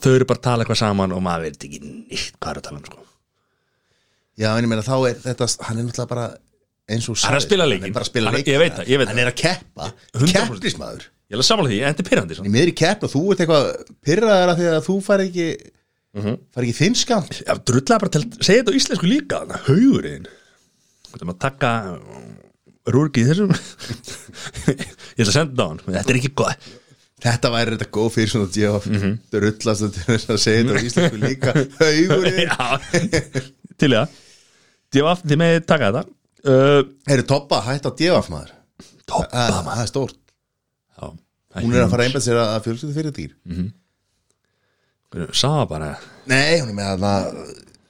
[0.02, 2.60] og þau eru bara að tala eitthvað saman og maður veit ekki nýtt hvað er
[2.62, 3.04] að tala um sko.
[4.42, 6.28] Já, en ég meina þá er þetta Hann er náttúrulega bara
[6.92, 7.90] eins og Hann er að spila Hann leikinn.
[7.92, 8.54] er bara að spila Hann- leikinn.
[8.56, 9.26] ég veit það, ég veit Hann það.
[9.26, 9.92] er að keppa.
[10.18, 10.34] 100%.
[10.34, 13.44] Keppnismadur ég er að samála því, en þetta er pyrrandi Í miðri keppna, þú ert
[13.46, 13.68] eitthvað
[14.08, 15.48] pyrraðar af því að þú fær ekki
[16.12, 16.34] Mhm.
[16.52, 19.56] fær ekki þinn skamt Já, drullega bara til að segja þetta á íslensku líka þannig
[19.56, 20.26] að haugurinn.
[21.12, 21.72] Þetta maður að taka
[22.92, 23.52] rúrki í þessum.
[25.16, 25.80] Ég ætla að senda þetta á hann.
[25.86, 26.52] Þetta er ekki góð
[27.22, 29.18] Þetta væri þetta góð fyrir svona djáf mm -hmm.
[29.34, 31.54] Drullast til þess að segja þetta á íslensku líka.
[31.82, 32.40] Haugurinn.
[32.50, 32.80] Já,
[33.78, 34.16] til það.
[34.92, 36.04] Djöfaf, þið með taka þetta.
[36.42, 36.82] Uh,
[37.14, 38.56] Eru toppa hætt á djáf maður?
[39.06, 40.18] Toppa Það það er stórt.
[40.98, 41.06] Já,
[41.62, 43.34] Hún er að fara að einbæða sér að að fjölskyldu fyrir dýr.
[45.36, 47.14] Sá bara Nei, hún er með hana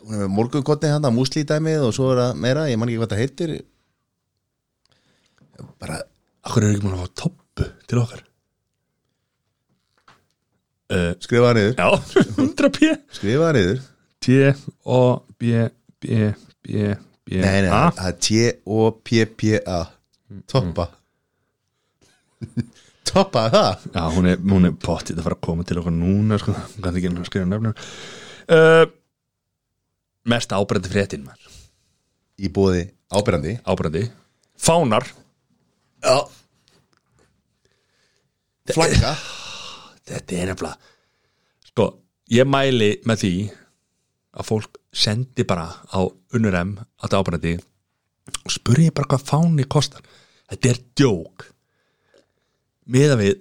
[0.01, 2.89] Hún er með morgunkotni hann að músli dæmið og svo er það meira, ég man
[2.89, 3.53] ekki hvað það heitir.
[5.79, 6.01] Bara
[6.41, 8.25] Akkur er ekki múin að fá toppu til okkar
[10.91, 11.75] uh, skrifa það niður.
[11.79, 11.87] Já,
[12.41, 12.91] 100 p.
[13.17, 13.79] Skrifa það niður
[14.21, 15.91] T-O-B-B-B-B
[17.31, 17.83] Nei, nei, A?
[17.95, 19.79] það er T-O-P-P-A.
[20.51, 20.85] Toppa
[23.11, 23.85] Toppa, er það?
[23.95, 26.85] Já, hún er, hún er pottið að fara að koma til okkur núna sko, hún
[26.85, 28.85] kann ekki skrifa nefnum uh,
[30.31, 31.49] Mest ábrendi fréttin maður.
[32.37, 34.03] Í bóði ábyrrandi Ábrendi
[34.61, 35.07] Fánar.
[36.05, 36.17] Já.
[38.71, 39.15] Flagga
[40.11, 40.91] Þetta er nefnilega
[41.71, 41.87] Sko,
[42.35, 43.33] ég mæli með því
[44.31, 45.99] að fólk sendi bara á
[46.35, 47.53] unnur M að þetta ábrendi
[48.31, 50.03] og spurði bara hvað fáni kostar.
[50.51, 51.47] Þetta er djók.
[52.91, 53.39] Miða við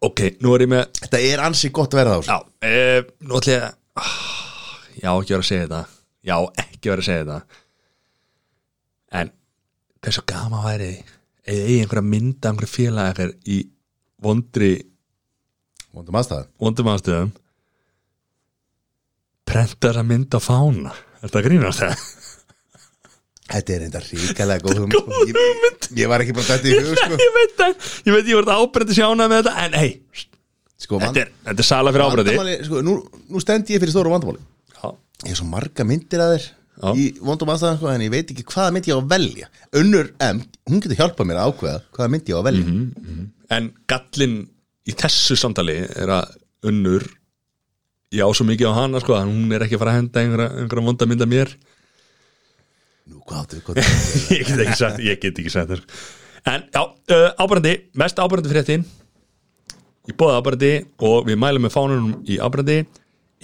[0.00, 3.52] Ok, nú er ég með Þetta er ansi gott verða á Já, e, nú ætla
[3.52, 4.14] ég að ah,
[4.96, 5.80] Já, ekki vera að segja þetta.
[6.24, 7.60] Já, ekki vera að segja þetta.
[9.20, 9.32] En
[10.00, 10.90] Hversu gaman væri
[11.44, 13.58] eða eigi einhverja mynda einhverja félag ekkert í
[14.24, 14.70] vondri
[15.96, 16.48] Vondum aðstæðum.
[16.62, 17.30] Vondum aðstöðum
[19.50, 20.92] prenta þessa mynd á fána
[21.24, 22.02] Þetta grínast það
[23.50, 27.16] Þetta er enda ríkalega góð hugmynd, ég, ég var ekki bara þetta í hug sko.
[27.18, 27.72] Ég veit það,
[28.06, 29.88] ég veit ég voru ábrendi sjánað með þetta en hei,
[30.80, 32.94] Sko, þetta er, þetta er sala fyrir vandamáli, sko, nú,
[33.26, 34.38] nú stend ég fyrir stóru vandamáli.
[34.76, 34.92] Já,
[35.26, 36.92] Ég er svo marga myndir að þér Já.
[36.94, 39.50] í vondum aðstæðum sko, en ég veit ekki hvaða mynd ég á að velja.
[39.82, 42.68] Önnur M, hún getur hjálpað mér að ákveða hvaða mynd ég á að velja.
[42.70, 43.26] Mhm.
[43.58, 44.38] En gallin
[44.88, 46.36] í þessu samtali er að
[46.70, 47.04] unnur
[48.10, 50.54] já svo mikið á hana sko að hún er ekki að fara að henda einhverja,
[50.62, 51.52] einhverja vonda mynda mér.
[53.10, 53.82] Nú, hvað áttu við
[54.38, 56.00] ég get ekki sagt, ég get ekki sagt sko.
[56.50, 58.86] en já, uh, ábærandi mest ábærandi fréttin
[60.08, 60.72] í bóða ábærandi
[61.08, 62.78] og við mælum með fánunum í ábærandi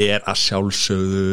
[0.06, 1.26] er að sjálfsögðu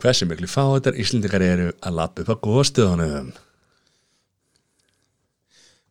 [0.00, 3.32] hversu miklu fáðar Íslendingar eru að lappa upp á góðstöðunum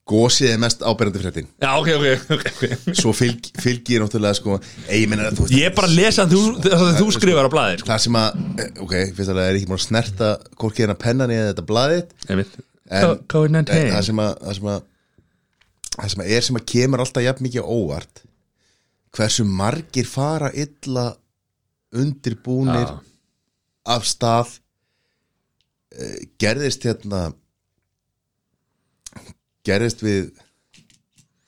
[0.04, 2.96] Gósið er mest áberandi fréttin já, ok, ok, ok, okay.
[3.00, 4.58] Svo fylg, fylgir náttúrulega sko,
[4.90, 7.06] ei, ég meina, þú veist, ég er bara að lesa það þú, það sem þú
[7.16, 7.88] skrifar á blaðir sko.
[7.94, 11.32] Það sem að, eh, ok, fyrst alveg er ekki múin að snerta hvorki hérna pennan
[11.32, 12.12] í þetta blaðið.
[12.28, 12.44] En-
[12.94, 14.82] Co- COVID-19 En það sem að það sem að,
[15.96, 18.24] það sem að er sem að kemur alltaf jafn mikið á óvart
[19.14, 21.06] hversu margir fara illa
[21.96, 23.00] undirbúnir Já.
[23.96, 24.52] af stað
[25.96, 27.30] uh, gerðist hérna
[29.68, 30.32] gerðist við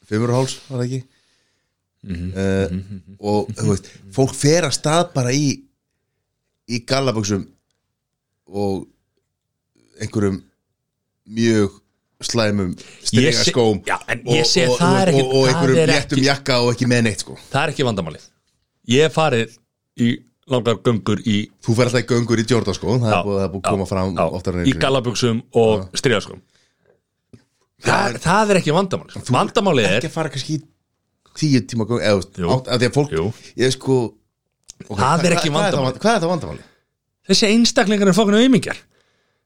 [0.06, 1.04] fimmurháls, var það ekki?
[2.06, 2.76] Uh,
[3.18, 5.48] og þú veist fólk fer að stað bara í
[6.70, 7.48] í gallaböksum
[8.46, 8.86] og
[10.02, 10.38] einhverjum
[11.26, 11.80] mjög
[12.26, 17.38] slæmum en og, og, og, og, einhverjum er léttum jakka og ekki með neitt sko.
[17.50, 18.30] Það er ekki vandamálið.
[18.94, 19.58] Ég farið
[20.06, 20.12] í
[20.52, 23.00] langar göngur í þú fer alltaf í göngur í sko.
[23.02, 26.44] Það er búið, að koma fram í gallabuxum og stríðaskum
[27.86, 30.64] það, það er ekki vandamálið vandamálið er ekki að fara kannski í
[31.36, 32.22] tíu tíma göng eða,
[32.56, 33.26] átt- af því að fólk Jú.
[33.60, 33.95] ég sko
[34.90, 35.91] okay, Það er ekki hvað- hvað vandamál.
[35.94, 36.64] það- hvað er það vandamáli?
[37.30, 38.78] þessi einstaklingar er fokkinu auðmingjar.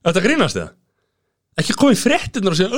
[0.05, 0.69] Þetta grínast það
[1.59, 2.69] ekki komið fréttinur og segja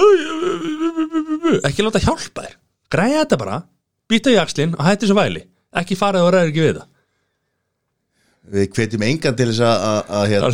[1.69, 2.55] ekki láta hjálpa þér.
[2.91, 3.57] Græja þetta bara,
[4.09, 5.43] býta í axlinn og hætti svo væli.
[5.79, 6.88] Ekki farið og ræður ekki við það
[8.49, 10.47] við hvetjum engan til þess að, hérna,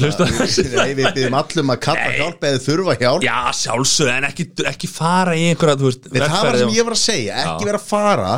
[0.98, 5.36] við byrjum allum að kalla hjálp eða þurfa hjálp já, sjálfsög, en ekki, ekki fara
[5.40, 7.70] í einhverja, veist, það var sem ég var að segja, ekki Já.
[7.70, 8.34] Vera að fara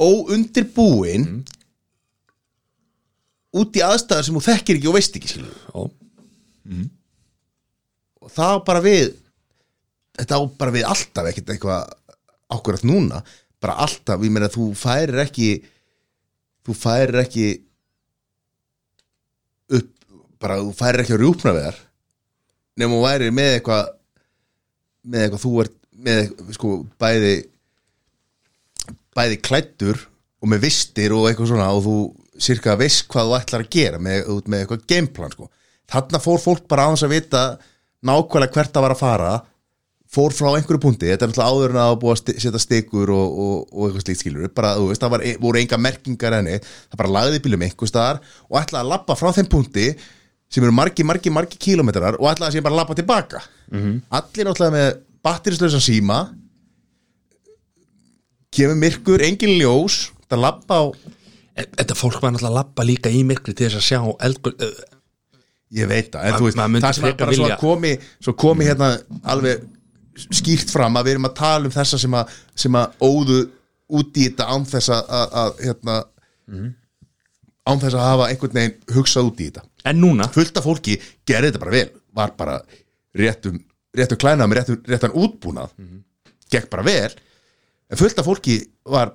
[0.00, 1.26] óundirbúin
[3.60, 5.40] út í aðstæðar sem þú þekkir ekki og veist ekki.
[5.40, 5.80] Já.
[8.20, 9.06] og það bara við
[10.20, 11.96] þetta á bara við alltaf ekkert eitthvað
[12.50, 13.24] ákvörðat núna
[13.60, 15.50] bara alltaf, ég meina þú færir ekki
[16.66, 17.48] þú færir ekki
[20.40, 21.80] bara þú færir ekki að rjúpna við þar
[22.80, 23.90] nema þú væri með eitthvað
[25.10, 27.34] með eitthvað þú ert með eitthvað, sko bæði
[29.16, 30.06] bæði klættur
[30.40, 31.96] og með vistir og eitthvað svona og þú
[32.40, 35.50] cirka veist hvað þú ætlar að gera með, með eitthvað gameplan sko.
[35.90, 37.44] Þarna fór fólk bara þess að vita
[38.06, 39.32] nákvæmlega hvert það var að fara
[40.10, 43.26] fór frá einhverju punkti, þetta er náttúrulega áður en að búið að setja stikur og,
[43.44, 46.56] og, og eitthvað slíkt skilur bara, þú veist, það var, voru enga merkingar henni.
[46.90, 48.18] Það bara lagði bílum einhver staðar
[48.48, 49.86] og ætlaði að lappa frá þeim punkti
[50.50, 54.00] sem eru margi, margi, margi kílómetrar og ætlaði að sé bara að lappa tilbaka -hmm.
[54.10, 54.88] allir náttúrulega með
[55.22, 56.18] batterislösa síma
[58.50, 60.84] kemur myrkur, engin ljós það lappa á,
[61.60, 64.54] En Þetta fólk var náttúrulega að labba líka í myrkri til þess að sjá eldgur
[64.62, 64.80] uh,
[65.76, 68.90] ég veit það en þú veist, það sem bara svo komi svo komi hérna
[69.24, 69.66] alveg
[70.30, 73.40] skýrt fram að við erum að tala um þessa sem að, sem að óðu
[73.90, 75.98] út í þetta án þess að, að, að hérna,
[76.50, 76.74] Mhm.
[77.68, 80.98] Án þess að hafa einhvern veginn hugsað út í þetta En núna fullt af fólki
[81.28, 82.58] gerði þetta bara vel var bara
[83.16, 83.58] réttum
[83.96, 85.74] réttum klænað með réttum, réttan útbúnað
[86.50, 87.10] gekk bara vel
[87.90, 89.14] en fullt af fólki var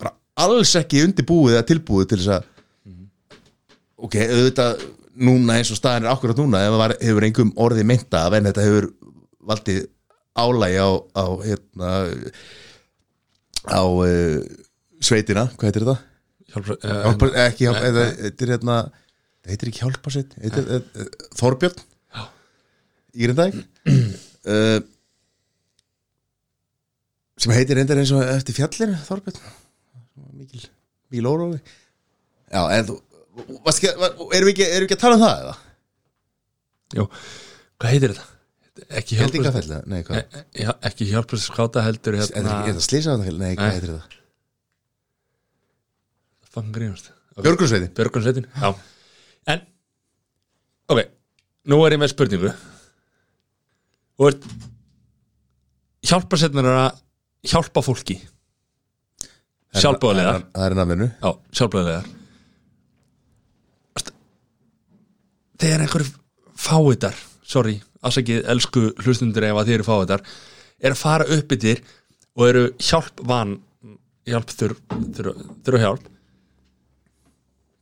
[0.00, 2.48] bara alls ekki undirbúið eða tilbúið til þess að
[4.00, 4.84] ok, auðvitað
[5.20, 8.48] núna eins og staðan er akkurat núna ef það hefur einhverjum orði mynda af en
[8.48, 8.86] þetta hefur
[9.50, 9.80] valdið
[10.40, 10.90] álægi á,
[11.20, 11.90] á hérna
[13.68, 14.40] á uh,
[15.04, 16.09] sveitina, hvað heitir þetta?
[16.54, 20.36] Hjálpa, uh, Hjálpa, ekki hjálpa, Nei, þetta þetta er hérna það heitir ekki hjálpa sitt
[20.40, 21.84] heitir, uh, uh, Þorbjörn?
[23.20, 24.80] Írindæk uh,
[27.40, 29.54] sem heitir reyndar eins og eftir fjallinu Þorbjörn.
[30.40, 30.66] Mikil,
[31.12, 32.98] mikil órófi já, en þú
[33.40, 35.56] erum, við ekki, við ekki að tala um það eða?
[36.98, 37.04] Jó,
[37.80, 38.28] hvað heitir þetta?
[38.80, 40.38] Ekki hjálpa Heldingafelli, nei, hvað?
[40.56, 44.19] Já, ekki hjálpa skáta heldur Er hérna ekki þetta slýsaðan Nei, hvað heitir það?
[46.50, 47.12] Fann grínast.
[47.38, 48.74] Björgunsveitin Björgunsveitin Já.
[49.46, 49.62] En
[50.90, 51.04] Ok,
[51.70, 52.50] nú er ég með spurningu.
[54.18, 54.38] Og er
[56.10, 57.00] Hjálpa setnar að
[57.46, 58.16] hjálpa fólki.
[59.76, 61.06] Sjálfbóðlega Það er nafninu.
[61.20, 62.00] Já, sjálfbóðlega
[65.60, 66.06] Þegar einhver
[66.58, 70.24] fáiðar Sorry, afsakið elsku hlustundur ef að þið eru fáiðar
[70.80, 71.82] Er að fara upp yfir
[72.34, 73.58] Og eru hjálp van
[74.26, 74.74] Hjálp þurr,
[75.14, 75.30] þurr,
[75.66, 76.08] þurr hjálp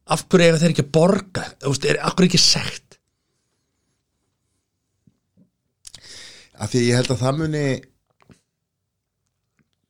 [0.08, 1.42] Af hverju eiga þeir ekki að borga?
[1.60, 2.98] Þú veist, er akkur ekki sekt?
[6.58, 7.64] Af því ég held að það muni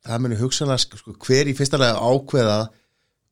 [0.09, 2.59] það muni hugsanlega sko, sko, hver í fyrsta lega ákveða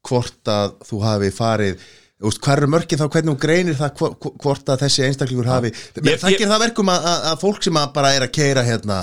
[0.07, 1.75] hvort að þú hafi farið
[2.23, 5.49] veist, hvað eru mörkin þá hvernig hún greinir það hvo- hvo- hvort að þessi einstaklingur
[5.51, 8.33] hafi það ég- gerir það verkum að, að, að fólk sem að bara er að
[8.39, 8.99] keira hérna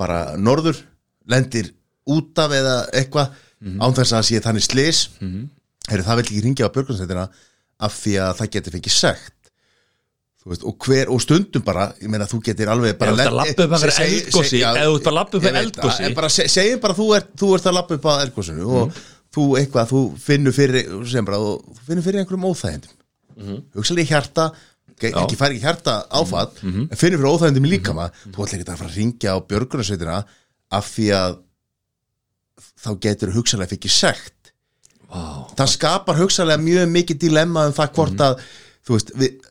[0.00, 0.80] bara norður
[1.30, 1.72] lendir
[2.10, 3.32] út af eða eitthvað
[3.84, 5.48] án þess að sé þannig slis mm -hmm.
[5.98, 7.24] Það vil ekki ringja á björgunsveitina
[7.80, 9.34] af því að það getur fengið sekt.
[10.40, 13.20] Þú veist, og, hver, og stundum bara, ég meina þú getur alveg bara Ef þú
[13.20, 13.92] ert að labba upp að vera
[14.60, 17.50] já, ef þú ert að labba upp að bara se- segjum bara þú ert, þú
[17.58, 18.94] ert að lappa upp að eldgosinu og
[19.36, 22.96] þú eitthvað, þú finnur fyrir sem bara, þú finnur fyrir einhverjum óþægindum.
[23.40, 24.46] Mm hugsaði hjarta
[25.00, 28.08] ekki færi ekki hjarta áfall en finnur fyrir óþægindum í líkama.
[28.32, 30.18] þú ætlar ekki að fara að ringja á björgunarsveitina
[30.80, 31.38] af því að
[32.80, 34.34] þá getur hugsaðlega fikk sekt
[35.10, 35.22] Vá,
[35.58, 38.42] það skapar hugsaðlega mjög mikið dilemma um það hvort að
[38.86, 39.48] þú veist, við,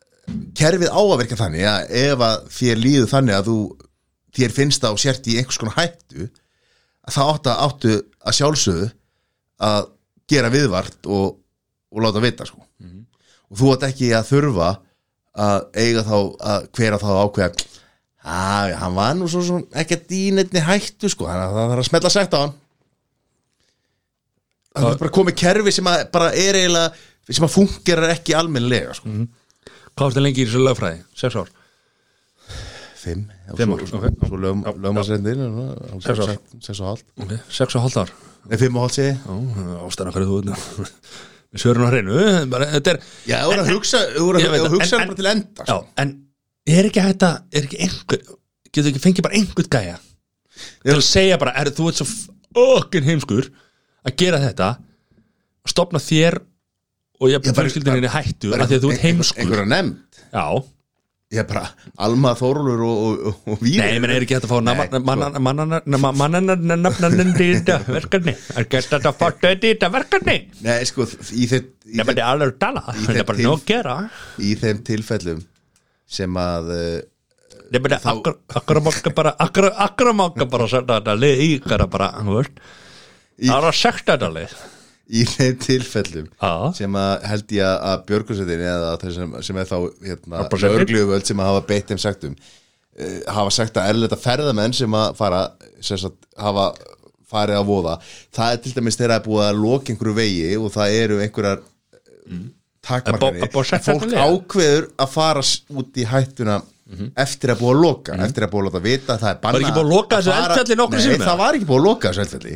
[0.56, 3.58] kerfið á að verka þannig að ef að þér líður þannig að þú
[4.38, 8.88] þér finnst það og sért í einhvers konar hættu að það áttu, áttu að sjálfsögðu
[9.70, 9.90] að
[10.30, 11.34] gera viðvart og,
[11.90, 12.62] og láta vita sko.
[13.50, 14.70] og þú átt ekki að þurfa
[15.40, 16.16] að eiga þá
[16.52, 17.68] að hvera þá að ákveða
[18.30, 21.82] að hann var nú svo, svo ekkert í neittni hættu sko, þannig að það þarf
[21.82, 22.56] að smetla sett á hann
[24.76, 26.92] það er bara komið kerfi sem að bara er eiginlega
[27.30, 29.08] sem að fungerar ekki almennilega sko.
[29.94, 31.02] hvað varstu lengi í þessu lögfræði?
[31.20, 31.50] Sex ár?
[33.00, 34.24] fimm, já, Fimm svo, ár, svo, ok.
[34.28, 35.38] svo lögum, lögmarsrendir
[36.04, 36.32] Sex ár.
[36.60, 38.10] sex og hálft Ok, sex og hálft ár
[38.50, 39.14] nei, fimm og hálft segi.
[39.16, 40.98] Já, ástæðan hverju þú ert
[41.50, 42.18] Við svörum á hreinu
[42.52, 45.30] bara, Þetta er já, þú voru að hugsa þú voru veit að hugsa bara til
[45.32, 45.78] enda Já, sko.
[46.04, 46.12] en
[46.76, 48.20] er ekki hægt að Er ekki einhver
[48.70, 49.96] Getur ekki fengið bara einhvern gæja
[50.84, 52.06] Til að segja bara Er þú ert svo
[52.76, 53.48] okkur heimskur
[54.06, 54.70] Að gera þetta
[55.68, 56.40] Stopna þér
[57.20, 60.46] Og ég í hættu Bara Af því að þú ert heimskur einhverja nefnd Já
[61.30, 61.68] ég er bara
[62.02, 64.98] Alma Þórólur og, og, og, Víri Nei, menn er ekki hægt að fá Nei, sko.
[66.18, 67.46] mannanarnafnandi
[67.86, 70.36] verkefni er ekki hægt að fá þetta verkefni
[70.66, 73.60] nei, sko, í þeim, í, Það er alveg að tala í Það er bara nóg
[73.60, 73.94] að gera
[74.42, 75.46] í þeim tilfellum
[76.10, 76.98] sem að uh,
[77.70, 82.10] Nei, meni, akkar, akkar mokka bara akkar, akkar mokka bara setja þetta í ykkar bara,
[82.26, 82.58] þú veist
[83.48, 84.54] það er að sekta þetta lið
[85.10, 86.52] í þeim tilfellum Já.
[86.78, 89.76] sem að held ég að- að björgursveitin eða sem, sem er þá
[90.06, 95.16] hérna, örgljöföld sem hafa beitt þeim sagtum uh, hafa sagt að erleta ferðamenn sem að
[95.18, 95.42] fara
[95.80, 96.70] sem sagt, hafa
[97.30, 97.92] farið að voða.
[98.34, 101.60] Það er til dæmis þeirra að búið að loka einhverju vegi og það eru einhverjar
[102.26, 102.48] mm.
[102.90, 105.42] Að að búið að setja fólk ákveður að fara
[105.78, 106.54] út í hættuna
[107.22, 109.52] eftir að búið að loka eftir að búið að láta vita að það er banna.
[109.52, 111.86] Var ekki búið að loka þessu eldfjalli nokkrum Nei, sinnum, það var ekki búið að
[111.86, 112.54] loka þessu eldfjalli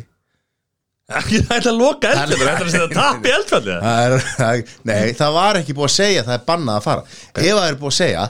[1.11, 5.37] það ætla að loka eldfjallir það ætla að setja tap í er, það, nei, það
[5.37, 7.05] var ekki búið að segja að það er bannað að fara
[7.35, 8.27] Ef það er búið að segja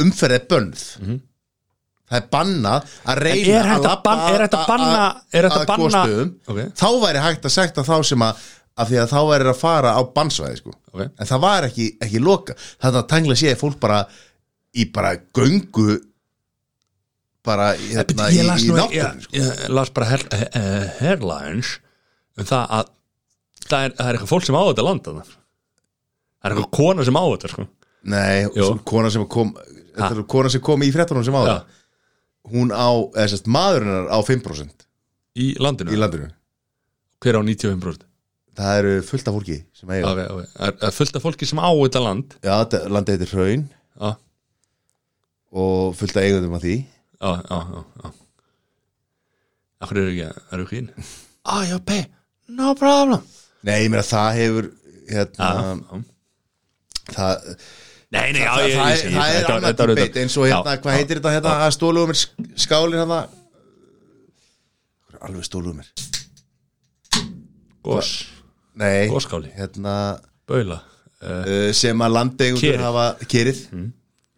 [0.00, 0.84] umferð er bönnuð
[2.04, 5.84] Það er bannað að reyna er að er hægt að banna- er hægt að banna-
[5.84, 6.32] gosstöðum.
[6.52, 6.58] Ok.
[6.76, 8.42] Þá væri hægt að segja þá sem að
[8.74, 10.74] af því að þá væri að fara á bannsvæði sko.
[10.94, 11.00] Ok.
[11.18, 14.00] en það var ekki, ekki loka þannig að tengla sé fólk bara
[14.74, 15.96] í bara göngu
[17.44, 19.36] bara hérna, í, náttúrun ég, sko.
[19.36, 21.74] ég las bara her, uh, headlines
[22.38, 22.90] um það að
[23.64, 25.24] það er, það er eitthvað fólk sem á þetta land þarna.
[25.24, 27.66] það er eitthvað kona sem á þetta sko.
[28.14, 28.38] Nei,
[28.84, 29.52] kona sem kom
[29.94, 31.60] þetta er kona sem kom í fréttunum sem á það
[32.54, 34.82] hún á, eða sérst, maðurinn á 5%
[35.40, 36.26] í landinu, í landinu.
[37.24, 38.04] Hver á 95%
[38.54, 40.10] það eru fullt af fólki sem eiga.
[40.12, 40.50] Okay, okay.
[40.66, 42.36] Er, er fullt af fólki sem á þetta land?
[42.44, 43.64] Já, þetta- landið heitir Hraun.
[43.94, 44.10] Já,
[45.54, 46.76] og fullt af eigundum af því.
[47.24, 47.58] Já, já,
[48.04, 48.12] já.
[49.84, 50.90] Akkur eru ekki, eru ekki inn
[51.50, 52.04] ah, já, pay,
[52.48, 53.22] no problem.
[53.64, 54.70] Nei, ég meina það hefur
[55.08, 56.02] hérna, já, já.
[57.14, 57.56] það,
[58.14, 60.98] Nei, nei, já, það, ég, ég, er- það er annað debate eins og hérna, hvað
[61.00, 62.20] heitir þetta hérna, að stólu um mér
[62.66, 63.22] skálin hérna?
[65.24, 65.88] Alveg stólu um mér
[67.84, 68.10] Gós,
[68.80, 69.94] nei, góskáli, hérna
[70.48, 70.78] baula.
[71.20, 72.14] uh, uh, sem að
[72.62, 72.80] Kerið.
[72.80, 73.60] hafa kerið.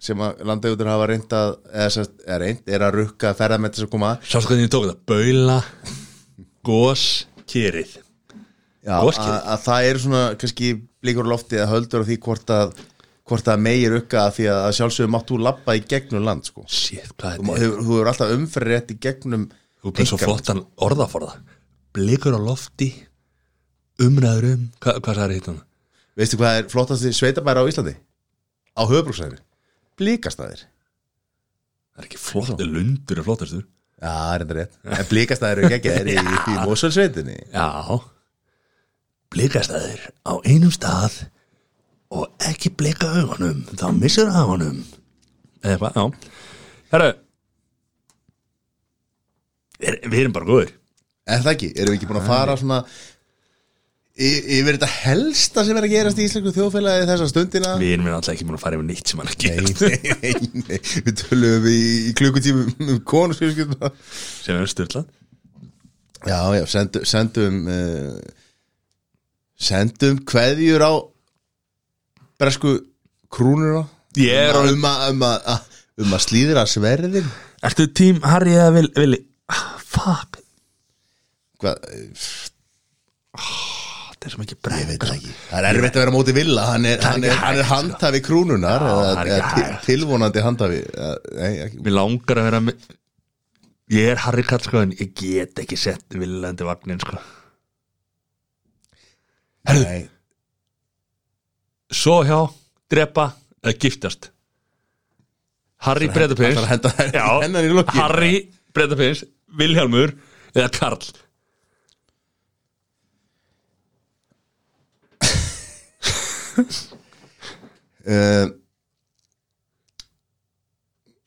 [0.07, 3.89] Sem að landeigundur hafa reynd að eða, sest, er reynd, er að rukka ferðarmætti sem
[3.91, 4.11] koma.
[4.23, 5.61] Sástu hvernig ég tók þetta, baula
[6.67, 7.05] Gós,
[7.53, 7.97] kýrið
[8.87, 12.77] að, að það eru svona kannski blíkur á lofti að höldur á því hvort að
[13.27, 16.63] hvort að meir rukka að því að, sjálfsögum mátt þú labba í gegnum land sko.
[16.71, 19.49] Shit, þú þú hefur alltaf umferð rétt í gegnum
[19.87, 21.37] Þú er svo flottan orðaforða
[21.95, 22.89] Blikur á lofti
[24.03, 25.61] Umræður um, hvað, hvað sagði hittan?
[26.17, 27.95] veistu hvað er flottasti sveitabæra á Íslandi?
[28.77, 29.43] Á höfbruksæðinu
[30.01, 33.65] blíkastæðir Það er ekki flott, lundur er flottastur
[33.97, 34.77] já, það er enda rétt.
[34.99, 36.17] En blíkastæðir eru ekki í,
[36.53, 37.67] í Mosfellsveitinni Já.
[39.35, 41.17] Blikastæðir á einum stað
[42.17, 44.83] og ekki blika augunum þá missur augunum
[45.67, 46.35] eða hvað, já.
[46.95, 47.13] Herru.
[49.83, 50.71] Er, Við erum bara góður
[51.27, 52.79] er það ekki, erum við ekki búin að fara svona
[54.17, 57.75] yfir þetta helsta sem er að gerast í íslensku þjóðfélagi þessa stundina.
[57.81, 59.63] Við erum alltaf ekki búin að fara yfir neitt sem hann að Nei, gera.
[59.67, 61.77] Nei, nei, nei, við tölum í,
[62.09, 63.91] í klukkutímum um konusfjölskylduna.
[64.47, 65.13] Sem er styrlað
[66.27, 68.17] Já, já, sendum sendum, uh,
[69.63, 70.93] sendum kveðjur á
[72.41, 72.73] bresku
[73.33, 73.85] krúnuna.
[74.19, 75.61] Ég er um, um, að- um,
[76.07, 77.29] um að slíðra sverðin.
[77.65, 79.21] Ertu tím Harry eða vil, Vili?
[79.53, 80.41] Ah, fuck.
[81.63, 82.27] Hvað, eh,
[84.17, 85.33] Það er ég veit brekka það ekki.
[85.51, 86.63] Það er erfitt að vera á móti villa.
[86.73, 87.75] Hann er, hann er, hann er sko.
[87.75, 90.81] handhafi krúnunar er ekki til, tilvonandi handhafi
[91.85, 92.63] Mér langar að vera
[93.93, 97.21] Ég er Harry Kall sko en ég get ekki sett villandi vagnin sko.
[99.67, 100.07] Nei,
[101.95, 102.41] Svo hjá,
[102.91, 103.29] drepa
[103.63, 104.31] eða giftast.
[105.87, 108.01] Harry Bredapins ætlar að henda Já, hennan í lokin.
[108.01, 108.35] Harry
[108.75, 109.23] Bredapins
[109.61, 110.17] Vilhjálmur
[110.57, 111.05] eða Karl
[116.59, 118.47] uh,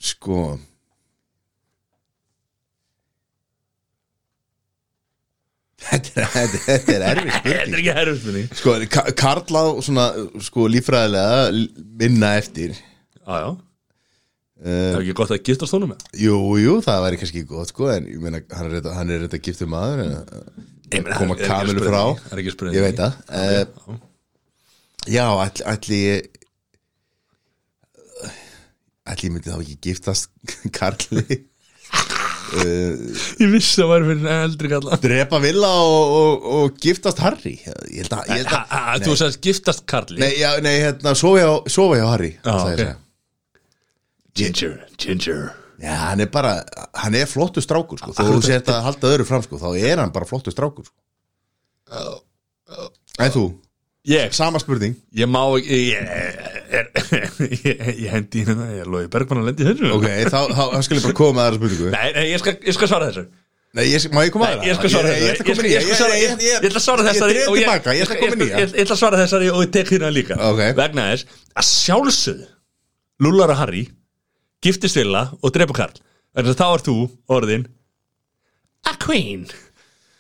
[0.10, 0.42] Sko.
[5.80, 9.64] Þetta er, þetta, þetta er erfið Þetta spurning er ekki herfusminni Sko, Ka- Karl á
[9.86, 10.06] svona
[10.44, 11.70] sko líffræðilega l-
[12.02, 12.74] minna eftir.
[12.76, 17.20] Já, já, uh, það er ekki gott að giftast honum með Jú, jú, það væri
[17.22, 20.12] kannski gott sko en ég meina, hann er reynda, er giftur maður en
[21.16, 21.88] koma spurning.
[21.88, 22.04] frá.
[22.26, 22.76] Það er ekki spurning.
[22.80, 23.14] Ég veit það.
[23.30, 23.64] Uh,
[25.10, 26.28] Já, ætli, ætli ég
[29.20, 30.30] ég myndi þá ekki giftast
[30.78, 31.40] Karli.
[32.50, 32.94] Uh,
[33.42, 34.98] Ég vissi að væri fyrir eldri kalla.
[35.02, 37.56] Drepa Villa og, og, og giftast Harry.
[37.90, 40.20] Ég held að, ég held að Ha- ha- Þú sagðist giftast Karli.
[40.22, 42.84] Nei, já, nei, hérna, sofa hjá, sofa hjá Harry Já, sagði ég ok.
[42.84, 42.98] segja.
[44.40, 45.42] Ginger, Ginger.
[45.80, 46.54] Já, hann er bara,
[47.02, 48.14] hann er flottur strákur sko.
[48.18, 50.98] Þó þú sér að halda öðru fram sko, Þá er hann bara flottur strákur sko.
[53.20, 53.44] En þú,
[54.08, 54.96] Ég, sama spurning.
[55.12, 55.98] Ég má ekki ég,
[56.72, 56.86] er,
[57.52, 59.90] ég, ég hendi hérna Ég loði Bergmann að lendi þessu.
[59.98, 61.90] Ok, þá, þá, þá skal ég bara koma að það spurningu.
[61.98, 63.26] Nei, nei ég, skal, ég skal svara þessu.
[63.78, 64.66] Nei, ég, má ég koma að það?
[64.70, 65.84] ég skal svara Ég, ég, ég, Ég ég
[66.24, 68.08] ég- ég ætla að svara þessari Ég og dref tilbaka, ég ég-
[68.40, 70.40] ég- ég ætla að svara þessari og ég tek hérna líka.
[70.48, 70.62] Ok.
[70.80, 71.24] Vegna þess
[71.54, 72.48] að sjálfsögðu
[73.20, 73.84] Lullar og Harry
[74.66, 76.02] Giftist Villa og drepa Karl.
[76.34, 76.98] Þannig að þá er þú
[77.38, 77.68] orðin
[78.90, 79.46] A queen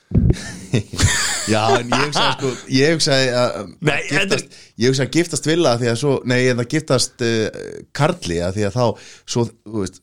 [1.49, 3.57] Já, en ég hugsaði sko Ég hugsaði að
[3.89, 7.47] Nei, giftast, Ég hugsaði að giftast villa því að svo Nei, en að giftast uh,
[7.99, 8.85] Karli að því að þá
[9.33, 9.99] Svo, þú veist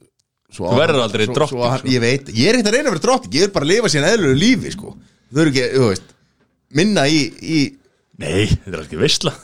[0.56, 1.92] svo Þú verður aldrei svo- drottning, svo hann- sko.
[1.94, 3.92] Ég veit, ég er ekkert að reyna að vera drottning Ég er bara að lifa
[3.94, 4.92] síðan eðlulegu lífi, sko.
[5.32, 6.14] Þau eru ekki, þú veist
[6.80, 7.60] Minna í, í
[8.22, 9.34] Nei, þetta er ekki veistla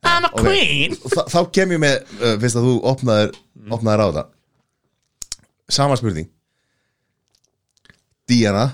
[0.00, 0.94] I'm a queen.
[0.96, 3.34] Þa, Þá kem ég með, uh, fyrst að þú opnaðir
[3.76, 4.28] Opnaðir á það.
[5.76, 6.26] Sama spurning.
[8.30, 8.64] Diana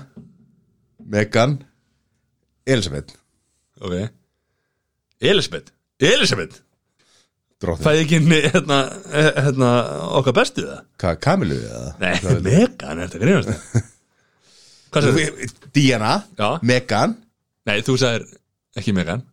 [1.03, 1.57] Megan
[2.67, 3.15] Elisabeth
[3.81, 3.93] Ok
[5.31, 5.71] Elisabeth
[6.03, 6.59] Elisabeth
[7.61, 8.79] Drottning Fæði ekki inn í, hérna,
[9.37, 9.69] hérna
[10.19, 10.81] okkar bestu það?
[11.01, 11.93] Hvað, Kamilu eða?
[12.03, 12.11] Nei,
[12.45, 13.87] Megan, er þetta grínast það?
[14.93, 16.11] Hvað sagði Diana.
[16.61, 17.17] Megan
[17.67, 18.27] Nei, þú sagðir
[18.77, 19.25] ekki Megan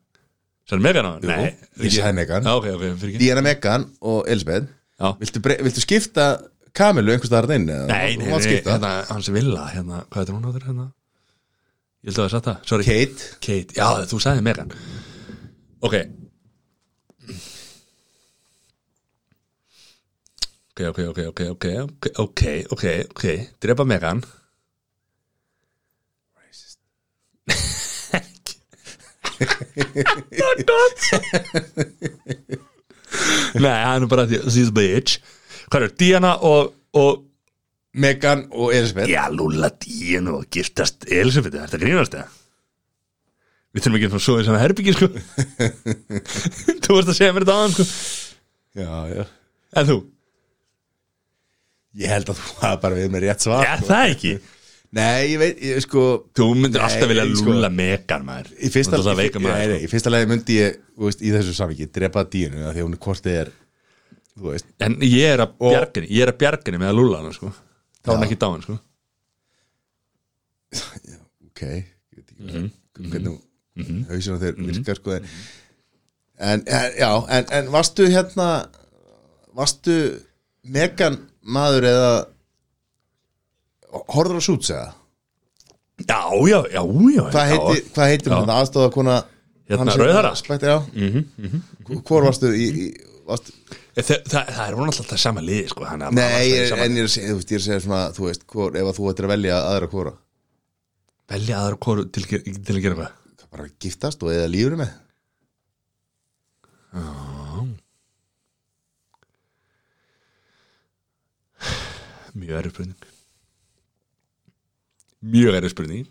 [0.64, 1.28] Sagðir Megan á hann?
[1.28, 2.48] Nei ég sagði Megan.
[2.48, 6.28] Já, ok, ok, fyrir ekki Diana, Megan og Elisabeth Já viltu, viltu skipta
[6.74, 7.68] Kamilu einhvers staðar inn?
[7.68, 8.78] Nei, nei, nei, skipta.
[8.78, 10.88] hérna, hans Villa, hérna, hvað er hún áttur hérna?
[12.04, 12.84] Ég held að það satt það, sorry.
[12.84, 13.24] Kate.
[13.40, 14.68] Kate, já, þú sagði Megan.
[15.80, 15.94] Ok.
[20.74, 22.42] Ok, ok, ok, ok, ok, ok, ok,
[22.76, 23.24] ok, ok,
[23.64, 24.20] drepa Megan.
[33.64, 35.16] Nei, hann er bara því, this bitch.
[35.72, 37.24] Hvað er, Diana og, og
[37.94, 42.40] Megan og Elisabeth Já, Lúla Diana og giftast Elisabeth, þetta grínast það
[43.74, 45.06] Við þurfum ekki að svo í saman herbyggi, sko.
[46.84, 47.86] Þú vorst að segja mér þetta aðan, sko.
[48.78, 49.24] Já, já.
[49.80, 49.96] En þú?
[52.04, 53.88] Ég held að þú hafa bara við með rétt svar Já, sko.
[53.90, 54.32] það ekki.
[54.94, 56.04] Nei, ég veit, ég, sko.
[56.38, 58.52] Þú myndir Nei, alltaf vilja sko, lúla megan, maður.
[58.54, 62.76] Í fyrsta, í fyrsta lagi myndi ég þú veist, í þessu samviki drepa Dínu af
[62.76, 63.52] því að hún er kortið er
[64.38, 64.78] þú veist, sko.
[64.86, 67.50] En ég er að Og- bjarginni, ég er að bjarginni með að lúla hana, sko
[68.04, 68.28] Þá er hann Já.
[68.28, 68.78] ekki dáin, sko
[71.48, 71.84] ok ég
[72.16, 72.70] veit ekki Mhm.
[73.10, 73.40] hvernig
[73.76, 74.06] mm -hmm.
[74.10, 75.24] hausinu þeir virkar sko en,
[76.38, 78.48] en, en já, en, en varstu hérna
[79.54, 80.20] varstu
[80.64, 82.12] Megan maður eða
[84.14, 84.92] horður á Suits eða?
[86.08, 86.20] Já,
[86.50, 86.82] já, já,
[87.16, 87.50] já Hvað já.
[87.50, 88.38] heitir, hvað heitir Já.
[88.40, 89.24] hún aðstofa kona
[89.68, 90.34] Hérna, rauðhærða?
[90.36, 92.86] Spektir, já mm -hmm, Hvor varstu í, í
[93.26, 93.52] varstu,
[93.94, 96.96] Það, það, það er hún alltaf það sama liði, sko Nei, alltaf ég, sama- en
[96.98, 98.96] ég er að segja, þú veist, ég er að segja svona þú veist, hvor, ef
[98.98, 100.12] þú ættir að velja aðra hvora.
[101.34, 103.20] Velja aðra kóru til, til að gera hvað?
[103.54, 104.90] Bara giftast og eða lífur með.
[112.34, 113.08] Mjög erfið spurning.
[115.34, 116.06] Mjög erfið spurning.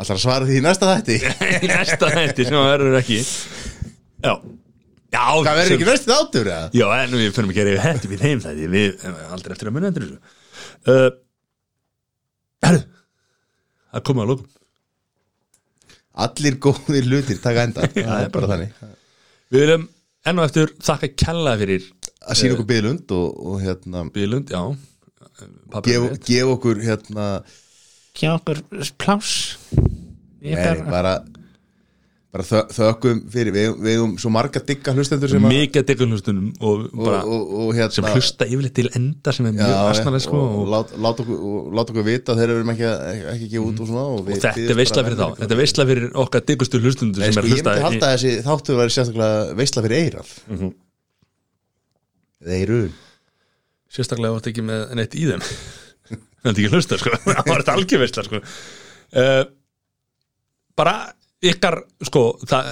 [0.00, 1.16] Alltaf svara því í næsta þætti?
[1.64, 3.18] Í næsta hætti sem það verður ekki.
[4.24, 4.34] Já
[5.14, 6.70] Já, Hvað verður sem- ekki næstu þáttur eða?
[6.74, 9.70] Já, en við fyrir að gera yfir hætti við þeim þætti Við eh, aldrei eftir
[9.70, 10.18] að munna endur þessu.
[10.90, 11.10] Uh,
[12.64, 12.80] Herru
[13.94, 14.50] Það komið að lókum
[16.24, 17.88] Allir góðir hlutir taka enda.
[17.94, 18.74] Það er bara þannig.
[19.54, 19.86] Við viljum
[20.30, 21.86] enn og eftir þakka kella fyrir
[22.24, 24.62] Að sína okkur byðlund og, og hérna Bílund, já.
[25.84, 27.28] Gef, gef okkur hérna
[28.14, 28.60] Gjá okkur
[29.02, 29.32] plás
[29.74, 30.54] nei,
[30.86, 31.16] bara
[32.34, 35.84] bara bara þö, þökkum fyrir við, við eigum svo marga digga hlustendur sem, að- Mikið
[35.90, 39.58] diggunhlustunum og, og, bara, og, og hérna sem hlusta yfirleitt til enda sem er Já,
[39.60, 42.58] mjög ja, asnalega sko og, og, og lát, okkur, og lát okkur vita þegar við
[42.58, 45.14] erum ekki, að- ekki, ekki, út og svona og, við og þetta er veistla fyrir
[45.14, 45.22] þá.
[45.22, 45.40] velvirðingar.
[45.44, 48.10] Þetta er veistla fyrir okkar diggustu hlustundur Nei, sem sko, er ég hlusta myndi halda
[48.10, 50.74] að þessi þáttu væri sérstaklega veistla fyrir eirað Mhm.
[52.44, 52.92] eða eirun
[53.94, 55.44] sérstaklega varst ekki með neitt í þeim.
[56.44, 57.10] Það er ekki hlusta sko.
[57.24, 58.40] Það var þetta algjör veistla sko.
[59.14, 59.44] Uh,
[60.76, 60.96] bara
[61.50, 62.68] ykkar sko það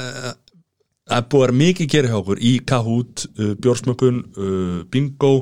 [1.10, 5.32] er búið að vera mikið gera hjá okkur í Kahoot, uh, bjórsmökkun uh, bingo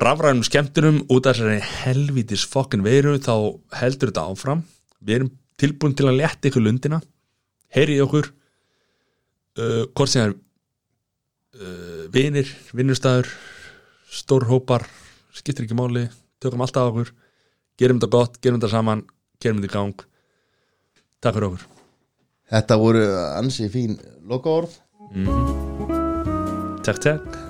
[0.00, 3.34] rafrænum skemmtunum út af þessari helvítis fokkin veiru þá
[3.80, 4.64] heldur þetta áfram.
[5.00, 7.00] Við erum tilbúin til að leta ykkur lundina
[7.74, 10.38] heyrið okkur uh, hvort sem er
[12.14, 13.26] vinir, vinnustæður
[14.14, 14.86] stórhópar
[15.34, 16.06] skiptir ekki máli,
[16.40, 17.10] tökum allt af okkur
[17.80, 19.04] gerum þetta gott, gerum þetta saman
[19.42, 20.08] gerum þetta í gang.
[21.20, 21.79] Takk fyrir okkur
[22.50, 23.04] Þetta voru
[23.38, 23.94] ansi fín
[24.26, 24.74] lokaorð.
[26.86, 27.49] Takk takk